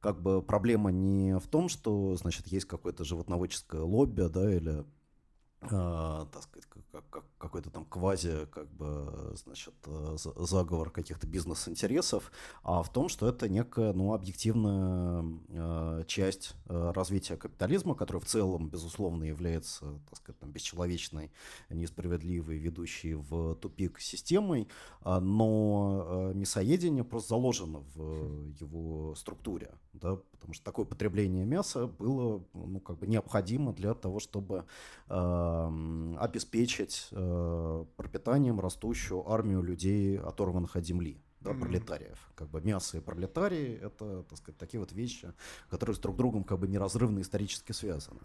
как 0.00 0.22
бы 0.22 0.40
проблема 0.40 0.90
не 0.90 1.38
в 1.38 1.46
том, 1.48 1.68
что, 1.68 2.16
значит, 2.16 2.46
есть 2.46 2.66
какое-то 2.66 3.04
животноводческое 3.04 3.82
лобби, 3.82 4.22
да, 4.22 4.50
или 4.54 4.84
а, 5.62 6.26
так 6.26 6.42
сказать, 6.42 6.66
как, 6.92 7.08
как, 7.10 7.24
какой-то 7.38 7.70
там 7.70 7.84
квази, 7.86 8.46
как 8.52 8.68
бы, 8.72 9.32
значит, 9.42 9.74
э, 9.86 10.16
заговор 10.16 10.90
каких-то 10.90 11.26
бизнес-интересов, 11.26 12.30
а 12.62 12.82
в 12.82 12.92
том, 12.92 13.08
что 13.08 13.28
это 13.28 13.48
некая, 13.48 13.92
ну, 13.92 14.12
объективная 14.12 15.24
э, 15.48 16.04
часть 16.06 16.54
э, 16.66 16.92
развития 16.94 17.36
капитализма, 17.36 17.94
которая 17.94 18.20
в 18.20 18.26
целом, 18.26 18.68
безусловно, 18.68 19.24
является, 19.24 19.98
так 20.10 20.18
сказать, 20.18 20.38
там, 20.38 20.50
бесчеловечной, 20.52 21.32
несправедливой, 21.70 22.58
ведущей 22.58 23.14
в 23.14 23.54
тупик 23.56 23.98
системой, 23.98 24.68
э, 25.04 25.18
но 25.18 26.04
э, 26.06 26.34
мясоедение 26.34 27.02
просто 27.02 27.30
заложено 27.30 27.80
в 27.94 28.54
его 28.60 29.14
структуре, 29.14 29.74
да, 29.94 30.18
потому 30.36 30.54
что 30.54 30.64
такое 30.64 30.84
потребление 30.84 31.44
мяса 31.44 31.86
было, 31.86 32.44
ну, 32.54 32.80
как 32.80 32.98
бы 32.98 33.06
необходимо 33.06 33.72
для 33.72 33.94
того, 33.94 34.20
чтобы 34.20 34.64
э, 35.08 36.14
обеспечить 36.20 37.08
э, 37.10 37.84
пропитанием 37.96 38.60
растущую 38.60 39.28
армию 39.28 39.62
людей, 39.62 40.18
оторванных 40.18 40.76
от 40.76 40.84
земли, 40.84 41.20
да, 41.40 41.50
mm-hmm. 41.50 41.60
пролетариев. 41.60 42.30
Как 42.34 42.48
бы 42.48 42.60
мясо 42.60 42.98
и 42.98 43.00
пролетарии— 43.00 43.78
это, 43.82 44.22
так 44.22 44.38
сказать, 44.38 44.58
такие 44.58 44.80
вот 44.80 44.92
вещи, 44.92 45.32
которые 45.70 45.96
с 45.96 45.98
друг 45.98 46.16
другом 46.16 46.44
как 46.44 46.58
бы 46.58 46.68
неразрывно 46.68 47.20
исторически 47.20 47.72
связаны. 47.72 48.20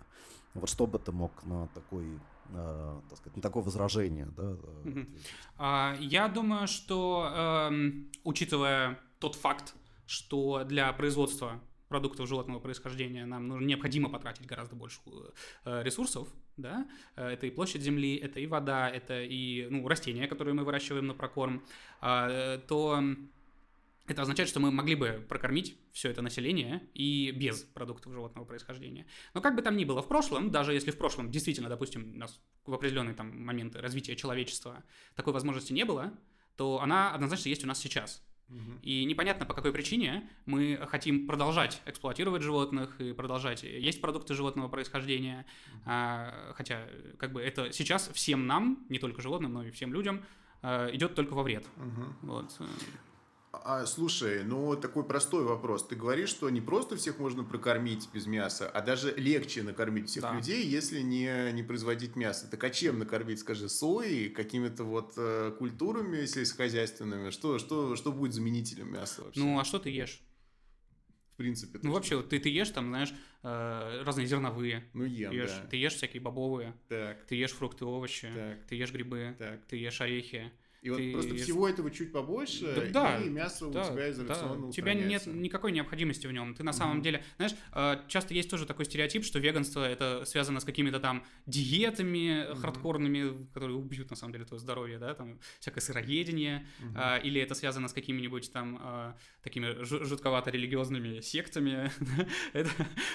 Вот 0.54 0.69
что 0.69 0.86
бы 0.86 1.00
ты 1.00 1.12
мог 1.12 1.32
на 1.45 1.67
такой 1.67 2.19
э, 2.54 3.02
так 3.10 3.17
сказать, 3.17 3.36
на 3.36 3.41
такое 3.41 3.63
возражение, 3.63 4.26
да? 4.26 4.43
Mm-hmm. 4.43 5.19
А, 5.58 5.95
я 6.00 6.28
думаю, 6.28 6.67
что, 6.67 7.32
э, 7.34 7.91
учитывая 8.24 9.00
тот 9.19 9.36
факт, 9.36 9.76
что 10.06 10.63
для 10.65 10.91
производства 10.93 11.62
продуктов 11.91 12.27
животного 12.27 12.60
происхождения 12.60 13.25
нам 13.25 13.47
нужно, 13.47 13.65
необходимо 13.65 14.10
потратить 14.10 14.45
гораздо 14.45 14.75
больше 14.75 14.99
э, 15.65 15.84
ресурсов, 15.84 16.30
да, 16.56 16.88
э, 17.17 17.27
это 17.27 17.45
и 17.45 17.51
площадь 17.51 17.82
земли, 17.82 18.15
это 18.15 18.39
и 18.39 18.47
вода, 18.47 18.89
это 18.89 19.21
и 19.21 19.67
ну, 19.69 19.86
растения, 19.88 20.27
которые 20.27 20.54
мы 20.54 20.63
выращиваем 20.63 21.08
на 21.08 21.13
прокорм, 21.13 21.63
а, 21.99 22.30
э, 22.30 22.60
то 22.67 23.04
это 24.08 24.21
означает, 24.21 24.49
что 24.49 24.60
мы 24.60 24.71
могли 24.71 24.95
бы 24.95 25.25
прокормить 25.27 25.77
все 25.91 26.10
это 26.10 26.21
население 26.21 26.82
и 26.93 27.32
без 27.32 27.62
продуктов 27.62 28.13
животного 28.13 28.45
происхождения. 28.45 29.06
Но 29.34 29.41
как 29.41 29.56
бы 29.56 29.62
там 29.62 29.75
ни 29.75 29.86
было 29.86 30.01
в 30.01 30.08
прошлом, 30.08 30.49
даже 30.49 30.73
если 30.73 30.91
в 30.91 30.97
прошлом 30.97 31.30
действительно, 31.30 31.69
допустим, 31.69 32.13
у 32.15 32.17
нас 32.17 32.39
в 32.65 32.73
определенные 32.73 33.15
там 33.15 33.38
моменты 33.45 33.80
развития 33.80 34.15
человечества 34.15 34.84
такой 35.15 35.34
возможности 35.34 35.73
не 35.73 35.86
было, 35.86 36.13
то 36.56 36.82
она 36.82 37.13
однозначно 37.13 37.49
есть 37.49 37.63
у 37.63 37.67
нас 37.67 37.80
сейчас. 37.80 38.23
И 38.81 39.05
непонятно 39.05 39.45
по 39.45 39.53
какой 39.53 39.71
причине 39.71 40.27
мы 40.45 40.79
хотим 40.89 41.27
продолжать 41.27 41.81
эксплуатировать 41.85 42.41
животных 42.41 42.99
и 42.99 43.13
продолжать 43.13 43.63
есть 43.63 44.01
продукты 44.01 44.33
животного 44.33 44.67
происхождения, 44.67 45.45
а, 45.85 46.51
хотя 46.55 46.81
как 47.17 47.31
бы 47.31 47.41
это 47.41 47.71
сейчас 47.71 48.09
всем 48.13 48.47
нам, 48.47 48.85
не 48.89 48.99
только 48.99 49.21
животным, 49.21 49.53
но 49.53 49.63
и 49.63 49.71
всем 49.71 49.93
людям 49.93 50.25
а, 50.61 50.89
идет 50.93 51.15
только 51.15 51.33
во 51.33 51.43
вред. 51.43 51.65
Вот. 52.21 52.51
А, 53.63 53.86
слушай, 53.86 54.43
ну 54.43 54.76
такой 54.76 55.04
простой 55.04 55.43
вопрос. 55.43 55.88
Ты 55.88 55.95
говоришь, 55.95 56.30
что 56.30 56.50
не 56.50 56.62
просто 56.62 56.95
всех 56.95 57.19
можно 57.19 57.43
прокормить 57.43 58.10
без 58.12 58.26
мяса, 58.26 58.67
а 58.67 58.82
даже 58.82 59.13
легче 59.15 59.62
накормить 59.62 60.10
всех 60.10 60.24
да. 60.24 60.36
людей, 60.36 60.65
если 60.65 61.02
не, 61.02 61.52
не 61.52 61.62
производить 61.62 62.15
мясо. 62.15 62.50
Так 62.50 62.63
а 62.63 62.69
чем 62.71 63.00
накормить, 63.00 63.39
скажи, 63.39 63.69
соей, 63.69 64.30
какими-то 64.30 64.84
вот 64.84 65.13
э, 65.17 65.54
культурами 65.60 66.26
сельскохозяйственными? 66.26 67.30
Что, 67.30 67.60
что, 67.60 67.95
что 67.95 68.12
будет 68.12 68.34
заменителем 68.34 68.91
мяса 68.91 69.24
вообще? 69.24 69.39
Ну, 69.39 69.60
а 69.60 69.63
что 69.63 69.78
ты 69.78 69.89
ешь? 69.89 70.21
В 71.34 71.38
принципе. 71.38 71.80
Ну, 71.84 71.91
вообще, 71.91 72.21
ты, 72.24 72.39
ты 72.39 72.50
ешь 72.50 72.69
там, 72.69 72.89
знаешь, 72.89 73.13
э, 73.43 74.04
разные 74.04 74.26
зерновые. 74.26 74.86
Ну, 74.93 75.06
ем, 75.06 75.32
ешь, 75.32 75.52
да. 75.52 75.67
Ты 75.69 75.78
ешь 75.78 75.93
всякие 75.93 76.21
бобовые. 76.21 76.74
Так. 76.88 77.26
Ты 77.26 77.36
ешь 77.36 77.52
фрукты, 77.52 77.86
овощи. 77.86 78.30
Так. 78.34 78.65
Ты 78.67 78.76
ешь 78.76 78.91
грибы. 78.91 79.36
Так. 79.38 79.65
Ты 79.67 79.78
ешь 79.78 80.02
орехи 80.02 80.52
И 80.82 80.89
вот 80.89 80.98
Ты- 80.98 81.12
просто 81.13 81.36
всего 81.36 81.70
этого 81.70 81.91
чуть 81.91 82.12
побольше, 82.12 82.89
Да, 82.91 83.17
да, 83.17 83.22
и 83.24 83.30
мясо 83.30 83.67
у 83.67 83.72
Да, 83.72 83.84
тебя 83.84 84.08
из 84.08 84.17
да. 84.17 84.26
рациона 84.28 84.65
У 84.65 84.72
тебя 84.72 84.96
нет 84.96 85.28
никакой 85.28 85.72
необходимости 85.72 86.26
в 86.26 86.32
нем. 86.32 86.56
Ты 86.56 86.63
на 86.63 86.74
самом 86.74 87.04
деле, 87.04 87.24
знаешь, 87.38 87.54
э, 87.74 87.98
часто 88.08 88.34
есть 88.34 88.50
тоже 88.50 88.65
такой 88.65 88.86
стереотип, 88.86 89.24
что 89.24 89.38
веганство 89.38 89.88
это 89.88 90.24
связано 90.26 90.60
с 90.60 90.63
какими-то 90.65 91.00
там 91.00 91.24
диетами 91.46 92.48
Мгм. 92.50 92.56
хардкорными, 92.62 93.46
которые 93.54 93.76
убьют 93.78 94.10
на 94.10 94.15
самом 94.15 94.34
деле 94.34 94.46
твое 94.46 94.60
здоровье, 94.60 94.98
да, 94.98 95.13
там 95.13 95.39
всякое 95.60 95.82
сыроедение, 95.82 96.65
а, 96.96 97.17
или 97.17 97.39
это 97.39 97.54
связано 97.54 97.88
с 97.88 97.94
какими-нибудь 97.94 98.52
там 98.52 98.80
а, 98.82 99.15
такими 99.44 99.67
жу- 99.84 100.04
жутковато-религиозными 100.04 101.22
сектами. 101.22 101.91
это, 102.54 102.72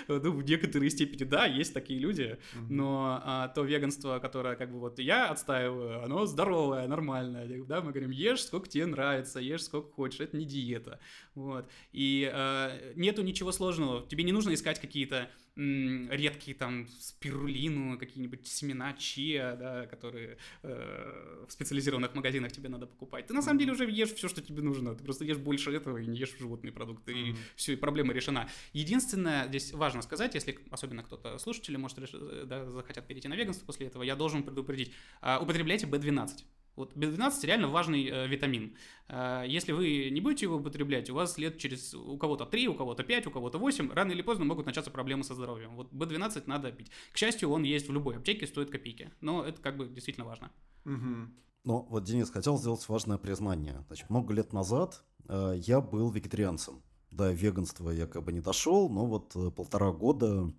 ну, 0.06 0.30
в 0.30 0.44
некоторой 0.44 0.88
степени, 0.90 1.24
да, 1.24 1.46
есть 1.46 1.74
такие 1.74 1.98
люди, 1.98 2.38
Мгм. 2.54 2.76
но 2.76 3.20
а, 3.24 3.48
то 3.48 3.64
веганство, 3.64 4.20
которое 4.20 4.54
как 4.54 4.70
бы 4.70 4.78
вот 4.78 5.00
я 5.00 5.30
отстаиваю, 5.30 6.04
оно 6.04 6.26
здоровое, 6.26 6.86
нормальное. 6.86 7.55
Да, 7.64 7.80
мы 7.80 7.92
говорим, 7.92 8.10
ешь 8.10 8.42
сколько 8.42 8.68
тебе 8.68 8.86
нравится, 8.86 9.40
ешь 9.40 9.64
сколько 9.64 9.90
хочешь, 9.92 10.20
это 10.20 10.36
не 10.36 10.44
диета. 10.44 11.00
Вот. 11.34 11.68
И 11.92 12.30
э, 12.32 12.92
нету 12.96 13.22
ничего 13.22 13.52
сложного. 13.52 14.06
Тебе 14.06 14.24
не 14.24 14.32
нужно 14.32 14.52
искать 14.54 14.80
какие-то 14.80 15.30
м, 15.56 16.10
редкие 16.10 16.56
там 16.56 16.88
спирулину, 16.88 17.98
какие-нибудь 17.98 18.46
семена 18.46 18.92
чиа, 18.92 19.56
да, 19.56 19.86
которые 19.86 20.38
э, 20.62 21.44
в 21.48 21.52
специализированных 21.52 22.14
магазинах 22.14 22.52
тебе 22.52 22.68
надо 22.68 22.86
покупать. 22.86 23.26
Ты 23.26 23.34
на 23.34 23.42
самом 23.42 23.58
деле 23.58 23.72
уже 23.72 23.90
ешь 23.90 24.12
все, 24.12 24.28
что 24.28 24.42
тебе 24.42 24.62
нужно. 24.62 24.94
Ты 24.94 25.02
просто 25.02 25.24
ешь 25.24 25.38
больше 25.38 25.72
этого 25.72 25.98
и 25.98 26.06
не 26.06 26.18
ешь 26.18 26.36
животные 26.38 26.72
продукты. 26.72 27.12
И 27.12 27.34
все, 27.56 27.72
и 27.72 27.76
проблема 27.76 28.12
решена. 28.12 28.48
Единственное, 28.72 29.46
здесь 29.48 29.72
важно 29.72 30.02
сказать, 30.02 30.34
если 30.34 30.58
особенно 30.70 31.02
кто-то 31.02 31.38
слушатели, 31.38 31.76
может, 31.76 31.98
э, 31.98 32.44
да, 32.46 32.70
захотят 32.70 33.06
перейти 33.06 33.28
на 33.28 33.34
веганство 33.34 33.64
после 33.66 33.86
этого, 33.86 34.02
я 34.02 34.16
должен 34.16 34.42
предупредить. 34.42 34.92
А, 35.20 35.40
употребляйте 35.40 35.86
B12. 35.86 36.44
Вот 36.76 36.94
B12 36.94 37.46
реально 37.46 37.68
важный 37.68 38.06
э, 38.06 38.28
витамин. 38.28 38.76
А, 39.08 39.44
если 39.44 39.72
вы 39.72 40.10
не 40.10 40.20
будете 40.20 40.44
его 40.44 40.56
употреблять, 40.56 41.10
у 41.10 41.14
вас 41.14 41.38
лет 41.38 41.58
через 41.58 41.94
у 41.94 42.16
кого-то 42.18 42.44
3, 42.44 42.68
у 42.68 42.74
кого-то 42.74 43.02
5, 43.02 43.26
у 43.26 43.30
кого-то 43.30 43.58
8, 43.58 43.92
рано 43.92 44.12
или 44.12 44.22
поздно 44.22 44.44
могут 44.44 44.66
начаться 44.66 44.90
проблемы 44.90 45.24
со 45.24 45.34
здоровьем. 45.34 45.74
Вот 45.74 45.90
B12 45.92 46.42
надо 46.46 46.70
пить. 46.72 46.90
К 47.12 47.16
счастью, 47.16 47.50
он 47.50 47.62
есть 47.62 47.88
в 47.88 47.92
любой 47.92 48.16
аптеке, 48.16 48.46
стоит 48.46 48.70
копейки. 48.70 49.10
Но 49.20 49.42
это 49.42 49.60
как 49.60 49.76
бы 49.78 49.88
действительно 49.88 50.26
важно. 50.26 50.52
Мгм. 50.84 51.34
Но 51.64 51.82
вот 51.90 52.04
Денис 52.04 52.30
хотел 52.30 52.58
сделать 52.58 52.88
важное 52.88 53.18
признание. 53.18 53.84
Значит, 53.88 54.08
много 54.10 54.32
лет 54.34 54.52
назад 54.52 55.02
э, 55.28 55.54
я 55.56 55.80
был 55.80 56.10
вегетарианцем. 56.10 56.82
До 57.10 57.32
веганства 57.32 57.90
я 57.90 58.06
как 58.06 58.22
бы 58.22 58.32
не 58.32 58.40
дошел, 58.40 58.88
но 58.88 59.06
вот 59.06 59.34
э, 59.34 59.50
полтора 59.50 59.92
года 59.92 60.46
э, 60.46 60.52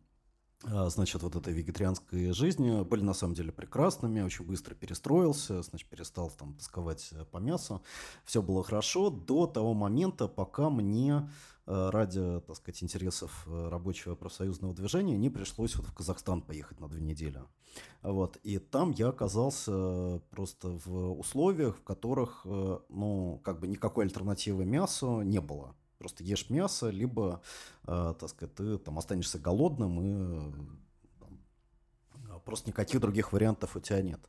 значит, 0.63 1.21
вот 1.21 1.35
этой 1.35 1.53
вегетарианской 1.53 2.31
жизни 2.31 2.83
были 2.83 3.03
на 3.03 3.13
самом 3.13 3.35
деле 3.35 3.51
прекрасными, 3.51 4.21
очень 4.21 4.45
быстро 4.45 4.73
перестроился, 4.73 5.61
значит, 5.61 5.87
перестал 5.89 6.31
там 6.31 6.55
тосковать 6.55 7.09
э, 7.11 7.25
по 7.25 7.37
мясу. 7.37 7.83
Все 8.25 8.41
было 8.41 8.63
хорошо 8.63 9.09
до 9.09 9.45
того 9.45 9.73
момента, 9.73 10.27
пока 10.27 10.69
мне 10.69 11.29
э, 11.67 11.89
ради, 11.91 12.41
так 12.41 12.55
сказать, 12.55 12.81
интересов 12.81 13.45
э, 13.45 13.69
рабочего 13.69 14.15
профсоюзного 14.15 14.73
движения 14.73 15.17
не 15.17 15.29
пришлось 15.29 15.75
вот 15.75 15.85
в 15.85 15.93
Казахстан 15.93 16.41
поехать 16.41 16.79
на 16.79 16.89
две 16.89 17.01
недели. 17.01 17.43
Вот. 18.01 18.37
И 18.37 18.57
там 18.57 18.91
я 18.91 19.09
оказался 19.09 20.21
просто 20.31 20.79
в 20.85 21.19
условиях, 21.19 21.77
в 21.77 21.83
которых, 21.83 22.45
ну, 22.45 23.39
как 23.43 23.59
бы 23.59 23.67
никакой 23.67 24.05
альтернативы 24.05 24.65
мясу 24.65 25.21
не 25.21 25.39
было. 25.39 25.75
Просто 25.97 26.23
ешь 26.23 26.49
мясо, 26.49 26.89
либо, 26.89 27.41
э, 27.87 28.13
так 28.19 28.29
сказать, 28.29 28.53
ты 28.55 28.77
там 28.77 28.97
останешься 28.99 29.39
голодным 29.39 30.01
и 30.01 30.13
э, 30.13 30.51
там, 31.19 31.39
э, 32.29 32.39
просто 32.45 32.69
никаких 32.69 33.01
других 33.01 33.33
вариантов 33.33 33.75
у 33.75 33.79
тебя 33.79 34.01
нет. 34.01 34.19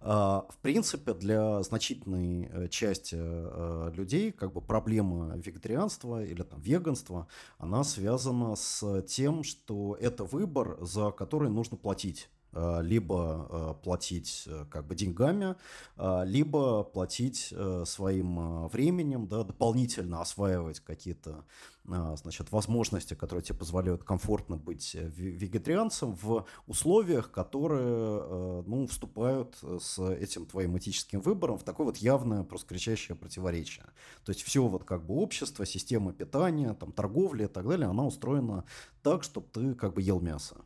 А, 0.00 0.46
В 0.50 0.58
принципе, 0.58 1.14
для 1.14 1.62
значительной 1.62 2.44
э, 2.44 2.68
части 2.68 3.16
э, 3.18 3.90
людей 3.94 4.30
как 4.32 4.52
бы 4.52 4.60
проблема 4.60 5.36
вегетарианства 5.36 6.24
или 6.24 6.42
там 6.42 6.60
веганства, 6.60 7.26
она 7.58 7.82
связана 7.84 8.54
с 8.54 9.02
тем, 9.02 9.42
что 9.42 9.96
это 10.00 10.24
выбор, 10.24 10.78
за 10.80 11.10
который 11.10 11.50
нужно 11.50 11.76
платить 11.76 12.30
э, 12.30 12.37
либо 12.52 13.46
э, 13.50 13.74
платить 13.82 14.44
э, 14.46 14.64
как 14.70 14.86
бы 14.86 14.94
деньгами, 14.94 15.56
э, 15.96 16.22
либо 16.24 16.82
платить 16.82 17.48
э, 17.52 17.84
своим 17.86 18.38
э, 18.38 18.68
временем, 18.68 19.26
да, 19.26 19.44
дополнительно 19.44 20.20
осваивать 20.20 20.80
какие-то 20.80 21.44
э, 21.86 22.16
значит, 22.16 22.50
возможности, 22.50 23.14
которые 23.14 23.44
тебе 23.44 23.58
позволяют 23.58 24.04
комфортно 24.04 24.56
быть 24.56 24.94
э, 24.94 25.08
ве- 25.08 25.36
вегетарианцем 25.36 26.14
в 26.14 26.46
условиях, 26.66 27.30
которые 27.30 28.20
э, 28.22 28.62
ну, 28.66 28.86
вступают 28.86 29.56
э, 29.62 29.78
с 29.80 29.98
этим 30.10 30.46
твоим 30.46 30.78
этическим 30.78 31.20
выбором 31.20 31.58
в 31.58 31.64
такое 31.64 31.86
вот 31.86 31.98
явное, 31.98 32.44
просто 32.44 32.68
кричащее 32.68 33.16
противоречие. 33.16 33.84
То 34.24 34.30
есть 34.30 34.42
все 34.42 34.66
вот 34.66 34.84
как 34.84 35.04
бы 35.04 35.14
общество, 35.14 35.66
система 35.66 36.12
питания, 36.12 36.72
там, 36.74 36.92
торговля 36.92 37.44
и 37.44 37.48
так 37.48 37.68
далее, 37.68 37.88
она 37.88 38.06
устроена 38.06 38.64
так, 39.02 39.22
чтобы 39.22 39.48
ты 39.52 39.74
как 39.74 39.94
бы 39.94 40.02
ел 40.02 40.20
мясо 40.20 40.56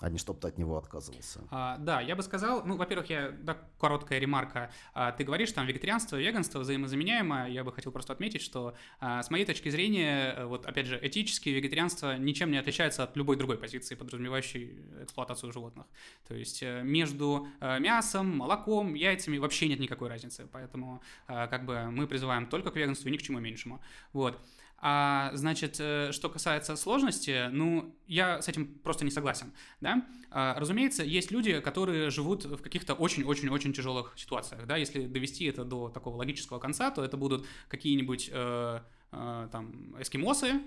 а 0.00 0.10
не 0.10 0.18
чтобы 0.18 0.40
ты 0.40 0.48
от 0.48 0.58
него 0.58 0.76
отказывался. 0.76 1.40
А, 1.50 1.76
да, 1.78 2.00
я 2.00 2.16
бы 2.16 2.22
сказал, 2.22 2.64
ну, 2.64 2.76
во-первых, 2.76 3.10
я, 3.10 3.30
да, 3.30 3.56
короткая 3.78 4.18
ремарка. 4.18 4.70
А, 4.92 5.12
ты 5.12 5.24
говоришь, 5.24 5.52
там, 5.52 5.66
вегетарианство, 5.66 6.16
веганство 6.16 6.58
взаимозаменяемо. 6.58 7.48
Я 7.48 7.64
бы 7.64 7.72
хотел 7.72 7.92
просто 7.92 8.12
отметить, 8.12 8.42
что, 8.42 8.74
а, 9.00 9.22
с 9.22 9.30
моей 9.30 9.44
точки 9.44 9.68
зрения, 9.68 10.34
э, 10.36 10.44
вот, 10.46 10.66
опять 10.66 10.86
же, 10.86 10.98
этически 11.00 11.50
вегетарианство 11.50 12.16
ничем 12.16 12.50
не 12.50 12.58
отличается 12.58 13.04
от 13.04 13.16
любой 13.16 13.36
другой 13.36 13.56
позиции, 13.56 13.94
подразумевающей 13.94 14.78
эксплуатацию 15.02 15.52
животных. 15.52 15.86
То 16.26 16.34
есть 16.34 16.62
э, 16.62 16.82
между 16.82 17.48
э, 17.60 17.78
мясом, 17.78 18.36
молоком, 18.36 18.94
яйцами 18.94 19.38
вообще 19.38 19.68
нет 19.68 19.78
никакой 19.78 20.08
разницы. 20.08 20.48
Поэтому, 20.52 21.02
э, 21.28 21.46
как 21.46 21.64
бы, 21.64 21.90
мы 21.90 22.06
призываем 22.06 22.46
только 22.46 22.70
к 22.70 22.76
веганству 22.76 23.08
и 23.08 23.12
ни 23.12 23.16
к 23.16 23.22
чему 23.22 23.38
меньшему. 23.38 23.80
Вот. 24.12 24.40
А, 24.86 25.30
значит, 25.32 25.76
э, 25.80 26.12
что 26.12 26.28
касается 26.28 26.76
сложности, 26.76 27.48
ну, 27.50 27.96
я 28.06 28.42
с 28.42 28.48
этим 28.48 28.66
просто 28.66 29.06
не 29.06 29.10
согласен, 29.10 29.50
да. 29.80 30.06
А, 30.30 30.60
разумеется, 30.60 31.02
есть 31.02 31.30
люди, 31.30 31.58
которые 31.60 32.10
живут 32.10 32.44
в 32.44 32.58
каких-то 32.58 32.92
очень-очень-очень 32.92 33.72
тяжелых 33.72 34.12
ситуациях, 34.14 34.66
да. 34.66 34.76
Если 34.76 35.06
довести 35.06 35.46
это 35.46 35.64
до 35.64 35.88
такого 35.88 36.16
логического 36.16 36.58
конца, 36.58 36.90
то 36.90 37.02
это 37.02 37.16
будут 37.16 37.46
какие-нибудь 37.68 38.28
э, 38.30 38.80
э, 39.12 39.48
там 39.50 39.96
эскимосы 39.98 40.60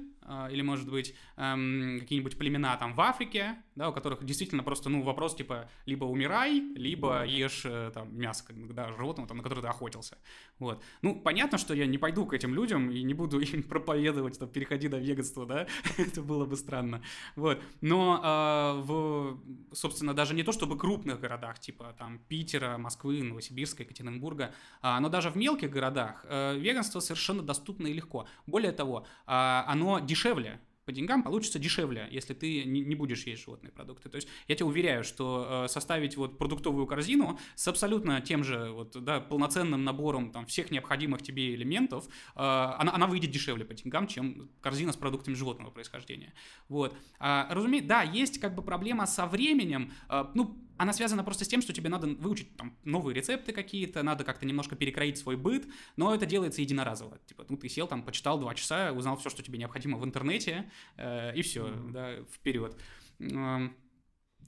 или, 0.52 0.62
может 0.62 0.90
быть, 0.90 1.16
эм, 1.38 2.00
какие-нибудь 2.00 2.38
племена 2.38 2.76
там 2.78 2.94
в 2.94 3.02
Африке, 3.02 3.56
да, 3.76 3.90
у 3.90 3.94
которых 3.94 4.26
действительно 4.26 4.64
просто, 4.64 4.90
ну, 4.90 5.04
вопрос 5.04 5.36
типа 5.36 5.70
либо 5.86 6.06
умирай, 6.06 6.60
либо 6.76 7.24
ешь 7.26 7.62
э, 7.64 7.92
там 7.94 8.18
мясо, 8.18 8.44
да, 8.50 8.92
животного, 8.92 9.28
там, 9.28 9.38
на 9.38 9.44
которое 9.44 9.62
ты 9.62 9.68
охотился. 9.68 10.18
Вот. 10.60 10.84
Ну, 11.02 11.16
понятно, 11.16 11.58
что 11.58 11.74
я 11.74 11.86
не 11.86 11.98
пойду 11.98 12.26
к 12.26 12.34
этим 12.34 12.54
людям 12.54 12.90
и 12.90 13.04
не 13.04 13.14
буду 13.14 13.40
им 13.40 13.64
проповедовать, 13.70 14.36
что 14.36 14.48
переходи 14.48 14.90
на 14.90 14.96
веганство, 14.96 15.46
да, 15.46 15.68
это 15.98 16.22
было 16.22 16.46
бы 16.46 16.56
странно. 16.56 17.02
Вот. 17.36 17.62
Но 17.82 18.22
э, 18.24 18.82
в, 18.82 19.40
собственно, 19.74 20.14
даже 20.14 20.34
не 20.34 20.44
то 20.44 20.52
чтобы 20.52 20.78
крупных 20.78 21.20
городах, 21.20 21.60
типа 21.60 21.96
там 21.98 22.20
Питера, 22.28 22.78
Москвы, 22.78 23.22
Новосибирска, 23.22 23.84
Екатеринбурга, 23.84 24.54
а, 24.82 25.00
но 25.00 25.10
даже 25.10 25.30
в 25.30 25.36
мелких 25.36 25.70
городах 25.70 26.26
э, 26.28 26.58
веганство 26.58 27.00
совершенно 27.00 27.44
доступно 27.44 27.88
и 27.88 27.94
легко. 27.94 28.28
Более 28.48 28.72
того, 28.72 29.06
а, 29.26 29.66
оно 29.68 30.00
дешевле, 30.08 30.60
по 30.88 30.94
деньгам 30.94 31.22
получится 31.22 31.60
дешевле, 31.60 32.08
если 32.12 32.34
ты 32.34 32.64
не, 32.64 32.96
будешь 32.96 33.26
есть 33.26 33.44
животные 33.44 33.74
продукты. 33.74 34.08
То 34.08 34.16
есть 34.16 34.30
я 34.48 34.56
тебе 34.56 34.68
уверяю, 34.68 35.04
что 35.04 35.66
э, 35.66 35.68
составить 35.68 36.16
вот 36.16 36.38
продуктовую 36.38 36.88
корзину 36.88 37.38
с 37.56 37.68
абсолютно 37.68 38.22
тем 38.22 38.46
же 38.46 38.72
вот, 38.72 38.96
да, 39.04 39.20
полноценным 39.20 39.84
набором 39.84 40.32
там, 40.32 40.46
всех 40.46 40.72
необходимых 40.72 41.22
тебе 41.22 41.54
элементов, 41.56 42.08
э, 42.08 42.40
она, 42.40 42.96
она 42.96 43.06
выйдет 43.06 43.32
дешевле 43.32 43.66
по 43.66 43.74
деньгам, 43.74 44.08
чем 44.08 44.50
корзина 44.62 44.94
с 44.94 44.96
продуктами 44.96 45.36
животного 45.36 45.72
происхождения. 45.72 46.34
Вот. 46.70 46.96
А, 47.20 47.50
разумеется, 47.52 47.90
да, 47.90 48.02
есть 48.04 48.40
как 48.40 48.56
бы 48.56 48.62
проблема 48.62 49.08
со 49.08 49.26
временем, 49.26 49.92
э, 50.08 50.24
ну, 50.36 50.58
она 50.78 50.94
связана 50.94 51.24
просто 51.24 51.46
с 51.46 51.48
тем, 51.48 51.62
что 51.62 51.74
тебе 51.74 51.90
надо 51.90 52.08
выучить 52.08 52.56
там, 52.58 52.78
новые 52.84 53.14
рецепты 53.16 53.52
какие-то, 53.52 54.04
надо 54.04 54.24
как-то 54.24 54.46
немножко 54.46 54.76
перекроить 54.76 55.18
свой 55.18 55.36
быт, 55.36 55.68
но 55.96 56.14
это 56.14 56.26
делается 56.26 56.62
единоразово. 56.62 57.20
Типа, 57.26 57.46
ну, 57.50 57.58
ты 57.58 57.70
сел 57.70 57.88
там, 57.88 58.04
почитал 58.04 58.40
два 58.40 58.54
часа, 58.56 58.92
узнал 58.94 59.18
все, 59.18 59.30
что 59.30 59.44
тебе 59.44 59.58
необходимо 59.60 59.98
в 59.98 60.06
интернете, 60.06 60.72
э, 60.98 61.36
и 61.36 61.42
все, 61.42 61.68
Мгм. 61.68 61.92
да, 61.92 62.16
вперед. 62.32 62.78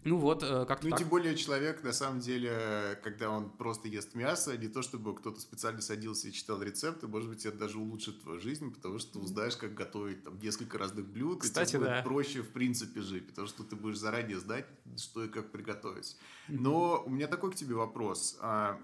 Ну 0.06 0.18
вот, 0.18 0.44
э, 0.44 0.66
как-то 0.66 0.86
Ну, 0.86 0.92
так. 0.92 1.00
тем 1.00 1.10
более 1.10 1.36
человек, 1.36 1.84
на 1.84 1.92
самом 1.92 2.22
деле, 2.22 3.00
когда 3.04 3.30
он 3.30 3.50
просто 3.50 3.90
ест 3.90 4.16
мясо, 4.16 4.58
не 4.58 4.68
то 4.70 4.82
чтобы 4.82 5.14
кто-то 5.14 5.42
специально 5.42 5.82
садился 5.82 6.30
и 6.30 6.32
читал 6.32 6.62
рецепты, 6.62 7.08
может 7.08 7.30
быть, 7.30 7.46
это 7.46 7.58
даже 7.58 7.78
улучшит 7.80 8.22
твою 8.22 8.40
жизнь, 8.40 8.74
потому 8.74 9.00
что 9.00 9.14
ты 9.14 9.20
узнаешь, 9.20 9.58
как 9.58 9.74
готовить 9.74 10.24
там 10.24 10.40
несколько 10.40 10.78
разных 10.78 11.06
блюд, 11.06 11.42
Кстати, 11.42 11.70
и 11.70 11.72
тебе 11.72 11.80
будет 11.80 11.90
да. 11.90 12.02
проще, 12.04 12.42
в 12.42 12.50
принципе, 12.52 13.02
жить, 13.02 13.28
потому 13.28 13.48
что 13.48 13.64
ты 13.64 13.76
будешь 13.76 13.98
заранее 13.98 14.40
знать, 14.40 14.66
что 14.98 15.26
и 15.26 15.28
как 15.28 15.52
приготовить. 15.52 16.18
Но 16.48 17.04
у 17.06 17.10
меня 17.10 17.28
такой 17.28 17.52
к 17.52 17.56
тебе 17.56 17.76
вопрос. 17.76 18.38
А, 18.40 18.80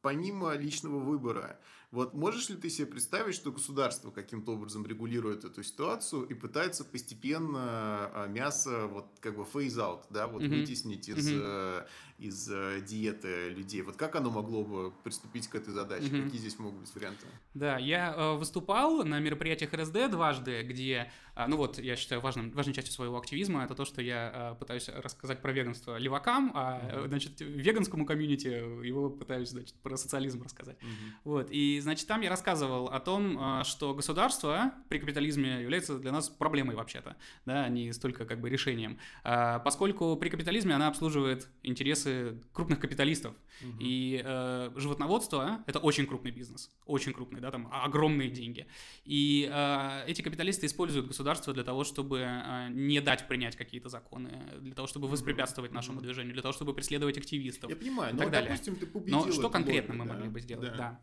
помимо 0.00 0.54
личного 0.54 0.98
выбора, 1.00 1.60
вот 1.92 2.14
можешь 2.14 2.48
ли 2.48 2.56
ты 2.56 2.70
себе 2.70 2.86
представить, 2.86 3.34
что 3.34 3.50
государство 3.50 4.12
каким-то 4.12 4.52
образом 4.52 4.86
регулирует 4.86 5.44
эту 5.44 5.64
ситуацию 5.64 6.22
и 6.24 6.34
пытается 6.34 6.84
постепенно 6.84 8.10
а, 8.12 8.26
мясо 8.28 8.86
вот 8.86 9.06
как 9.20 9.36
бы 9.36 9.44
phase 9.44 9.76
out, 9.76 10.02
да, 10.08 10.28
вот 10.28 10.42
mm-hmm. 10.42 10.60
вытеснить 10.60 11.08
из, 11.08 11.28
mm-hmm. 11.28 11.86
Из 12.20 12.48
э, 12.50 12.80
диеты 12.86 13.48
людей? 13.48 13.82
Вот 13.82 13.96
как 13.96 14.14
оно 14.16 14.30
могло 14.30 14.64
бы 14.64 14.92
приступить 15.02 15.48
к 15.48 15.54
этой 15.54 15.72
задаче? 15.72 16.06
Mm-hmm. 16.06 16.24
Какие 16.24 16.40
здесь 16.40 16.58
могут 16.58 16.80
быть 16.80 16.94
варианты? 16.94 17.26
Да, 17.54 17.78
я 17.78 18.14
э, 18.14 18.36
выступал 18.36 19.04
на 19.04 19.18
мероприятиях 19.18 19.72
РСД 19.72 20.10
дважды, 20.10 20.62
где, 20.62 21.10
э, 21.34 21.46
ну 21.46 21.56
вот, 21.56 21.78
я 21.78 21.96
считаю, 21.96 22.20
важным, 22.20 22.50
важной 22.50 22.74
частью 22.74 22.92
своего 22.92 23.18
активизма 23.18 23.64
это 23.64 23.74
то, 23.74 23.84
что 23.84 24.02
я 24.02 24.52
э, 24.52 24.58
пытаюсь 24.58 24.88
рассказать 24.88 25.40
про 25.40 25.52
веганство 25.52 25.96
левакам, 25.96 26.52
а, 26.54 26.80
mm-hmm. 26.80 27.08
значит, 27.08 27.40
веганскому 27.40 28.04
комьюнити 28.04 28.48
его 28.86 29.08
пытаюсь, 29.08 29.48
значит, 29.48 29.74
про 29.76 29.96
социализм 29.96 30.42
рассказать. 30.42 30.76
Mm-hmm. 30.76 31.10
Вот, 31.24 31.48
и 31.50 31.80
значит, 31.80 32.06
там 32.06 32.20
я 32.20 32.28
рассказывал 32.28 32.88
о 32.88 33.00
том, 33.00 33.38
а, 33.40 33.64
что 33.64 33.94
государство 33.94 34.74
при 34.88 34.98
капитализме 34.98 35.62
является 35.62 35.98
для 35.98 36.12
нас 36.12 36.28
проблемой 36.28 36.76
вообще-то, 36.76 37.16
да, 37.46 37.64
а 37.64 37.68
не 37.68 37.92
столько 37.92 38.26
как 38.26 38.40
бы 38.40 38.50
решением, 38.50 38.98
а, 39.24 39.58
поскольку 39.60 40.16
при 40.16 40.28
капитализме 40.28 40.74
она 40.74 40.88
обслуживает 40.88 41.48
интересы 41.62 42.09
крупных 42.52 42.80
капиталистов, 42.80 43.34
угу. 43.62 43.76
и 43.80 44.22
э, 44.24 44.70
животноводство— 44.76 45.62
это 45.66 45.78
очень 45.78 46.06
крупный 46.06 46.30
бизнес, 46.30 46.70
очень 46.86 47.12
крупный, 47.12 47.40
да, 47.40 47.50
там 47.50 47.68
огромные 47.72 48.30
деньги, 48.30 48.66
и 49.04 49.48
э, 49.52 50.04
эти 50.06 50.22
капиталисты 50.22 50.66
используют 50.66 51.06
государство 51.06 51.52
для 51.52 51.64
того, 51.64 51.84
чтобы 51.84 52.20
э, 52.20 52.68
не 52.70 53.00
дать 53.00 53.28
принять 53.28 53.56
какие-то 53.56 53.88
законы, 53.88 54.30
для 54.60 54.74
того, 54.74 54.86
чтобы 54.86 55.08
воспрепятствовать 55.08 55.72
нашему 55.72 56.00
движению, 56.00 56.32
для 56.32 56.42
того, 56.42 56.52
чтобы 56.52 56.74
преследовать 56.74 57.18
активистов. 57.18 57.70
Я 57.70 57.76
понимаю, 57.76 58.12
и 58.12 58.16
но, 58.16 58.22
так 58.22 58.30
далее. 58.30 58.50
допустим, 58.50 58.76
ты 58.76 58.86
победил 58.86 59.26
Но 59.26 59.32
что 59.32 59.50
конкретно 59.50 59.94
мы 59.94 60.06
да, 60.06 60.14
могли 60.14 60.28
бы 60.28 60.40
сделать? 60.40 60.70
Да. 60.72 60.76
да. 60.76 61.00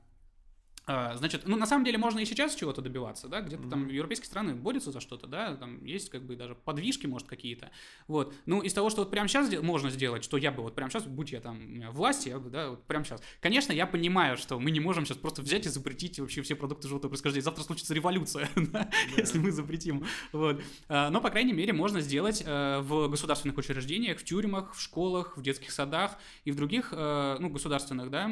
А, 0.89 1.17
значит, 1.17 1.43
ну, 1.45 1.57
на 1.57 1.65
самом 1.65 1.83
деле, 1.83 1.97
можно 1.97 2.19
и 2.19 2.25
сейчас 2.25 2.55
чего-то 2.55 2.81
добиваться, 2.81 3.27
да, 3.27 3.41
где-то 3.41 3.63
mm-hmm. 3.63 3.69
там 3.69 3.87
европейские 3.89 4.27
страны 4.27 4.55
борются 4.55 4.93
за 4.93 5.01
что-то, 5.01 5.27
да, 5.27 5.53
там 5.55 5.83
есть 5.83 6.09
как 6.09 6.23
бы 6.23 6.37
даже 6.37 6.55
подвижки, 6.55 7.05
может, 7.07 7.27
какие-то, 7.27 7.71
вот. 8.07 8.33
Ну, 8.45 8.61
из 8.61 8.73
того, 8.73 8.89
что 8.89 9.01
вот 9.01 9.11
прямо 9.11 9.27
сейчас 9.27 9.51
можно 9.61 9.89
сделать, 9.89 10.23
что 10.23 10.37
я 10.37 10.49
бы 10.49 10.63
вот 10.63 10.75
прямо 10.75 10.89
сейчас, 10.89 11.03
будь 11.03 11.33
я 11.33 11.41
там 11.41 11.81
власти, 11.91 12.29
я 12.29 12.39
бы, 12.39 12.49
да, 12.49 12.69
вот 12.69 12.83
прямо 12.85 13.03
сейчас. 13.03 13.21
Конечно, 13.41 13.73
я 13.73 13.85
понимаю, 13.85 14.37
что 14.37 14.57
мы 14.59 14.71
не 14.71 14.79
можем 14.79 15.05
сейчас 15.05 15.17
просто 15.17 15.41
взять 15.41 15.65
и 15.65 15.69
запретить 15.69 16.19
вообще 16.19 16.41
все 16.41 16.55
продукты 16.55 16.87
животного 16.87 17.09
происхождения. 17.09 17.43
Завтра 17.43 17.63
случится 17.63 17.93
революция, 17.93 18.49
да, 18.55 18.89
если 19.17 19.39
мы 19.39 19.51
запретим, 19.51 20.05
вот. 20.31 20.61
А, 20.87 21.09
но, 21.09 21.19
по 21.19 21.29
крайней 21.31 21.53
мере, 21.53 21.73
можно 21.73 21.99
сделать 21.99 22.41
э, 22.45 22.79
в 22.79 23.09
государственных 23.09 23.57
учреждениях, 23.57 24.19
в 24.19 24.23
тюрьмах, 24.23 24.73
в 24.73 24.81
школах, 24.81 25.35
в 25.35 25.41
детских 25.41 25.71
садах 25.71 26.17
и 26.45 26.51
в 26.51 26.55
других, 26.55 26.93
э, 26.93 27.37
ну, 27.41 27.49
государственных, 27.49 28.09
да, 28.09 28.29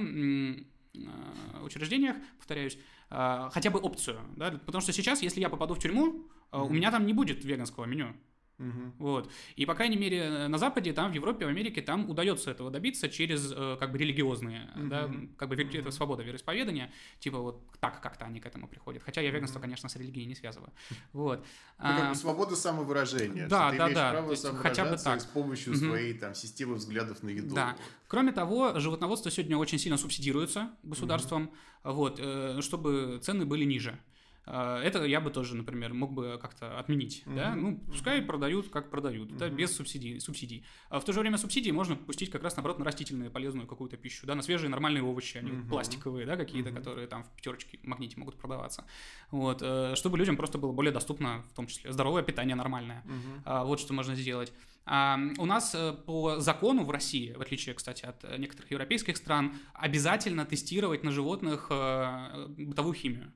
учреждениях, 1.63 2.15
повторяюсь, 2.37 2.77
э, 3.09 3.49
хотя 3.51 3.69
бы 3.69 3.79
опцию, 3.79 4.19
да, 4.35 4.51
потому 4.51 4.81
что 4.81 4.93
сейчас, 4.93 5.21
если 5.21 5.41
я 5.41 5.49
попаду 5.49 5.73
в 5.73 5.79
тюрьму, 5.79 6.27
mm-hmm. 6.51 6.65
у 6.65 6.69
меня 6.69 6.91
там 6.91 7.05
не 7.05 7.13
будет 7.13 7.43
веганского 7.43 7.85
меню. 7.85 8.15
Угу. 8.57 8.93
Вот. 8.99 9.31
И, 9.55 9.65
по 9.65 9.75
крайней 9.75 9.97
мере, 9.97 10.47
на 10.47 10.57
Западе, 10.57 10.93
там, 10.93 11.11
в 11.11 11.15
Европе, 11.15 11.45
в 11.45 11.49
Америке, 11.49 11.81
там 11.81 12.09
удается 12.09 12.51
этого 12.51 12.71
добиться 12.71 13.09
через, 13.09 13.51
э, 13.51 13.77
как 13.79 13.91
бы, 13.91 13.97
религиозные, 13.97 14.69
угу. 14.75 14.87
да, 14.87 15.11
как 15.37 15.49
бы, 15.49 15.55
это 15.55 15.91
свобода 15.91 16.23
вероисповедания, 16.23 16.91
типа, 17.19 17.39
вот 17.39 17.61
так 17.79 18.01
как-то 18.01 18.25
они 18.25 18.39
к 18.39 18.45
этому 18.45 18.67
приходят. 18.67 19.03
Хотя 19.03 19.21
я 19.21 19.31
веганство, 19.31 19.59
конечно, 19.59 19.89
с 19.89 19.95
религией 19.95 20.25
не 20.25 20.35
связываю. 20.35 20.71
Вот. 21.13 21.45
Ну, 21.79 21.85
как 21.85 21.99
бы 21.99 22.07
а, 22.07 22.15
свобода 22.15 22.55
самовыражения. 22.55 23.47
Да, 23.47 23.71
ты 23.71 23.77
да, 23.77 23.89
да. 23.89 24.11
право 24.11 24.35
хотя 24.61 24.85
бы 24.85 24.97
так. 24.97 25.21
с 25.21 25.25
помощью 25.25 25.73
угу. 25.73 25.79
своей, 25.79 26.13
там, 26.13 26.35
системы 26.35 26.75
взглядов 26.75 27.23
на 27.23 27.29
еду. 27.29 27.53
Да. 27.53 27.75
Кроме 28.07 28.31
того, 28.31 28.79
животноводство 28.79 29.31
сегодня 29.31 29.57
очень 29.57 29.79
сильно 29.79 29.97
субсидируется 29.97 30.71
государством, 30.83 31.51
угу. 31.83 31.93
вот, 31.93 32.19
э, 32.19 32.61
чтобы 32.61 33.19
цены 33.21 33.45
были 33.45 33.65
ниже. 33.65 33.97
А, 34.45 34.81
это 34.81 35.03
я 35.05 35.19
бы 35.21 35.31
тоже, 35.31 35.55
например, 35.55 35.93
мог 35.93 36.13
бы 36.13 36.37
как-то 36.41 36.77
отменить, 36.79 37.23
mm-hmm. 37.25 37.35
да, 37.35 37.55
ну, 37.55 37.77
пускай 37.87 38.19
mm-hmm. 38.19 38.25
продают, 38.25 38.69
как 38.69 38.89
продают, 38.89 39.31
mm-hmm. 39.31 39.37
да, 39.37 39.49
без 39.49 39.75
субсидий, 39.75 40.19
субсидий. 40.19 40.65
А 40.89 40.99
в 40.99 41.05
то 41.05 41.13
же 41.13 41.19
время 41.19 41.37
субсидии 41.37 41.71
можно 41.71 41.95
пустить 41.95 42.29
как 42.29 42.43
раз, 42.43 42.55
наоборот, 42.55 42.79
на 42.79 42.85
растительную 42.85 43.31
полезную 43.31 43.67
какую-то 43.67 43.97
пищу, 43.97 44.25
да, 44.27 44.35
на 44.35 44.41
свежие 44.41 44.69
нормальные 44.69 45.03
овощи, 45.03 45.37
а 45.37 45.41
не 45.41 45.51
mm-hmm. 45.51 45.69
пластиковые, 45.69 46.25
да, 46.25 46.37
какие-то, 46.37 46.69
mm-hmm. 46.69 46.75
которые 46.75 47.07
там 47.07 47.23
в 47.23 47.29
пятерочке 47.31 47.79
магните 47.83 48.19
могут 48.19 48.37
продаваться. 48.37 48.85
Вот, 49.31 49.61
э, 49.61 49.95
чтобы 49.95 50.17
людям 50.17 50.37
просто 50.37 50.57
было 50.57 50.71
более 50.71 50.91
доступно, 50.91 51.43
в 51.51 51.53
том 51.53 51.67
числе, 51.67 51.91
здоровое 51.91 52.23
питание 52.23 52.55
нормальное. 52.55 53.03
Mm-hmm. 53.05 53.65
Вот 53.65 53.79
что 53.79 53.93
можно 53.93 54.15
сделать. 54.15 54.53
А 54.85 55.19
у 55.39 55.45
нас 55.45 55.73
э, 55.73 55.93
по 56.05 56.39
закону 56.39 56.83
в 56.83 56.91
России, 56.91 57.33
в 57.33 57.41
отличие, 57.41 57.73
кстати, 57.73 58.05
от 58.05 58.37
некоторых 58.37 58.69
европейских 58.69 59.17
стран, 59.17 59.55
обязательно 59.73 60.45
тестировать 60.45 61.03
на 61.03 61.11
животных 61.11 61.67
э, 61.71 62.47
бытовую 62.57 62.93
химию. 62.93 63.33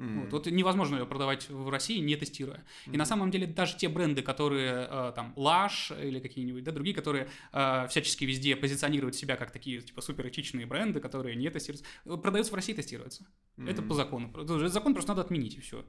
Mm. 0.00 0.24
Вот, 0.24 0.32
вот 0.32 0.46
невозможно 0.46 0.96
ее 0.96 1.06
продавать 1.06 1.48
в 1.50 1.68
России, 1.68 1.98
не 1.98 2.16
тестируя. 2.16 2.64
Mm. 2.86 2.94
И 2.94 2.96
на 2.96 3.04
самом 3.04 3.30
деле 3.30 3.46
даже 3.46 3.76
те 3.76 3.88
бренды, 3.88 4.22
которые 4.22 4.88
э, 4.90 5.12
там 5.14 5.34
Lush 5.36 6.08
или 6.08 6.20
какие-нибудь, 6.20 6.64
да, 6.64 6.72
другие, 6.72 6.96
которые 6.96 7.28
э, 7.52 7.86
всячески 7.88 8.24
везде 8.24 8.56
позиционируют 8.56 9.14
себя 9.14 9.36
как 9.36 9.50
такие 9.50 9.82
типа 9.82 10.00
супер 10.00 10.26
этичные 10.28 10.64
бренды, 10.64 11.00
которые 11.00 11.36
не 11.36 11.50
тестируются, 11.50 11.84
продаются 12.16 12.52
в 12.52 12.56
России, 12.56 12.72
тестируются. 12.72 13.26
Mm. 13.58 13.70
Это 13.70 13.82
по 13.82 13.94
закону. 13.94 14.32
Закон 14.68 14.94
просто 14.94 15.10
надо 15.10 15.20
отменить 15.20 15.56
и 15.56 15.60
все. 15.60 15.84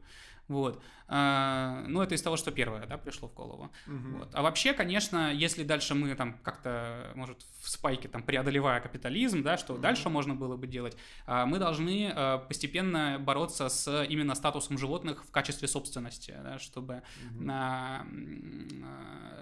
Вот. 0.47 0.81
А, 1.13 1.83
ну, 1.87 2.01
это 2.01 2.15
из 2.15 2.21
того, 2.21 2.37
что 2.37 2.51
первое, 2.51 2.85
да, 2.85 2.97
пришло 2.97 3.27
в 3.27 3.33
голову. 3.33 3.69
Угу. 3.85 4.17
Вот. 4.17 4.29
А 4.33 4.41
вообще, 4.41 4.71
конечно, 4.71 5.33
если 5.33 5.63
дальше 5.63 5.93
мы 5.93 6.15
там 6.15 6.37
как-то, 6.41 7.11
может, 7.15 7.45
в 7.59 7.69
спайке 7.69 8.07
там 8.07 8.23
преодолевая 8.23 8.79
капитализм, 8.79 9.43
да, 9.43 9.57
что 9.57 9.73
угу. 9.73 9.81
дальше 9.81 10.07
можно 10.07 10.35
было 10.35 10.55
бы 10.55 10.67
делать, 10.67 10.95
а, 11.25 11.45
мы 11.45 11.59
должны 11.59 12.13
а, 12.15 12.37
постепенно 12.37 13.17
бороться 13.19 13.67
с 13.67 14.05
именно 14.05 14.35
статусом 14.35 14.77
животных 14.77 15.25
в 15.25 15.31
качестве 15.31 15.67
собственности, 15.67 16.33
да, 16.43 16.59
чтобы, 16.59 17.03
угу. 17.29 17.51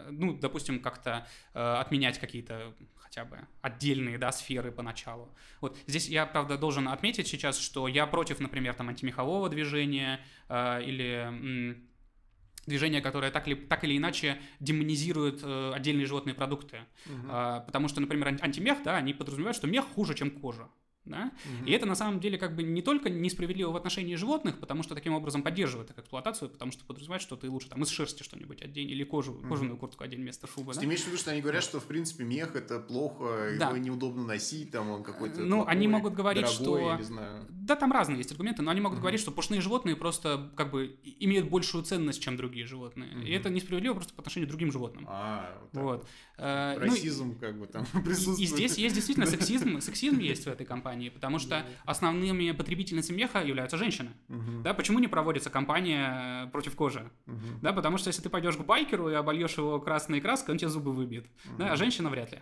ну, 0.09 0.33
допустим, 0.39 0.79
как-то 0.79 1.27
отменять 1.53 2.17
какие-то 2.17 2.73
хотя 3.09 3.25
бы 3.25 3.39
отдельные, 3.61 4.19
да, 4.19 4.31
сферы 4.31 4.71
поначалу. 4.71 5.29
Вот 5.61 5.77
здесь 5.87 6.07
я, 6.07 6.27
правда, 6.27 6.57
должен 6.57 6.87
отметить 6.87 7.27
сейчас, 7.27 7.57
что 7.57 7.87
я 7.87 8.05
против, 8.05 8.39
например, 8.39 8.75
там 8.75 8.89
антимехового 8.89 9.49
движения 9.49 10.19
или 10.49 11.27
м, 11.27 11.89
движения, 12.65 13.01
которое 13.01 13.31
так, 13.31 13.47
ли, 13.47 13.55
так 13.55 13.83
или 13.83 13.97
иначе 13.97 14.37
демонизирует 14.59 15.41
э, 15.43 15.71
отдельные 15.73 16.05
животные 16.05 16.33
продукты. 16.33 16.79
Угу. 17.05 17.27
Э, 17.29 17.61
потому 17.65 17.87
что, 17.87 17.99
например, 17.99 18.27
антимех, 18.41 18.83
да, 18.83 18.97
они 18.97 19.13
подразумевают, 19.13 19.57
что 19.57 19.67
мех 19.67 19.85
хуже, 19.85 20.13
чем 20.15 20.31
кожа. 20.31 20.69
Да? 21.05 21.31
Угу. 21.45 21.67
И 21.67 21.71
это 21.71 21.85
на 21.85 21.95
самом 21.95 22.19
деле 22.19 22.37
как 22.37 22.55
бы 22.55 22.63
не 22.63 22.81
только 22.81 23.09
несправедливо 23.09 23.71
в 23.71 23.75
отношении 23.75 24.15
животных, 24.15 24.59
потому 24.59 24.83
что 24.83 24.95
таким 24.95 25.13
образом 25.13 25.41
поддерживает 25.41 25.89
их 25.89 25.97
эксплуатацию, 25.97 26.49
потому 26.49 26.71
что 26.71 26.85
подразумевает, 26.85 27.21
что 27.21 27.35
ты 27.35 27.49
лучше 27.49 27.69
там 27.69 27.81
из 27.83 27.89
шерсти 27.89 28.23
что-нибудь 28.23 28.61
одень 28.61 28.89
или 28.89 29.03
кожу, 29.03 29.33
угу. 29.33 29.47
кожаную 29.47 29.77
куртку 29.77 30.03
одень 30.03 30.21
вместо 30.21 30.47
шубы. 30.47 30.73
Ты 30.73 30.81
да? 30.81 30.85
имеешь 30.85 31.01
в 31.01 31.07
виду, 31.07 31.17
что 31.17 31.31
они 31.31 31.41
говорят, 31.41 31.63
что 31.63 31.79
в 31.79 31.85
принципе 31.85 32.23
мех 32.23 32.55
это 32.55 32.79
плохо, 32.79 33.55
да. 33.57 33.69
его 33.69 33.77
неудобно 33.77 34.23
носить, 34.23 34.71
там 34.71 34.89
он 34.89 35.03
какой-то. 35.03 35.41
Ну, 35.41 35.57
плохой, 35.57 35.73
они 35.73 35.87
могут 35.87 36.13
говорить, 36.13 36.45
дорогой, 36.45 36.65
что. 36.65 36.89
Я 36.91 36.97
не 36.97 37.03
знаю. 37.03 37.45
Да, 37.49 37.75
там 37.75 37.91
разные 37.91 38.17
есть 38.17 38.31
аргументы, 38.31 38.61
но 38.61 38.71
они 38.71 38.81
могут 38.81 38.97
угу. 38.97 39.01
говорить, 39.01 39.21
что 39.21 39.31
пушные 39.31 39.61
животные 39.61 39.95
просто 39.95 40.51
как 40.55 40.71
бы 40.71 40.99
имеют 41.19 41.49
большую 41.49 41.83
ценность, 41.83 42.21
чем 42.21 42.37
другие 42.37 42.65
животные. 42.65 43.15
Угу. 43.15 43.25
И 43.25 43.31
это 43.31 43.49
несправедливо 43.49 43.95
просто 43.95 44.13
по 44.13 44.21
отношению 44.21 44.47
к 44.47 44.49
другим 44.49 44.71
животным. 44.71 45.05
А, 45.07 45.57
вот. 45.73 45.81
вот. 45.81 46.07
Э, 46.37 46.75
ну, 46.79 46.85
Расизм 46.85 47.27
ну, 47.29 47.35
как 47.35 47.59
бы 47.59 47.67
там 47.67 47.85
присутствует. 48.03 48.39
И 48.39 48.45
здесь 48.45 48.77
есть 48.77 48.95
действительно 48.95 49.27
сексизм, 49.27 49.79
сексизм 49.81 50.19
есть 50.19 50.45
в 50.45 50.47
этой 50.47 50.65
компании, 50.65 50.88
потому 51.09 51.39
что 51.39 51.65
основными 51.85 52.51
потребительницами 52.51 53.17
меха 53.17 53.41
являются 53.41 53.77
женщины. 53.77 54.11
Угу. 54.29 54.61
Да, 54.63 54.73
почему 54.73 54.99
не 54.99 55.07
проводится 55.07 55.49
кампания 55.49 56.45
э, 56.45 56.51
против 56.51 56.75
кожи? 56.75 57.09
Угу. 57.27 57.59
Да, 57.61 57.73
потому 57.73 57.97
что 57.97 58.09
если 58.09 58.21
ты 58.21 58.29
пойдешь 58.29 58.57
к 58.57 58.61
байкеру 58.61 59.09
и 59.09 59.13
обольешь 59.13 59.57
его 59.57 59.79
красной 59.79 60.21
краской, 60.21 60.53
он 60.53 60.57
тебе 60.57 60.69
зубы 60.69 60.91
выбьет. 60.91 61.25
Угу. 61.45 61.57
Да, 61.57 61.73
а 61.73 61.75
женщина 61.75 62.09
вряд 62.09 62.31
ли. 62.31 62.39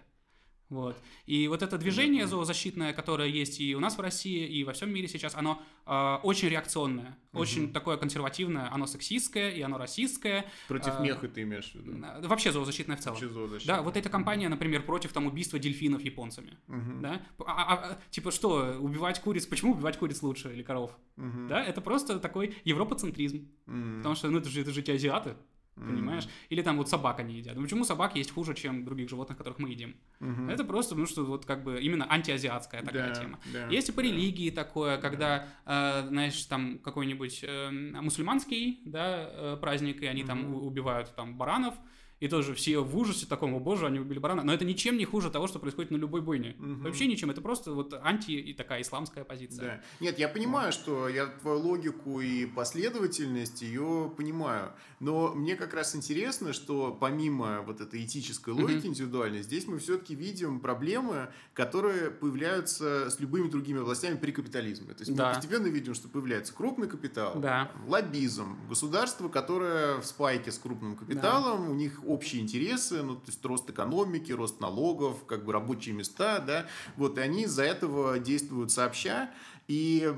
Вот. 0.69 0.97
И 1.25 1.47
вот 1.47 1.61
это 1.61 1.77
движение 1.77 2.23
mm-hmm. 2.23 2.27
зоозащитное, 2.27 2.93
которое 2.93 3.29
есть 3.29 3.61
и 3.61 3.73
у 3.75 3.79
нас 3.79 3.97
в 3.97 4.01
России, 4.01 4.45
и 4.45 4.63
во 4.65 4.73
всем 4.73 4.93
мире 4.93 5.07
сейчас, 5.07 5.33
оно 5.35 5.61
э, 5.85 6.17
очень 6.23 6.49
реакционное, 6.49 7.17
mm-hmm. 7.31 7.39
очень 7.39 7.73
такое 7.73 7.95
консервативное, 7.95 8.71
оно 8.73 8.85
сексистское 8.85 9.51
и 9.51 9.61
оно 9.61 9.77
расистское. 9.77 10.45
Против 10.67 10.99
э, 10.99 11.03
меха 11.03 11.29
ты 11.29 11.43
имеешь 11.43 11.71
в 11.71 11.75
виду? 11.75 12.05
Вообще 12.27 12.51
зоозащитное 12.51 12.97
в 12.97 12.99
целом. 12.99 13.15
Вообще 13.15 13.33
зоозащитное. 13.33 13.77
Да, 13.77 13.81
вот 13.81 13.95
эта 13.95 14.09
компания, 14.09 14.49
например, 14.49 14.83
против 14.83 15.13
там 15.13 15.27
убийства 15.27 15.57
дельфинов 15.57 16.01
японцами. 16.01 16.57
Mm-hmm. 16.67 17.01
Да? 17.01 17.21
А, 17.39 17.43
а, 17.45 17.73
а, 17.73 17.99
типа 18.09 18.31
что, 18.31 18.77
убивать 18.79 19.21
куриц, 19.21 19.45
почему 19.45 19.71
убивать 19.71 19.97
куриц 19.97 20.21
лучше 20.21 20.51
или 20.51 20.63
коров? 20.63 20.91
Mm-hmm. 21.15 21.47
Да, 21.47 21.63
это 21.63 21.79
просто 21.79 22.19
такой 22.19 22.55
европоцентризм. 22.65 23.47
Mm-hmm. 23.67 23.97
Потому 23.97 24.15
что, 24.15 24.29
ну, 24.29 24.39
это 24.39 24.49
же, 24.49 24.61
это 24.61 24.71
же 24.71 24.81
эти 24.81 24.91
азиаты. 24.91 25.37
Понимаешь? 25.79 26.23
Mm-hmm. 26.23 26.47
Или 26.49 26.61
там 26.61 26.77
вот 26.77 26.89
собак 26.89 27.19
они 27.19 27.35
едят. 27.35 27.55
Ну 27.55 27.61
почему 27.61 27.83
собак 27.83 28.15
есть 28.15 28.31
хуже, 28.31 28.55
чем 28.55 28.83
других 28.83 29.09
животных, 29.09 29.37
которых 29.37 29.59
мы 29.59 29.69
едим? 29.69 29.95
Mm-hmm. 30.19 30.51
Это 30.51 30.63
просто, 30.63 30.95
ну 30.95 31.05
что 31.05 31.23
вот 31.23 31.45
как 31.45 31.63
бы 31.63 31.79
именно 31.79 32.11
антиазиатская 32.11 32.81
такая 32.81 33.13
да, 33.13 33.21
тема. 33.21 33.39
Да, 33.53 33.67
есть 33.67 33.89
и 33.89 33.91
по 33.91 33.99
религии 33.99 34.49
такое, 34.49 34.97
когда, 34.97 35.47
э, 35.65 36.07
знаешь, 36.07 36.43
там 36.45 36.79
какой-нибудь 36.79 37.43
э, 37.43 37.69
мусульманский, 37.69 38.81
да, 38.85 39.29
э, 39.29 39.57
праздник, 39.61 40.01
и 40.01 40.07
они 40.07 40.23
mm-hmm. 40.23 40.27
там 40.27 40.55
убивают 40.55 41.13
там 41.15 41.37
баранов, 41.37 41.75
И 42.19 42.27
тоже 42.27 42.55
все 42.55 42.79
в 42.79 42.97
ужасе 42.97 43.27
таком, 43.27 43.53
о 43.53 43.59
боже, 43.59 43.85
они 43.85 43.99
убили 43.99 44.17
барана. 44.17 44.43
Но 44.43 44.53
это 44.53 44.65
ничем 44.65 44.97
не 44.97 45.05
хуже 45.05 45.29
того, 45.29 45.47
что 45.47 45.59
происходит 45.59 45.91
на 45.91 45.97
любой 45.97 46.21
бойне. 46.21 46.55
Угу. 46.59 46.83
Вообще 46.83 47.05
ничем. 47.05 47.29
Это 47.29 47.41
просто 47.41 47.73
вот 47.73 47.93
анти 47.93 48.31
и 48.31 48.53
такая 48.53 48.81
исламская 48.81 49.23
позиция. 49.23 49.65
Да. 49.65 49.81
Нет, 49.99 50.17
я 50.17 50.27
понимаю, 50.27 50.71
что 50.71 51.07
я 51.09 51.27
твою 51.27 51.59
логику 51.59 52.19
и 52.21 52.45
последовательность 52.45 53.61
ее 53.61 54.11
понимаю. 54.17 54.71
Но 54.99 55.33
мне 55.33 55.55
как 55.55 55.73
раз 55.73 55.95
интересно, 55.95 56.53
что 56.53 56.97
помимо 56.99 57.61
вот 57.61 57.81
этой 57.81 58.03
этической 58.03 58.53
логики 58.53 58.79
угу. 58.79 58.87
индивидуальной, 58.87 59.43
здесь 59.43 59.67
мы 59.67 59.77
все-таки 59.77 60.15
видим 60.15 60.59
проблемы, 60.59 61.29
которые 61.53 62.09
появляются 62.09 63.11
с 63.11 63.19
любыми 63.19 63.47
другими 63.47 63.81
областями 63.81 64.17
при 64.17 64.31
капитализме. 64.31 64.93
То 64.93 65.01
есть 65.01 65.15
да. 65.15 65.27
мы 65.27 65.35
постепенно 65.35 65.67
видим, 65.67 65.93
что 65.93 66.07
появляется 66.07 66.53
крупный 66.53 66.87
капитал, 66.87 67.39
да. 67.39 67.71
лоббизм, 67.85 68.57
государство, 68.67 69.29
которое 69.29 70.01
в 70.01 70.05
спайке 70.05 70.51
с 70.51 70.57
крупным 70.57 70.95
капиталом, 70.95 71.65
да. 71.65 71.71
у 71.71 71.75
них 71.75 72.01
общие 72.07 72.41
интересы, 72.41 73.03
ну, 73.03 73.15
то 73.15 73.27
есть 73.27 73.43
рост 73.45 73.69
экономики, 73.69 74.31
рост 74.31 74.59
налогов, 74.61 75.25
как 75.25 75.45
бы 75.45 75.53
рабочие 75.53 75.93
места, 75.95 76.39
да, 76.39 76.67
вот, 76.95 77.17
и 77.17 77.21
они 77.21 77.43
из-за 77.43 77.63
этого 77.63 78.19
действуют 78.19 78.71
сообща, 78.71 79.31
и 79.67 80.13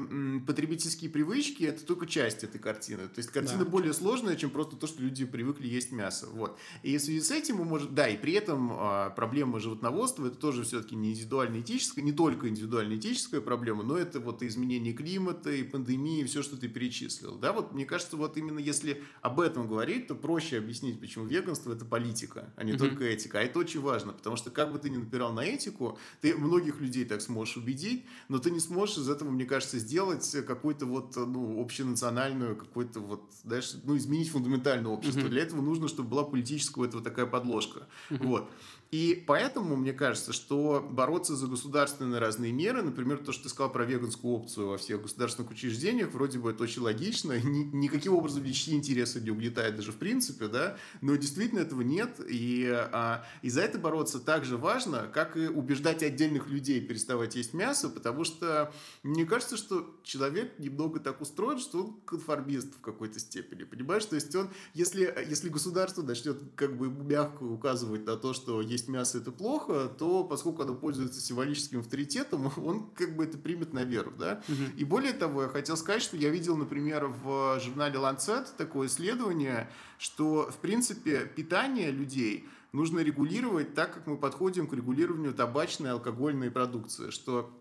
потребительские 0.46 1.10
привычки– 1.10 1.64
это 1.66 1.84
только 1.84 2.06
часть 2.06 2.44
этой 2.44 2.60
картины. 2.60 3.08
То 3.08 3.18
есть 3.18 3.32
картина 3.32 3.66
да. 3.66 3.70
более 3.70 3.94
сложная, 3.94 4.36
чем 4.36 4.52
просто 4.52 4.76
то, 4.76 4.86
что 4.86 5.02
люди 5.02 5.26
привыкли 5.26 5.68
есть 5.68 5.92
мясо. 5.92 6.28
Вот. 6.32 6.60
И 6.84 6.96
в 6.98 7.02
связи 7.02 7.20
с 7.22 7.32
этим 7.32 7.58
мы 7.58 7.66
можем… 7.66 7.96
Да, 7.96 8.08
и 8.08 8.16
при 8.16 8.34
этом 8.34 8.72
а, 8.72 9.10
проблема 9.10 9.60
животноводства– 9.60 10.28
это 10.28 10.36
тоже 10.36 10.64
все-таки 10.64 10.96
не 10.96 11.14
индивидуально-этическая, 11.14 12.04
не 12.04 12.12
только 12.12 12.48
индивидуально-этическая 12.48 13.42
проблема, 13.42 13.84
но 13.84 13.98
это 13.98 14.20
вот 14.20 14.44
и 14.44 14.48
изменение 14.48 14.94
климата, 14.94 15.52
и 15.52 15.64
пандемии, 15.64 16.22
и 16.22 16.26
все, 16.26 16.44
что 16.44 16.56
ты 16.56 16.68
перечислил. 16.68 17.40
Да, 17.40 17.52
вот 17.52 17.74
мне 17.74 17.86
кажется, 17.86 18.18
вот 18.18 18.38
именно 18.38 18.60
если 18.60 19.02
об 19.22 19.40
этом 19.40 19.68
говорить, 19.68 20.06
то 20.08 20.14
проще 20.14 20.60
объяснить, 20.60 21.00
почему 21.00 21.26
веганство– 21.26 21.74
это 21.74 21.86
политика, 21.86 22.54
а 22.56 22.64
не 22.64 22.74
mm-hmm. 22.74 22.78
только 22.78 23.04
этика. 23.06 23.40
А 23.40 23.42
это 23.42 23.58
очень 23.58 23.82
важно, 23.82 24.14
потому 24.14 24.36
что 24.36 24.52
как 24.52 24.72
бы 24.72 24.78
ты 24.78 24.92
ни 24.92 24.98
напирал 24.98 25.34
на 25.34 25.44
этику, 25.44 25.98
ты 26.22 26.36
многих 26.36 26.82
людей 26.82 27.06
так 27.06 27.22
сможешь 27.22 27.58
убедить, 27.58 28.06
но 28.28 28.38
ты 28.38 28.52
не 28.52 28.60
сможешь 28.60 29.00
из 29.00 29.10
этого 29.10 29.39
мне 29.40 29.46
кажется, 29.46 29.80
сделать 29.80 30.30
какую-то 30.46 30.86
вот, 30.86 31.16
ну, 31.16 31.62
общенациональную, 31.62 32.58
какой-то 32.58 33.00
вот, 33.00 33.22
знаешь, 33.46 33.74
ну, 33.86 33.96
изменить 33.96 34.30
фундаментальное 34.30 34.92
общество. 34.92 35.22
Mm-hmm. 35.22 35.30
Для 35.30 35.44
этого 35.44 35.62
нужно, 35.62 35.88
чтобы 35.88 36.10
была 36.10 36.26
политическая 36.26 36.82
вот, 36.82 36.94
вот 36.94 37.06
такая 37.06 37.26
подложка. 37.26 37.88
Mm-hmm. 38.10 38.28
Вот. 38.28 38.52
И 38.92 39.24
поэтому, 39.28 39.76
мне 39.76 39.94
кажется, 39.94 40.34
что 40.34 40.86
бороться 40.90 41.36
за 41.36 41.46
государственные 41.46 42.20
разные 42.20 42.52
меры, 42.52 42.82
например, 42.82 43.20
то, 43.20 43.32
что 43.32 43.44
ты 43.44 43.50
сказал 43.50 43.72
про 43.72 43.86
веганскую 43.86 44.34
опцию 44.34 44.70
во 44.70 44.78
всех 44.78 45.04
государственных 45.04 45.52
учреждениях, 45.52 46.10
вроде 46.12 46.40
бы 46.40 46.50
это 46.50 46.64
очень 46.64 46.82
логично, 46.82 47.40
ни, 47.44 47.64
никаким 47.76 48.16
образом 48.16 48.44
личные 48.44 48.78
интересы 48.78 49.22
не 49.22 49.30
угнетает 49.30 49.76
даже 49.76 49.92
в 49.92 49.98
принципе, 49.98 50.48
да, 50.48 50.78
но 51.02 51.16
действительно 51.16 51.60
этого 51.60 51.82
нет, 51.82 52.20
и, 52.28 52.68
а, 52.68 53.24
и 53.44 53.50
за 53.52 53.62
это 53.62 53.78
бороться 53.78 54.20
так 54.20 54.44
же 54.44 54.58
важно, 54.58 55.08
как 55.14 55.38
и 55.38 55.48
убеждать 55.48 56.02
отдельных 56.02 56.48
людей 56.48 56.82
переставать 56.82 57.36
есть 57.36 57.54
мясо, 57.54 57.90
потому 57.90 58.24
что 58.24 58.74
мне 59.04 59.26
кажется, 59.26 59.56
что 59.56 60.00
человек 60.04 60.58
немного 60.58 61.00
так 61.00 61.22
устроен, 61.22 61.60
что 61.60 61.84
он 61.84 62.02
конформист 62.06 62.74
в 62.74 62.82
какой-то 62.82 63.20
степени, 63.20 63.66
понимаешь, 63.66 64.06
то 64.06 64.16
есть 64.16 64.34
он, 64.36 64.50
если, 64.74 65.14
если 65.28 65.50
государство 65.50 66.02
начнет 66.02 66.42
как 66.56 66.76
бы 66.76 66.90
мягко 66.90 67.44
указывать 67.44 68.08
на 68.08 68.16
то, 68.16 68.34
что 68.34 68.62
есть 68.62 68.79
есть 68.80 68.90
мясо 68.90 69.18
это 69.18 69.32
плохо, 69.32 69.88
то 69.88 70.24
поскольку 70.24 70.64
оно 70.64 70.74
пользуется 70.74 71.22
символическим 71.22 71.80
авторитетом, 71.80 72.52
он 72.58 72.90
как 72.96 73.16
бы 73.16 73.26
это 73.26 73.38
примет 73.38 73.74
на 73.74 73.84
веру, 73.84 74.12
да. 74.18 74.42
Угу. 74.48 74.78
И 74.78 74.84
более 74.84 75.14
того, 75.14 75.44
я 75.44 75.50
хотел 75.50 75.78
сказать, 75.78 76.02
что 76.02 76.18
я 76.18 76.30
видел, 76.30 76.56
например, 76.56 77.08
в 77.08 77.60
журнале 77.60 77.96
Lancet 78.00 78.48
такое 78.58 78.88
исследование, 78.88 79.70
что, 79.98 80.50
в 80.50 80.58
принципе, 80.58 81.26
питание 81.36 81.92
людей 81.92 82.48
нужно 82.72 83.00
регулировать 83.00 83.74
так, 83.74 83.94
как 83.94 84.08
мы 84.08 84.18
подходим 84.18 84.68
к 84.68 84.74
регулированию 84.74 85.34
табачной 85.34 85.90
и 85.90 85.94
алкогольной 85.94 86.52
продукции, 86.52 87.10
что 87.10 87.52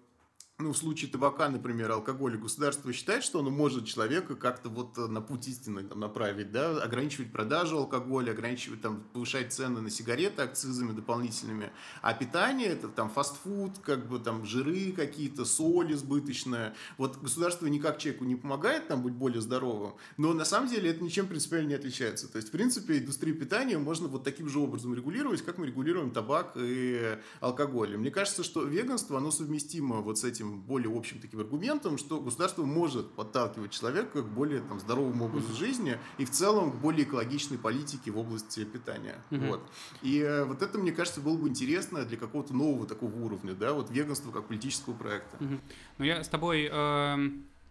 ну, 0.61 0.73
в 0.73 0.77
случае 0.77 1.09
табака, 1.09 1.49
например, 1.49 1.93
алкоголя, 1.93 2.37
государство 2.37 2.93
считает, 2.93 3.23
что 3.23 3.39
оно 3.39 3.49
может 3.49 3.87
человека 3.87 4.35
как-то 4.35 4.69
вот 4.69 4.99
э, 4.99 5.07
на 5.07 5.21
путь 5.21 5.47
истины 5.47 5.85
там, 5.85 6.01
направить, 6.01 6.51
да, 6.51 6.83
ограничивать 6.83 7.31
продажу 7.31 7.79
алкоголя, 7.79 8.33
ограничивать, 8.33 8.81
там, 8.81 9.05
повышать 9.13 9.53
цены 9.53 9.81
на 9.81 9.89
сигареты 9.89 10.43
акцизами 10.43 10.91
дополнительными. 10.91 11.71
А 12.03 12.13
питание, 12.13 12.67
это 12.67 12.89
там 12.89 13.09
фастфуд, 13.09 13.79
как 13.85 14.09
бы 14.09 14.19
там 14.19 14.45
жиры 14.45 14.91
какие-то, 14.91 15.45
соль 15.45 15.93
избыточная. 15.93 16.75
Вот 16.97 17.19
государство 17.19 17.69
никак 17.69 17.99
человеку 17.99 18.25
не 18.25 18.35
помогает 18.35 18.89
там 18.89 19.05
быть 19.05 19.15
более 19.15 19.41
здоровым, 19.41 19.95
но 20.17 20.33
на 20.33 20.45
самом 20.45 20.69
деле 20.69 20.91
это 20.91 21.05
ничем 21.05 21.29
принципиально 21.29 21.69
не 21.69 21.75
отличается. 21.75 22.27
То 22.27 22.37
есть, 22.37 22.49
в 22.49 22.51
принципе, 22.51 22.99
индустрию 22.99 23.39
питания 23.39 23.79
можно 23.79 24.09
вот 24.09 24.25
таким 24.25 24.49
же 24.49 24.59
образом 24.59 24.93
регулировать, 24.93 25.43
как 25.43 25.59
мы 25.59 25.69
регулируем 25.69 26.11
табак 26.11 26.55
и 26.57 27.17
алкоголь. 27.39 27.97
Мне 27.97 28.11
кажется, 28.11 28.43
что 28.43 28.65
веганство, 28.65 29.19
оно 29.19 29.31
совместимо 29.31 30.01
вот 30.01 30.19
с 30.19 30.25
этим 30.25 30.48
этим 30.49 30.61
более 30.61 30.97
общим 30.97 31.21
таким 31.21 31.41
аргументом, 31.41 31.99
что 31.99 32.21
государство 32.21 32.65
может 32.65 33.13
подталкивать 33.13 33.71
человека 33.71 34.23
к 34.23 34.27
более 34.27 34.61
там, 34.61 34.81
здоровому 34.81 35.27
образу 35.27 35.55
жизни 35.55 35.99
и 36.19 36.25
в 36.25 36.31
целом 36.31 36.73
к 36.73 36.77
более 36.77 37.05
экологичной 37.05 37.59
политике 37.59 38.11
в 38.11 38.19
области 38.19 38.65
питания. 38.65 39.17
Угу. 39.31 39.47
Вот. 39.47 39.61
И 40.03 40.19
э, 40.19 40.45
вот 40.45 40.63
это, 40.63 40.79
мне 40.79 40.93
кажется, 40.93 41.21
было 41.21 41.37
бы 41.37 41.49
интересно 41.49 42.05
для 42.05 42.17
какого-то 42.17 42.55
нового 42.55 42.87
такого 42.87 43.15
уровня, 43.17 43.55
да, 43.55 43.73
вот 43.73 43.91
веганства 43.91 44.31
как 44.31 44.47
политического 44.47 44.95
проекта. 44.95 45.37
Угу. 45.41 45.59
Ну, 45.99 46.05
я 46.05 46.23
с 46.23 46.29
тобой... 46.29 46.69
Э 46.71 47.17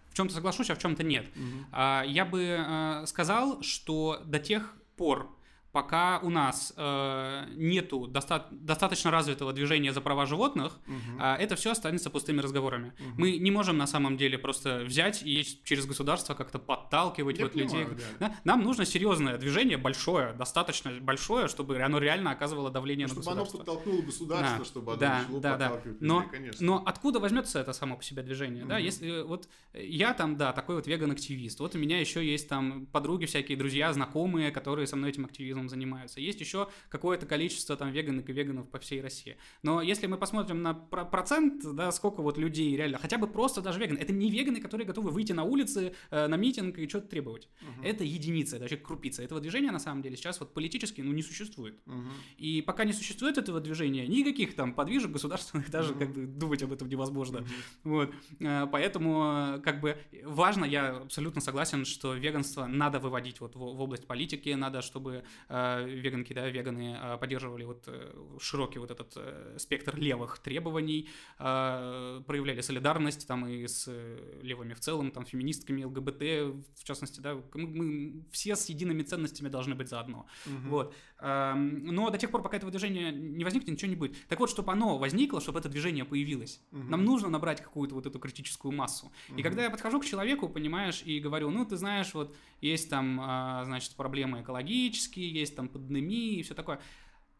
в 0.09 0.19
чем-то 0.19 0.33
соглашусь, 0.33 0.71
а 0.71 0.73
в 0.73 0.79
чем-то 0.79 1.03
нет. 1.03 1.27
Угу. 1.35 1.79
Я 2.07 2.25
бы 2.25 2.41
э, 2.41 3.05
сказал, 3.05 3.61
что 3.61 4.19
до 4.25 4.39
тех 4.39 4.73
пор, 4.95 5.29
пока 5.77 6.17
у 6.23 6.31
нас 6.31 6.73
э, 6.75 7.45
нету 7.55 8.07
доста- 8.07 8.47
достаточно 8.49 9.11
развитого 9.11 9.53
движения 9.53 9.93
за 9.93 10.01
права 10.01 10.25
животных, 10.25 10.79
угу. 10.87 11.21
э, 11.21 11.35
это 11.35 11.55
все 11.55 11.69
останется 11.69 12.09
пустыми 12.09 12.41
разговорами. 12.41 12.93
Угу. 12.99 13.09
Мы 13.19 13.37
не 13.37 13.51
можем 13.51 13.77
на 13.77 13.85
самом 13.85 14.17
деле 14.17 14.39
просто 14.39 14.79
взять 14.83 15.21
и 15.21 15.45
через 15.63 15.85
государство 15.85 16.33
как-то 16.33 16.57
подталкивать 16.57 17.37
Я 17.37 17.45
вот 17.45 17.53
понимаю, 17.53 17.89
людей. 17.89 18.05
Да. 18.19 18.35
Нам 18.43 18.63
нужно 18.63 18.85
серьезное 18.85 19.37
движение, 19.37 19.77
большое, 19.77 20.33
достаточно 20.33 20.91
большое, 20.99 21.47
чтобы 21.47 21.79
оно 21.79 21.99
реально 21.99 22.31
оказывало 22.31 22.71
давление 22.71 23.05
чтобы 23.05 23.21
на 23.21 23.25
государство. 23.25 23.57
Чтобы 23.59 23.69
оно 23.69 23.79
подтолкнуло 23.79 24.05
государство, 24.07 24.57
да. 24.57 24.65
чтобы 24.65 24.91
оно 24.93 24.99
да, 24.99 25.19
начало 25.19 25.41
да, 25.41 25.51
подталкивать 25.51 25.99
да. 25.99 26.05
Но, 26.07 26.19
людей, 26.21 26.31
конечно. 26.31 26.65
Но 26.65 26.83
откуда 26.87 27.19
возьмется 27.19 27.59
это 27.59 27.73
само 27.73 27.97
по 27.97 28.03
себе 28.03 28.23
движение? 28.23 28.63
Угу. 28.63 28.69
Да, 28.69 28.77
если 28.79 29.21
вот 29.21 29.47
я 29.75 30.15
там, 30.15 30.37
да, 30.37 30.53
такой 30.53 30.77
вот 30.77 30.87
веган-активист, 30.87 31.59
вот 31.59 31.75
у 31.75 31.77
меня 31.77 31.99
еще 31.99 32.25
есть 32.25 32.49
там 32.49 32.87
подруги 32.87 33.25
всякие, 33.25 33.59
друзья, 33.59 33.93
знакомые, 33.93 34.49
которые 34.49 34.87
со 34.87 34.95
мной 34.95 35.11
этим 35.11 35.25
активизмом 35.25 35.66
занимаются. 35.69 36.19
Есть 36.19 36.39
еще 36.39 36.69
какое-то 36.89 37.25
количество 37.25 37.75
там 37.75 37.91
веганок 37.91 38.29
и 38.29 38.33
веганов 38.33 38.69
по 38.69 38.79
всей 38.79 39.01
России. 39.01 39.37
Но 39.63 39.81
если 39.81 40.07
мы 40.07 40.17
посмотрим 40.17 40.61
на 40.61 40.73
про- 40.73 41.05
процент, 41.05 41.63
да, 41.75 41.91
сколько 41.91 42.21
вот 42.21 42.37
людей 42.37 42.75
реально, 42.75 42.97
хотя 42.97 43.17
бы 43.17 43.27
просто 43.27 43.61
даже 43.61 43.79
веганы, 43.79 43.97
это 43.97 44.13
не 44.13 44.31
веганы, 44.31 44.61
которые 44.61 44.87
готовы 44.87 45.11
выйти 45.11 45.33
на 45.33 45.43
улицы, 45.43 45.93
э, 46.11 46.27
на 46.27 46.35
митинг 46.35 46.77
и 46.77 46.87
что-то 46.87 47.07
требовать. 47.07 47.49
Угу. 47.61 47.87
Это 47.87 48.03
единица, 48.03 48.55
это 48.55 48.63
вообще 48.63 48.77
крупица. 48.77 49.23
Этого 49.23 49.41
движения 49.41 49.71
на 49.71 49.79
самом 49.79 50.01
деле 50.01 50.15
сейчас 50.15 50.39
вот 50.39 50.53
политически 50.53 51.01
ну, 51.01 51.11
не 51.11 51.21
существует. 51.21 51.79
Угу. 51.85 52.09
И 52.37 52.61
пока 52.61 52.85
не 52.85 52.93
существует 52.93 53.37
этого 53.37 53.59
движения, 53.59 54.07
никаких 54.07 54.55
там 54.55 54.73
подвижек 54.73 55.11
государственных 55.11 55.69
даже 55.69 55.91
угу. 55.91 55.99
как 55.99 56.13
бы 56.13 56.25
думать 56.25 56.63
об 56.63 56.73
этом 56.73 56.87
невозможно. 56.87 57.39
Угу. 57.39 57.47
Вот. 57.83 58.13
Э, 58.39 58.67
поэтому 58.71 59.61
как 59.63 59.81
бы 59.81 59.97
важно, 60.23 60.65
я 60.65 60.97
абсолютно 60.97 61.41
согласен, 61.41 61.85
что 61.85 62.13
веганство 62.13 62.65
надо 62.65 62.99
выводить 62.99 63.41
вот 63.41 63.55
в, 63.55 63.59
в 63.59 63.81
область 63.81 64.07
политики, 64.07 64.49
надо, 64.49 64.81
чтобы 64.81 65.23
э, 65.49 65.56
Э, 65.56 65.56
веганки, 65.85 66.33
да, 66.33 66.47
веганы 66.49 66.97
э, 66.99 67.17
поддерживали 67.17 67.65
вот 67.65 67.83
э, 67.87 68.13
широкий 68.39 68.79
вот 68.79 68.91
этот 68.91 69.17
спектр 69.57 69.95
левых 69.97 70.39
требований, 70.39 71.09
проявляли 71.37 72.61
солидарность 72.61 73.27
там 73.27 73.47
и 73.47 73.67
с 73.67 73.87
левыми 74.41 74.73
в 74.73 74.79
целом, 74.79 75.11
там, 75.11 75.25
феминистками, 75.25 75.83
ЛГБТ, 75.83 76.21
в 76.75 76.83
частности, 76.83 77.19
да, 77.19 77.35
мы, 77.53 77.67
мы 77.67 78.23
все 78.31 78.55
с 78.55 78.69
едиными 78.69 79.03
ценностями 79.03 79.49
должны 79.49 79.75
быть 79.75 79.89
заодно. 79.89 80.25
Угу. 80.45 80.69
Вот. 80.69 80.95
Но 81.19 82.09
до 82.11 82.17
тех 82.17 82.29
пор, 82.29 82.43
пока 82.43 82.57
этого 82.57 82.71
движения 82.71 83.11
не 83.11 83.43
возникнет, 83.43 83.71
ничего 83.71 83.89
не 83.89 83.95
будет. 83.95 84.15
Так 84.27 84.39
вот, 84.39 84.49
чтобы 84.49 84.71
оно 84.71 84.97
возникло, 84.97 85.41
чтобы 85.41 85.59
это 85.59 85.67
движение 85.67 86.05
появилось, 86.05 86.61
угу. 86.71 86.83
нам 86.83 87.03
нужно 87.05 87.29
набрать 87.29 87.61
какую-то 87.61 87.95
вот 87.95 88.05
эту 88.05 88.19
критическую 88.19 88.71
массу. 88.71 89.11
Угу. 89.29 89.39
И 89.39 89.43
когда 89.43 89.63
я 89.63 89.69
подхожу 89.69 89.99
к 89.99 90.05
человеку, 90.05 90.47
понимаешь, 90.47 91.01
и 91.03 91.19
говорю, 91.19 91.49
ну, 91.49 91.65
ты 91.65 91.75
знаешь, 91.75 92.13
вот 92.13 92.35
есть 92.61 92.89
там, 92.89 93.15
значит, 93.65 93.95
проблемы 93.95 94.41
экологические, 94.41 95.31
есть 95.31 95.55
там 95.55 95.69
пандемии 95.69 96.39
и 96.39 96.43
все 96.43 96.53
такое. 96.53 96.79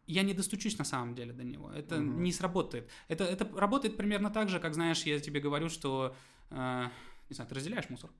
Я 0.06 0.22
не 0.22 0.34
достучусь 0.34 0.78
на 0.78 0.84
самом 0.84 1.14
деле 1.14 1.32
до 1.32 1.44
него. 1.44 1.70
Это 1.70 1.96
угу. 1.96 2.04
не 2.04 2.32
сработает. 2.32 2.88
Это, 3.08 3.24
это 3.24 3.48
работает 3.56 3.96
примерно 3.96 4.30
так 4.30 4.48
же, 4.48 4.58
как, 4.58 4.74
знаешь, 4.74 5.02
я 5.04 5.20
тебе 5.20 5.38
говорю, 5.38 5.68
что, 5.68 6.16
э, 6.50 6.88
не 7.28 7.34
знаю, 7.34 7.48
ты 7.48 7.54
разделяешь 7.54 7.90
мусор? 7.90 8.10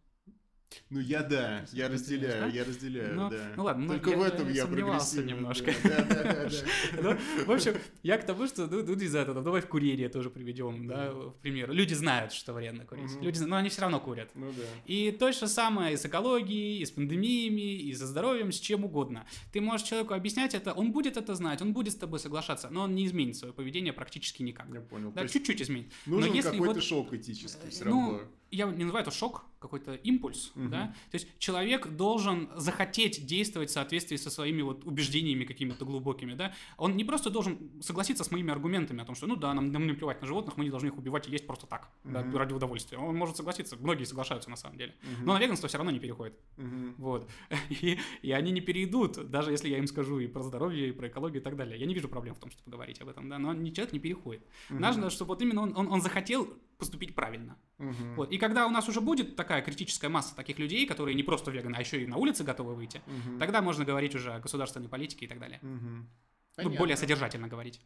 Ну 0.90 1.00
я 1.00 1.22
да, 1.22 1.66
я 1.72 1.88
разделяю, 1.88 2.52
я 2.52 2.64
разделяю, 2.64 3.14
ну, 3.14 3.30
да. 3.30 3.52
Ну 3.56 3.64
ладно, 3.64 3.88
только 3.88 4.10
ну, 4.10 4.18
в 4.18 4.22
этом 4.22 4.48
я, 4.48 4.54
я 4.54 4.62
сомневался 4.64 5.22
немножко. 5.22 5.72
Да, 5.84 6.04
да, 6.04 6.22
да, 6.22 6.48
ну, 7.02 7.44
в 7.46 7.50
общем, 7.50 7.74
я 8.02 8.18
к 8.18 8.24
тому, 8.24 8.46
что 8.46 8.66
ну, 8.66 8.82
ну 8.82 8.94
не 8.94 9.06
знаю, 9.06 9.26
давай 9.34 9.60
в 9.60 9.68
курение 9.68 10.08
тоже 10.08 10.30
приведем, 10.30 10.86
да, 10.86 11.12
в 11.12 11.32
пример. 11.42 11.70
Люди 11.72 11.94
знают, 11.94 12.32
что 12.32 12.52
вредно 12.52 12.84
курить. 12.84 13.20
Люди, 13.20 13.38
но 13.40 13.56
они 13.56 13.68
все 13.68 13.82
равно 13.82 14.00
курят. 14.00 14.30
Ну 14.34 14.52
да. 14.52 14.62
И 14.86 15.10
то 15.10 15.30
же 15.32 15.46
самое 15.46 15.94
и 15.94 15.96
с 15.96 16.06
экологией, 16.06 16.80
и 16.80 16.84
с 16.84 16.90
пандемиями, 16.90 17.76
и 17.80 17.94
со 17.94 18.06
здоровьем, 18.06 18.52
с 18.52 18.60
чем 18.60 18.84
угодно. 18.84 19.26
Ты 19.52 19.60
можешь 19.60 19.86
человеку 19.86 20.14
объяснять 20.14 20.54
это, 20.54 20.72
он 20.72 20.92
будет 20.92 21.16
это 21.16 21.34
знать, 21.34 21.62
он 21.62 21.72
будет 21.72 21.92
с 21.92 21.96
тобой 21.96 22.18
соглашаться, 22.18 22.68
но 22.70 22.82
он 22.82 22.94
не 22.94 23.06
изменит 23.06 23.36
свое 23.36 23.52
поведение 23.52 23.92
практически 23.92 24.42
никак. 24.42 24.66
Я 24.72 24.80
понял. 24.80 25.12
Да, 25.12 25.26
чуть-чуть 25.26 25.62
изменит. 25.62 25.92
Нужен 26.06 26.40
какой-то 26.42 26.80
шок 26.80 27.12
этический 27.12 27.70
все 27.70 27.84
ну, 27.84 27.90
равно 27.90 28.28
я 28.50 28.66
не 28.66 28.84
называю 28.84 29.02
это 29.02 29.10
шок, 29.10 29.44
какой-то 29.58 29.94
импульс, 29.94 30.52
угу. 30.54 30.68
да, 30.68 30.94
то 31.10 31.14
есть 31.14 31.26
человек 31.38 31.88
должен 31.88 32.48
захотеть 32.56 33.26
действовать 33.26 33.70
в 33.70 33.72
соответствии 33.72 34.16
со 34.16 34.30
своими 34.30 34.62
вот 34.62 34.84
убеждениями 34.84 35.44
какими-то 35.44 35.84
глубокими, 35.84 36.34
да, 36.34 36.54
он 36.76 36.96
не 36.96 37.04
просто 37.04 37.30
должен 37.30 37.58
согласиться 37.80 38.22
с 38.22 38.30
моими 38.30 38.52
аргументами 38.52 39.02
о 39.02 39.04
том, 39.04 39.14
что, 39.14 39.26
ну 39.26 39.36
да, 39.36 39.52
нам, 39.54 39.72
нам 39.72 39.86
не 39.86 39.94
плевать 39.94 40.20
на 40.20 40.26
животных, 40.26 40.56
мы 40.56 40.64
не 40.64 40.70
должны 40.70 40.88
их 40.88 40.96
убивать 40.96 41.28
и 41.28 41.32
есть 41.32 41.46
просто 41.46 41.66
так, 41.66 41.90
угу. 42.04 42.12
да, 42.12 42.24
ради 42.38 42.52
удовольствия, 42.52 42.98
он 42.98 43.16
может 43.16 43.36
согласиться, 43.36 43.76
многие 43.76 44.04
соглашаются 44.04 44.48
на 44.48 44.56
самом 44.56 44.78
деле, 44.78 44.94
угу. 45.02 45.26
но 45.26 45.34
на 45.34 45.40
веганство 45.40 45.68
все 45.68 45.78
равно 45.78 45.90
не 45.90 45.98
переходит, 45.98 46.34
угу. 46.56 46.94
вот, 46.98 47.30
и, 47.68 47.98
и 48.22 48.30
они 48.30 48.52
не 48.52 48.60
перейдут, 48.60 49.28
даже 49.30 49.50
если 49.50 49.68
я 49.68 49.78
им 49.78 49.88
скажу 49.88 50.20
и 50.20 50.28
про 50.28 50.42
здоровье, 50.42 50.88
и 50.88 50.92
про 50.92 51.08
экологию 51.08 51.40
и 51.40 51.44
так 51.44 51.56
далее, 51.56 51.78
я 51.78 51.86
не 51.86 51.94
вижу 51.94 52.08
проблем 52.08 52.34
в 52.34 52.38
том, 52.38 52.50
чтобы 52.50 52.70
говорить 52.70 53.00
об 53.00 53.08
этом, 53.08 53.28
да, 53.28 53.38
но 53.38 53.52
человек 53.72 53.92
не 53.92 53.98
переходит, 53.98 54.42
угу. 54.70 54.78
нужно, 54.78 55.10
чтобы 55.10 55.30
вот 55.30 55.42
именно 55.42 55.62
он, 55.62 55.76
он, 55.76 55.90
он 55.90 56.00
захотел 56.00 56.48
поступить 56.78 57.14
правильно. 57.14 57.58
Угу. 57.78 58.14
Вот. 58.16 58.32
И 58.32 58.38
когда 58.38 58.66
у 58.66 58.70
нас 58.70 58.88
уже 58.88 59.00
будет 59.00 59.36
такая 59.36 59.62
критическая 59.62 60.08
масса 60.08 60.34
таких 60.34 60.58
людей, 60.58 60.86
которые 60.86 61.14
не 61.14 61.22
просто 61.22 61.50
веганы, 61.50 61.76
а 61.76 61.80
еще 61.80 62.02
и 62.02 62.06
на 62.06 62.16
улице 62.16 62.44
готовы 62.44 62.74
выйти, 62.74 63.02
угу. 63.06 63.38
тогда 63.38 63.60
можно 63.60 63.84
говорить 63.84 64.14
уже 64.14 64.32
о 64.32 64.40
государственной 64.40 64.88
политике 64.88 65.26
и 65.26 65.28
так 65.28 65.38
далее. 65.38 65.60
Угу. 65.62 66.64
Ну, 66.64 66.76
более 66.76 66.96
содержательно 66.96 67.48
говорить. 67.48 67.80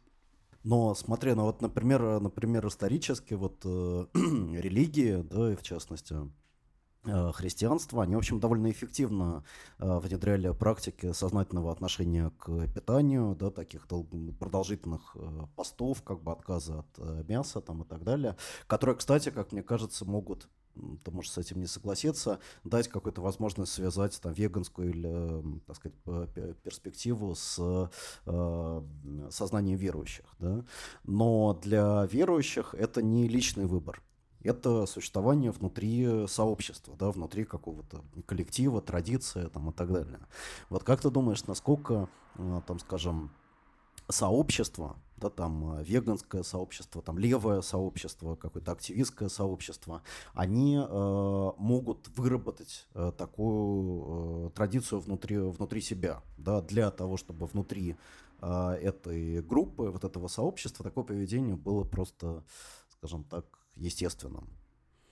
Но 0.63 0.95
смотри, 0.95 1.33
ну 1.33 1.43
вот, 1.43 1.61
например, 1.61 2.21
например, 2.21 2.65
исторически 2.67 3.33
вот 3.33 3.61
э, 3.65 4.05
религии, 4.13 5.21
да, 5.21 5.51
и 5.51 5.55
в 5.55 5.63
частности, 5.63 6.15
христианства, 7.03 8.03
они, 8.03 8.15
в 8.15 8.19
общем, 8.19 8.39
довольно 8.39 8.71
эффективно 8.71 9.43
э, 9.79 9.99
внедряли 9.99 10.51
практики 10.53 11.11
сознательного 11.11 11.71
отношения 11.71 12.31
к 12.39 12.67
питанию, 12.67 13.35
да, 13.35 13.49
таких 13.49 13.87
продолжительных 13.87 15.15
э, 15.15 15.47
постов, 15.55 16.01
как 16.03 16.21
бы 16.21 16.31
отказа 16.31 16.79
от 16.79 17.27
мяса 17.27 17.61
там, 17.61 17.83
и 17.83 17.85
так 17.85 18.03
далее, 18.03 18.37
которые, 18.67 18.95
кстати, 18.95 19.29
как 19.29 19.51
мне 19.51 19.63
кажется, 19.63 20.05
могут 20.05 20.47
ты 21.03 21.11
можешь 21.11 21.31
с 21.31 21.37
этим 21.37 21.59
не 21.59 21.67
согласиться, 21.67 22.39
дать 22.63 22.87
какую-то 22.87 23.21
возможность 23.21 23.73
связать 23.73 24.19
там 24.19 24.33
веганскую 24.33 24.89
или, 24.89 25.59
так 25.67 25.75
сказать, 25.75 25.95
перспективу 26.63 27.35
с 27.35 27.89
э, 28.25 28.81
сознанием 29.29 29.77
верующих, 29.77 30.25
да. 30.39 30.65
Но 31.03 31.59
для 31.61 32.07
верующих 32.11 32.73
это 32.73 33.03
не 33.03 33.27
личный 33.27 33.65
выбор 33.65 34.01
это 34.43 34.85
существование 34.85 35.51
внутри 35.51 36.27
сообщества, 36.27 36.95
да, 36.97 37.11
внутри 37.11 37.45
какого-то 37.45 38.01
коллектива, 38.25 38.81
традиции 38.81 39.47
там, 39.47 39.69
и 39.69 39.73
так 39.73 39.91
далее. 39.91 40.19
Вот 40.69 40.83
как 40.83 41.01
ты 41.01 41.09
думаешь, 41.09 41.45
насколько, 41.45 42.09
э, 42.35 42.61
там, 42.67 42.79
скажем, 42.79 43.31
сообщество, 44.09 44.97
да, 45.17 45.29
там 45.29 45.79
э, 45.79 45.83
веганское 45.83 46.43
сообщество, 46.43 47.01
там 47.01 47.17
левое 47.17 47.61
сообщество, 47.61 48.35
какое-то 48.35 48.71
активистское 48.73 49.29
сообщество, 49.29 50.01
они 50.33 50.75
э, 50.77 51.51
могут 51.57 52.09
выработать 52.17 52.87
э, 52.93 53.11
такую 53.17 54.47
э, 54.47 54.49
традицию 54.51 54.99
внутри, 54.99 55.37
внутри 55.37 55.81
себя, 55.81 56.21
да, 56.37 56.61
для 56.61 56.91
того, 56.91 57.17
чтобы 57.17 57.45
внутри 57.45 57.95
э, 58.41 58.71
этой 58.81 59.41
группы, 59.41 59.89
вот 59.89 60.03
этого 60.03 60.27
сообщества 60.27 60.83
такое 60.83 61.03
поведение 61.05 61.55
было 61.55 61.83
просто, 61.83 62.43
скажем 62.89 63.23
так, 63.23 63.45
естественным. 63.75 64.49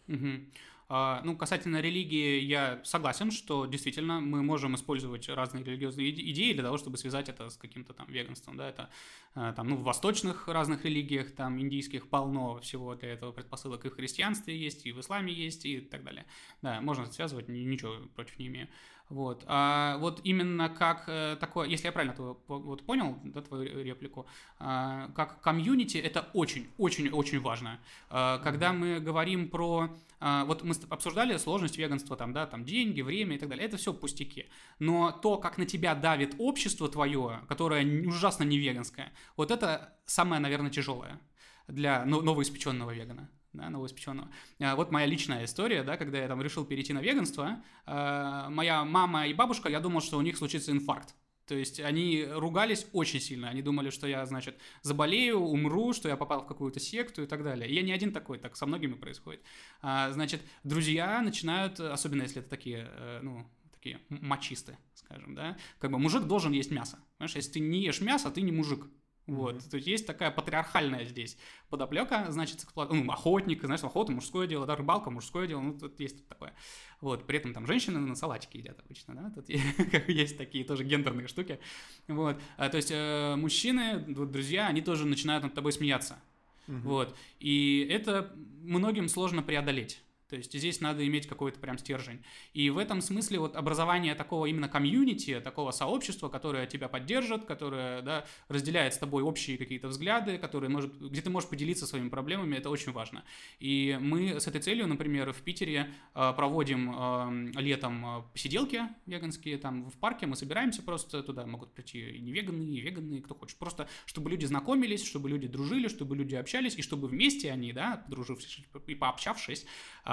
Угу. 0.08 0.52
А, 0.94 1.22
ну, 1.24 1.38
касательно 1.38 1.80
религии, 1.80 2.42
я 2.42 2.82
согласен, 2.84 3.32
что 3.32 3.66
действительно 3.66 4.20
мы 4.20 4.44
можем 4.44 4.76
использовать 4.76 5.30
разные 5.30 5.64
религиозные 5.64 6.10
идеи 6.32 6.52
для 6.52 6.64
того, 6.64 6.78
чтобы 6.78 6.98
связать 6.98 7.30
это 7.30 7.50
с 7.50 7.56
каким-то 7.56 7.94
там 7.94 8.12
веганством, 8.12 8.58
да, 8.58 8.68
это 8.68 8.90
а, 9.34 9.54
там, 9.54 9.70
ну, 9.70 9.78
в 9.78 9.84
восточных 9.84 10.50
разных 10.50 10.84
религиях, 10.84 11.34
там, 11.34 11.62
индийских 11.62 12.10
полно 12.10 12.60
всего 12.60 12.96
для 12.96 13.14
этого 13.14 13.32
предпосылок, 13.32 13.86
и 13.86 13.90
в 13.90 13.96
христианстве 13.96 14.60
есть, 14.60 14.86
и 14.86 14.92
в 14.92 15.00
исламе 15.00 15.32
есть, 15.32 15.66
и 15.66 15.80
так 15.80 16.04
далее. 16.04 16.26
Да, 16.62 16.82
можно 16.82 17.06
связывать, 17.06 17.48
ничего 17.48 17.96
против 18.14 18.38
не 18.38 18.48
имею. 18.48 18.68
Вот. 19.12 19.44
А 19.46 19.98
вот 19.98 20.22
именно 20.24 20.70
как 20.70 21.04
э, 21.08 21.36
такое, 21.38 21.68
если 21.68 21.88
я 21.88 21.92
правильно 21.92 22.16
твою, 22.16 22.42
вот 22.48 22.86
понял, 22.86 23.20
да, 23.26 23.42
твою 23.42 23.84
реплику, 23.84 24.26
а, 24.58 25.10
как 25.14 25.42
комьюнити, 25.42 25.98
это 25.98 26.30
очень-очень-очень 26.34 27.42
важно. 27.42 27.82
А, 28.10 28.38
когда 28.38 28.72
мы 28.72 29.02
говорим 29.02 29.50
про... 29.50 29.90
А, 30.22 30.46
вот 30.46 30.64
мы 30.64 30.76
обсуждали 30.90 31.36
сложность 31.36 31.78
веганства, 31.78 32.16
там, 32.16 32.32
да, 32.32 32.46
там 32.46 32.64
деньги, 32.64 33.02
время 33.02 33.36
и 33.36 33.38
так 33.38 33.50
далее, 33.50 33.66
это 33.66 33.76
все 33.76 33.94
пустяки. 33.94 34.46
Но 34.80 35.12
то, 35.12 35.36
как 35.36 35.58
на 35.58 35.66
тебя 35.66 35.94
давит 35.94 36.36
общество 36.38 36.88
твое, 36.88 37.42
которое 37.50 38.08
ужасно 38.08 38.46
не 38.46 38.58
веганское, 38.58 39.12
вот 39.36 39.52
это 39.52 39.94
самое, 40.06 40.42
наверное, 40.42 40.72
тяжелое 40.72 41.20
для 41.68 42.06
новоиспеченного 42.06 42.92
вегана 42.92 43.30
да, 43.54 43.70
новоиспеченного. 43.70 44.30
А, 44.60 44.76
вот 44.76 44.92
моя 44.92 45.06
личная 45.06 45.46
история, 45.46 45.84
да, 45.84 45.98
когда 45.98 46.20
я 46.20 46.28
там 46.28 46.42
решил 46.42 46.66
перейти 46.66 46.94
на 46.94 47.00
веганство, 47.00 47.64
а, 47.86 48.50
моя 48.50 48.84
мама 48.84 49.28
и 49.28 49.34
бабушка, 49.34 49.70
я 49.70 49.80
думал, 49.80 50.02
что 50.02 50.18
у 50.18 50.22
них 50.22 50.38
случится 50.38 50.72
инфаркт. 50.72 51.16
То 51.48 51.56
есть 51.56 51.82
они 51.82 52.26
ругались 52.30 52.88
очень 52.94 53.20
сильно. 53.20 53.50
Они 53.50 53.62
думали, 53.62 53.90
что 53.90 54.08
я, 54.08 54.26
значит, 54.26 54.58
заболею, 54.84 55.40
умру, 55.40 55.92
что 55.92 56.08
я 56.08 56.16
попал 56.16 56.44
в 56.44 56.48
какую-то 56.48 56.80
секту 56.80 57.24
и 57.24 57.26
так 57.26 57.44
далее. 57.44 57.70
И 57.70 57.74
я 57.74 57.82
не 57.82 57.92
один 57.92 58.14
такой, 58.14 58.38
так 58.38 58.56
со 58.56 58.66
многими 58.66 58.94
происходит. 58.94 59.42
А, 59.82 60.12
значит, 60.12 60.42
друзья 60.64 61.22
начинают, 61.22 61.80
особенно 61.80 62.22
если 62.22 62.40
это 62.40 62.50
такие, 62.50 62.90
э, 62.90 63.20
ну, 63.22 63.46
такие 63.74 64.00
мачисты, 64.10 64.78
скажем, 64.94 65.36
да, 65.36 65.58
как 65.80 65.92
бы 65.92 66.00
мужик 66.00 66.24
должен 66.24 66.52
есть 66.52 66.72
мясо. 66.72 67.00
Понимаешь, 67.18 67.36
если 67.36 67.52
ты 67.52 67.60
не 67.60 67.84
ешь 67.84 68.00
мясо, 68.00 68.30
ты 68.32 68.42
не 68.42 68.52
мужик. 68.52 68.86
Вот, 69.28 69.56
mm-hmm. 69.56 69.70
то 69.70 69.76
есть 69.76 69.88
есть 69.88 70.08
такая 70.08 70.32
патриархальная 70.32 71.06
здесь 71.06 71.38
подоплека, 71.70 72.32
значит, 72.32 72.66
ну, 72.76 73.12
охотник, 73.12 73.64
знаешь, 73.64 73.84
охота 73.84 74.12
мужское 74.12 74.48
дело, 74.48 74.66
да, 74.66 74.76
рыбалка 74.76 75.12
мужское 75.12 75.48
дело, 75.48 75.62
ну, 75.62 75.78
тут 75.78 76.00
есть 76.00 76.28
такое. 76.28 76.54
Вот, 77.02 77.28
при 77.28 77.38
этом 77.38 77.54
там 77.54 77.68
женщины 77.68 78.00
на 78.00 78.16
салатике 78.16 78.60
едят 78.60 78.80
обычно, 78.80 79.16
да, 79.16 79.30
тут 79.30 79.48
есть 80.08 80.38
такие 80.38 80.66
тоже 80.66 80.84
гендерные 80.84 81.28
штуки. 81.28 81.60
Вот, 82.08 82.42
а, 82.58 82.70
то 82.70 82.78
есть 82.78 82.92
э, 82.92 83.36
мужчины, 83.36 84.00
друзья, 84.00 84.68
они 84.68 84.82
тоже 84.82 85.06
начинают 85.06 85.44
над 85.44 85.54
тобой 85.54 85.72
смеяться. 85.72 86.20
Mm-hmm. 86.68 86.82
Вот, 86.82 87.16
и 87.40 87.88
это 87.92 88.34
многим 88.36 89.08
сложно 89.08 89.44
преодолеть. 89.44 90.02
То 90.32 90.38
есть 90.38 90.54
здесь 90.54 90.80
надо 90.80 91.06
иметь 91.06 91.28
какой-то 91.28 91.60
прям 91.60 91.78
стержень. 91.78 92.24
И 92.54 92.70
в 92.70 92.78
этом 92.78 93.02
смысле 93.02 93.40
вот 93.40 93.58
образование 93.58 94.16
такого 94.16 94.46
именно 94.46 94.70
комьюнити, 94.70 95.42
такого 95.42 95.72
сообщества, 95.72 96.30
которое 96.30 96.66
тебя 96.68 96.88
поддержит, 96.88 97.44
которое 97.44 98.02
да, 98.02 98.26
разделяет 98.48 98.94
с 98.94 98.98
тобой 98.98 99.24
общие 99.24 99.58
какие-то 99.58 99.90
взгляды, 99.90 100.38
которые 100.38 100.70
может, 100.70 100.98
где 101.02 101.22
ты 101.22 101.30
можешь 101.30 101.50
поделиться 101.50 101.86
своими 101.86 102.08
проблемами, 102.08 102.56
это 102.56 102.70
очень 102.70 102.94
важно. 102.94 103.26
И 103.60 103.98
мы 104.00 104.40
с 104.40 104.48
этой 104.48 104.62
целью, 104.62 104.88
например, 104.88 105.34
в 105.34 105.42
Питере 105.42 105.94
э, 106.16 106.34
проводим 106.34 106.96
э, 106.96 107.60
летом 107.60 108.06
э, 108.06 108.24
посиделки 108.32 108.84
веганские, 109.06 109.58
там 109.58 109.90
в 109.90 109.98
парке 109.98 110.28
мы 110.28 110.38
собираемся 110.38 110.82
просто, 110.82 111.24
туда 111.24 111.46
могут 111.46 111.74
прийти 111.74 112.12
и 112.12 112.22
не 112.22 112.32
веганы, 112.32 112.64
и 112.64 112.80
веганные, 112.80 113.22
кто 113.22 113.36
хочет. 113.36 113.58
Просто 113.58 113.90
чтобы 114.06 114.30
люди 114.30 114.46
знакомились, 114.46 115.06
чтобы 115.06 115.30
люди 115.30 115.48
дружили, 115.48 115.90
чтобы 115.90 116.16
люди 116.16 116.36
общались, 116.36 116.78
и 116.78 116.82
чтобы 116.82 117.10
вместе 117.10 117.52
они, 117.52 117.74
да, 117.74 117.98
подружившись 118.06 118.62
и 118.88 118.96
пообщавшись, 118.96 119.66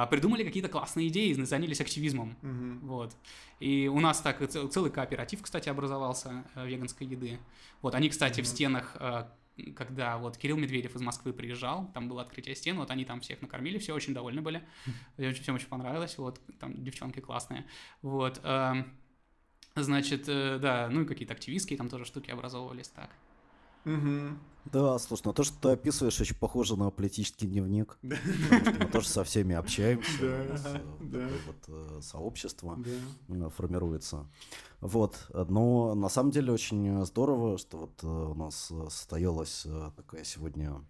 придумали 0.08 0.44
какие-то 0.44 0.68
классные 0.68 1.08
идеи, 1.08 1.32
занялись 1.32 1.80
активизмом. 1.80 2.36
Угу. 2.42 2.86
Вот. 2.86 3.16
И 3.60 3.88
у 3.88 4.00
нас 4.00 4.20
так 4.20 4.46
целый 4.50 4.90
кооператив, 4.90 5.42
кстати, 5.42 5.68
образовался 5.68 6.44
э, 6.54 6.66
веганской 6.66 7.06
еды. 7.06 7.38
Вот 7.82 7.94
они, 7.94 8.08
кстати, 8.08 8.40
угу. 8.40 8.46
в 8.46 8.48
стенах 8.48 8.96
э, 8.98 9.24
когда 9.74 10.18
вот 10.18 10.36
Кирилл 10.36 10.56
Медведев 10.56 10.94
из 10.94 11.00
Москвы 11.00 11.32
приезжал, 11.32 11.90
там 11.92 12.08
было 12.08 12.22
открытие 12.22 12.54
стен, 12.54 12.78
вот 12.78 12.90
они 12.90 13.04
там 13.04 13.20
всех 13.20 13.42
накормили, 13.42 13.78
все 13.78 13.94
очень 13.94 14.14
довольны 14.14 14.40
были, 14.40 14.62
всем 15.16 15.54
очень 15.54 15.68
понравилось, 15.68 16.16
вот, 16.18 16.40
там 16.60 16.82
девчонки 16.84 17.20
классные, 17.20 17.66
вот, 18.02 18.40
эм, 18.44 18.92
значит, 19.74 20.28
э, 20.28 20.58
да, 20.60 20.88
ну 20.90 21.02
и 21.02 21.04
какие-то 21.04 21.34
активистские 21.34 21.76
там 21.76 21.88
тоже 21.88 22.04
штуки 22.04 22.30
образовывались, 22.30 22.88
так. 22.88 23.10
Угу. 23.84 24.38
Да, 24.72 24.98
слушай, 24.98 25.22
ну 25.24 25.32
то, 25.32 25.44
что 25.44 25.56
ты 25.60 25.68
описываешь, 25.70 26.20
очень 26.20 26.36
похоже 26.36 26.76
на 26.76 26.90
политический 26.90 27.46
дневник. 27.46 27.98
Да. 28.02 28.16
мы 28.78 28.86
тоже 28.86 29.08
со 29.08 29.24
всеми 29.24 29.54
общаемся. 29.54 30.10
Да, 30.20 30.82
да. 31.00 31.28
Вот 31.46 31.56
э, 31.68 32.00
сообщество 32.02 32.78
э, 33.28 33.50
формируется. 33.56 34.26
Вот. 34.80 35.30
Но 35.32 35.94
на 35.94 36.08
самом 36.08 36.32
деле 36.32 36.52
очень 36.52 37.04
здорово, 37.06 37.56
что 37.56 37.78
вот 37.78 38.02
э, 38.02 38.06
у 38.06 38.34
нас 38.34 38.70
состоялась 38.90 39.66
такая 39.96 40.24
сегодня 40.24 40.84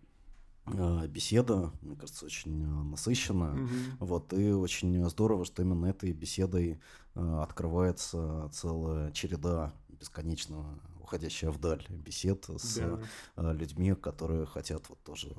э, 0.66 1.06
беседа, 1.06 1.70
мне 1.82 1.94
кажется, 1.94 2.26
очень 2.26 2.66
насыщенная. 2.66 3.54
Угу. 3.54 3.68
Вот, 4.00 4.32
и 4.32 4.50
очень 4.50 5.08
здорово, 5.08 5.44
что 5.44 5.62
именно 5.62 5.86
этой 5.86 6.12
беседой 6.12 6.80
открывается 7.14 8.50
целая 8.52 9.12
череда 9.12 9.72
бесконечно 9.88 10.80
уходящая 11.08 11.50
вдаль 11.50 11.84
бесед 11.88 12.44
с 12.48 13.00
да. 13.36 13.52
людьми, 13.52 13.94
которые 13.94 14.44
хотят 14.44 14.88
вот 14.90 15.02
тоже 15.02 15.34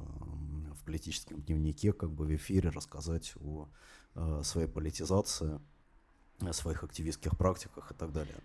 в 0.73 0.83
политическом 0.83 1.41
дневнике, 1.41 1.93
как 1.93 2.11
бы 2.11 2.25
в 2.25 2.35
эфире 2.35 2.69
рассказать 2.69 3.33
о 3.39 3.69
своей 4.43 4.67
политизации, 4.67 5.59
о 6.39 6.53
своих 6.53 6.83
активистских 6.83 7.37
практиках 7.37 7.91
и 7.91 7.93
так 7.93 8.11
далее. 8.11 8.35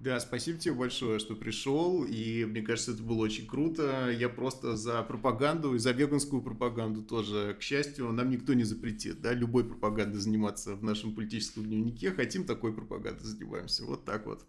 Да, 0.00 0.20
спасибо 0.20 0.58
тебе 0.58 0.74
большое, 0.74 1.18
что 1.18 1.34
пришел, 1.34 2.04
и 2.04 2.44
мне 2.44 2.60
кажется, 2.60 2.92
это 2.92 3.02
было 3.02 3.22
очень 3.22 3.46
круто. 3.46 4.10
Я 4.10 4.28
просто 4.28 4.76
за 4.76 5.02
пропаганду 5.02 5.74
и 5.74 5.78
за 5.78 5.92
веганскую 5.92 6.42
пропаганду 6.42 7.02
тоже. 7.02 7.56
К 7.58 7.62
счастью, 7.62 8.12
нам 8.12 8.28
никто 8.28 8.52
не 8.52 8.64
запретит, 8.64 9.22
да, 9.22 9.32
любой 9.32 9.64
пропагандой 9.64 10.18
заниматься 10.18 10.74
в 10.74 10.82
нашем 10.84 11.14
политическом 11.14 11.64
дневнике. 11.64 12.10
Хотим 12.10 12.44
такой 12.44 12.74
пропагандой 12.74 13.24
занимаемся. 13.24 13.84
Вот 13.84 14.04
так 14.04 14.26
вот. 14.26 14.44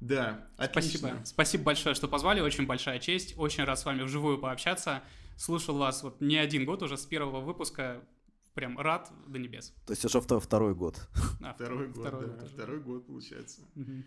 Да, 0.00 0.46
отлично. 0.56 0.98
Спасибо. 1.08 1.24
Спасибо 1.24 1.64
большое, 1.64 1.94
что 1.94 2.08
позвали. 2.08 2.40
Очень 2.40 2.66
большая 2.66 2.98
честь. 2.98 3.34
Очень 3.36 3.64
рад 3.64 3.78
с 3.78 3.84
вами 3.84 4.02
вживую 4.02 4.38
пообщаться. 4.38 5.02
Слушал 5.36 5.76
вас 5.78 6.02
вот 6.02 6.20
не 6.20 6.36
один 6.36 6.64
год 6.64 6.82
уже 6.82 6.96
с 6.96 7.04
первого 7.06 7.40
выпуска. 7.40 8.02
Прям 8.54 8.78
рад 8.78 9.12
до 9.26 9.38
небес. 9.38 9.72
То 9.86 9.92
есть 9.92 10.04
уже 10.04 10.20
второй 10.20 10.74
год. 10.74 11.08
А, 11.42 11.54
второй, 11.54 11.88
год, 11.88 12.06
второй, 12.06 12.26
да. 12.26 12.32
год 12.32 12.50
второй 12.50 12.80
год, 12.80 13.06
получается. 13.06 13.62
Угу. 13.76 14.02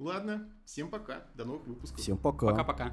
Ладно, 0.00 0.52
всем 0.64 0.90
пока. 0.90 1.26
До 1.34 1.44
новых 1.44 1.66
выпусков. 1.66 2.00
Всем 2.00 2.18
пока. 2.18 2.48
Пока-пока. 2.48 2.92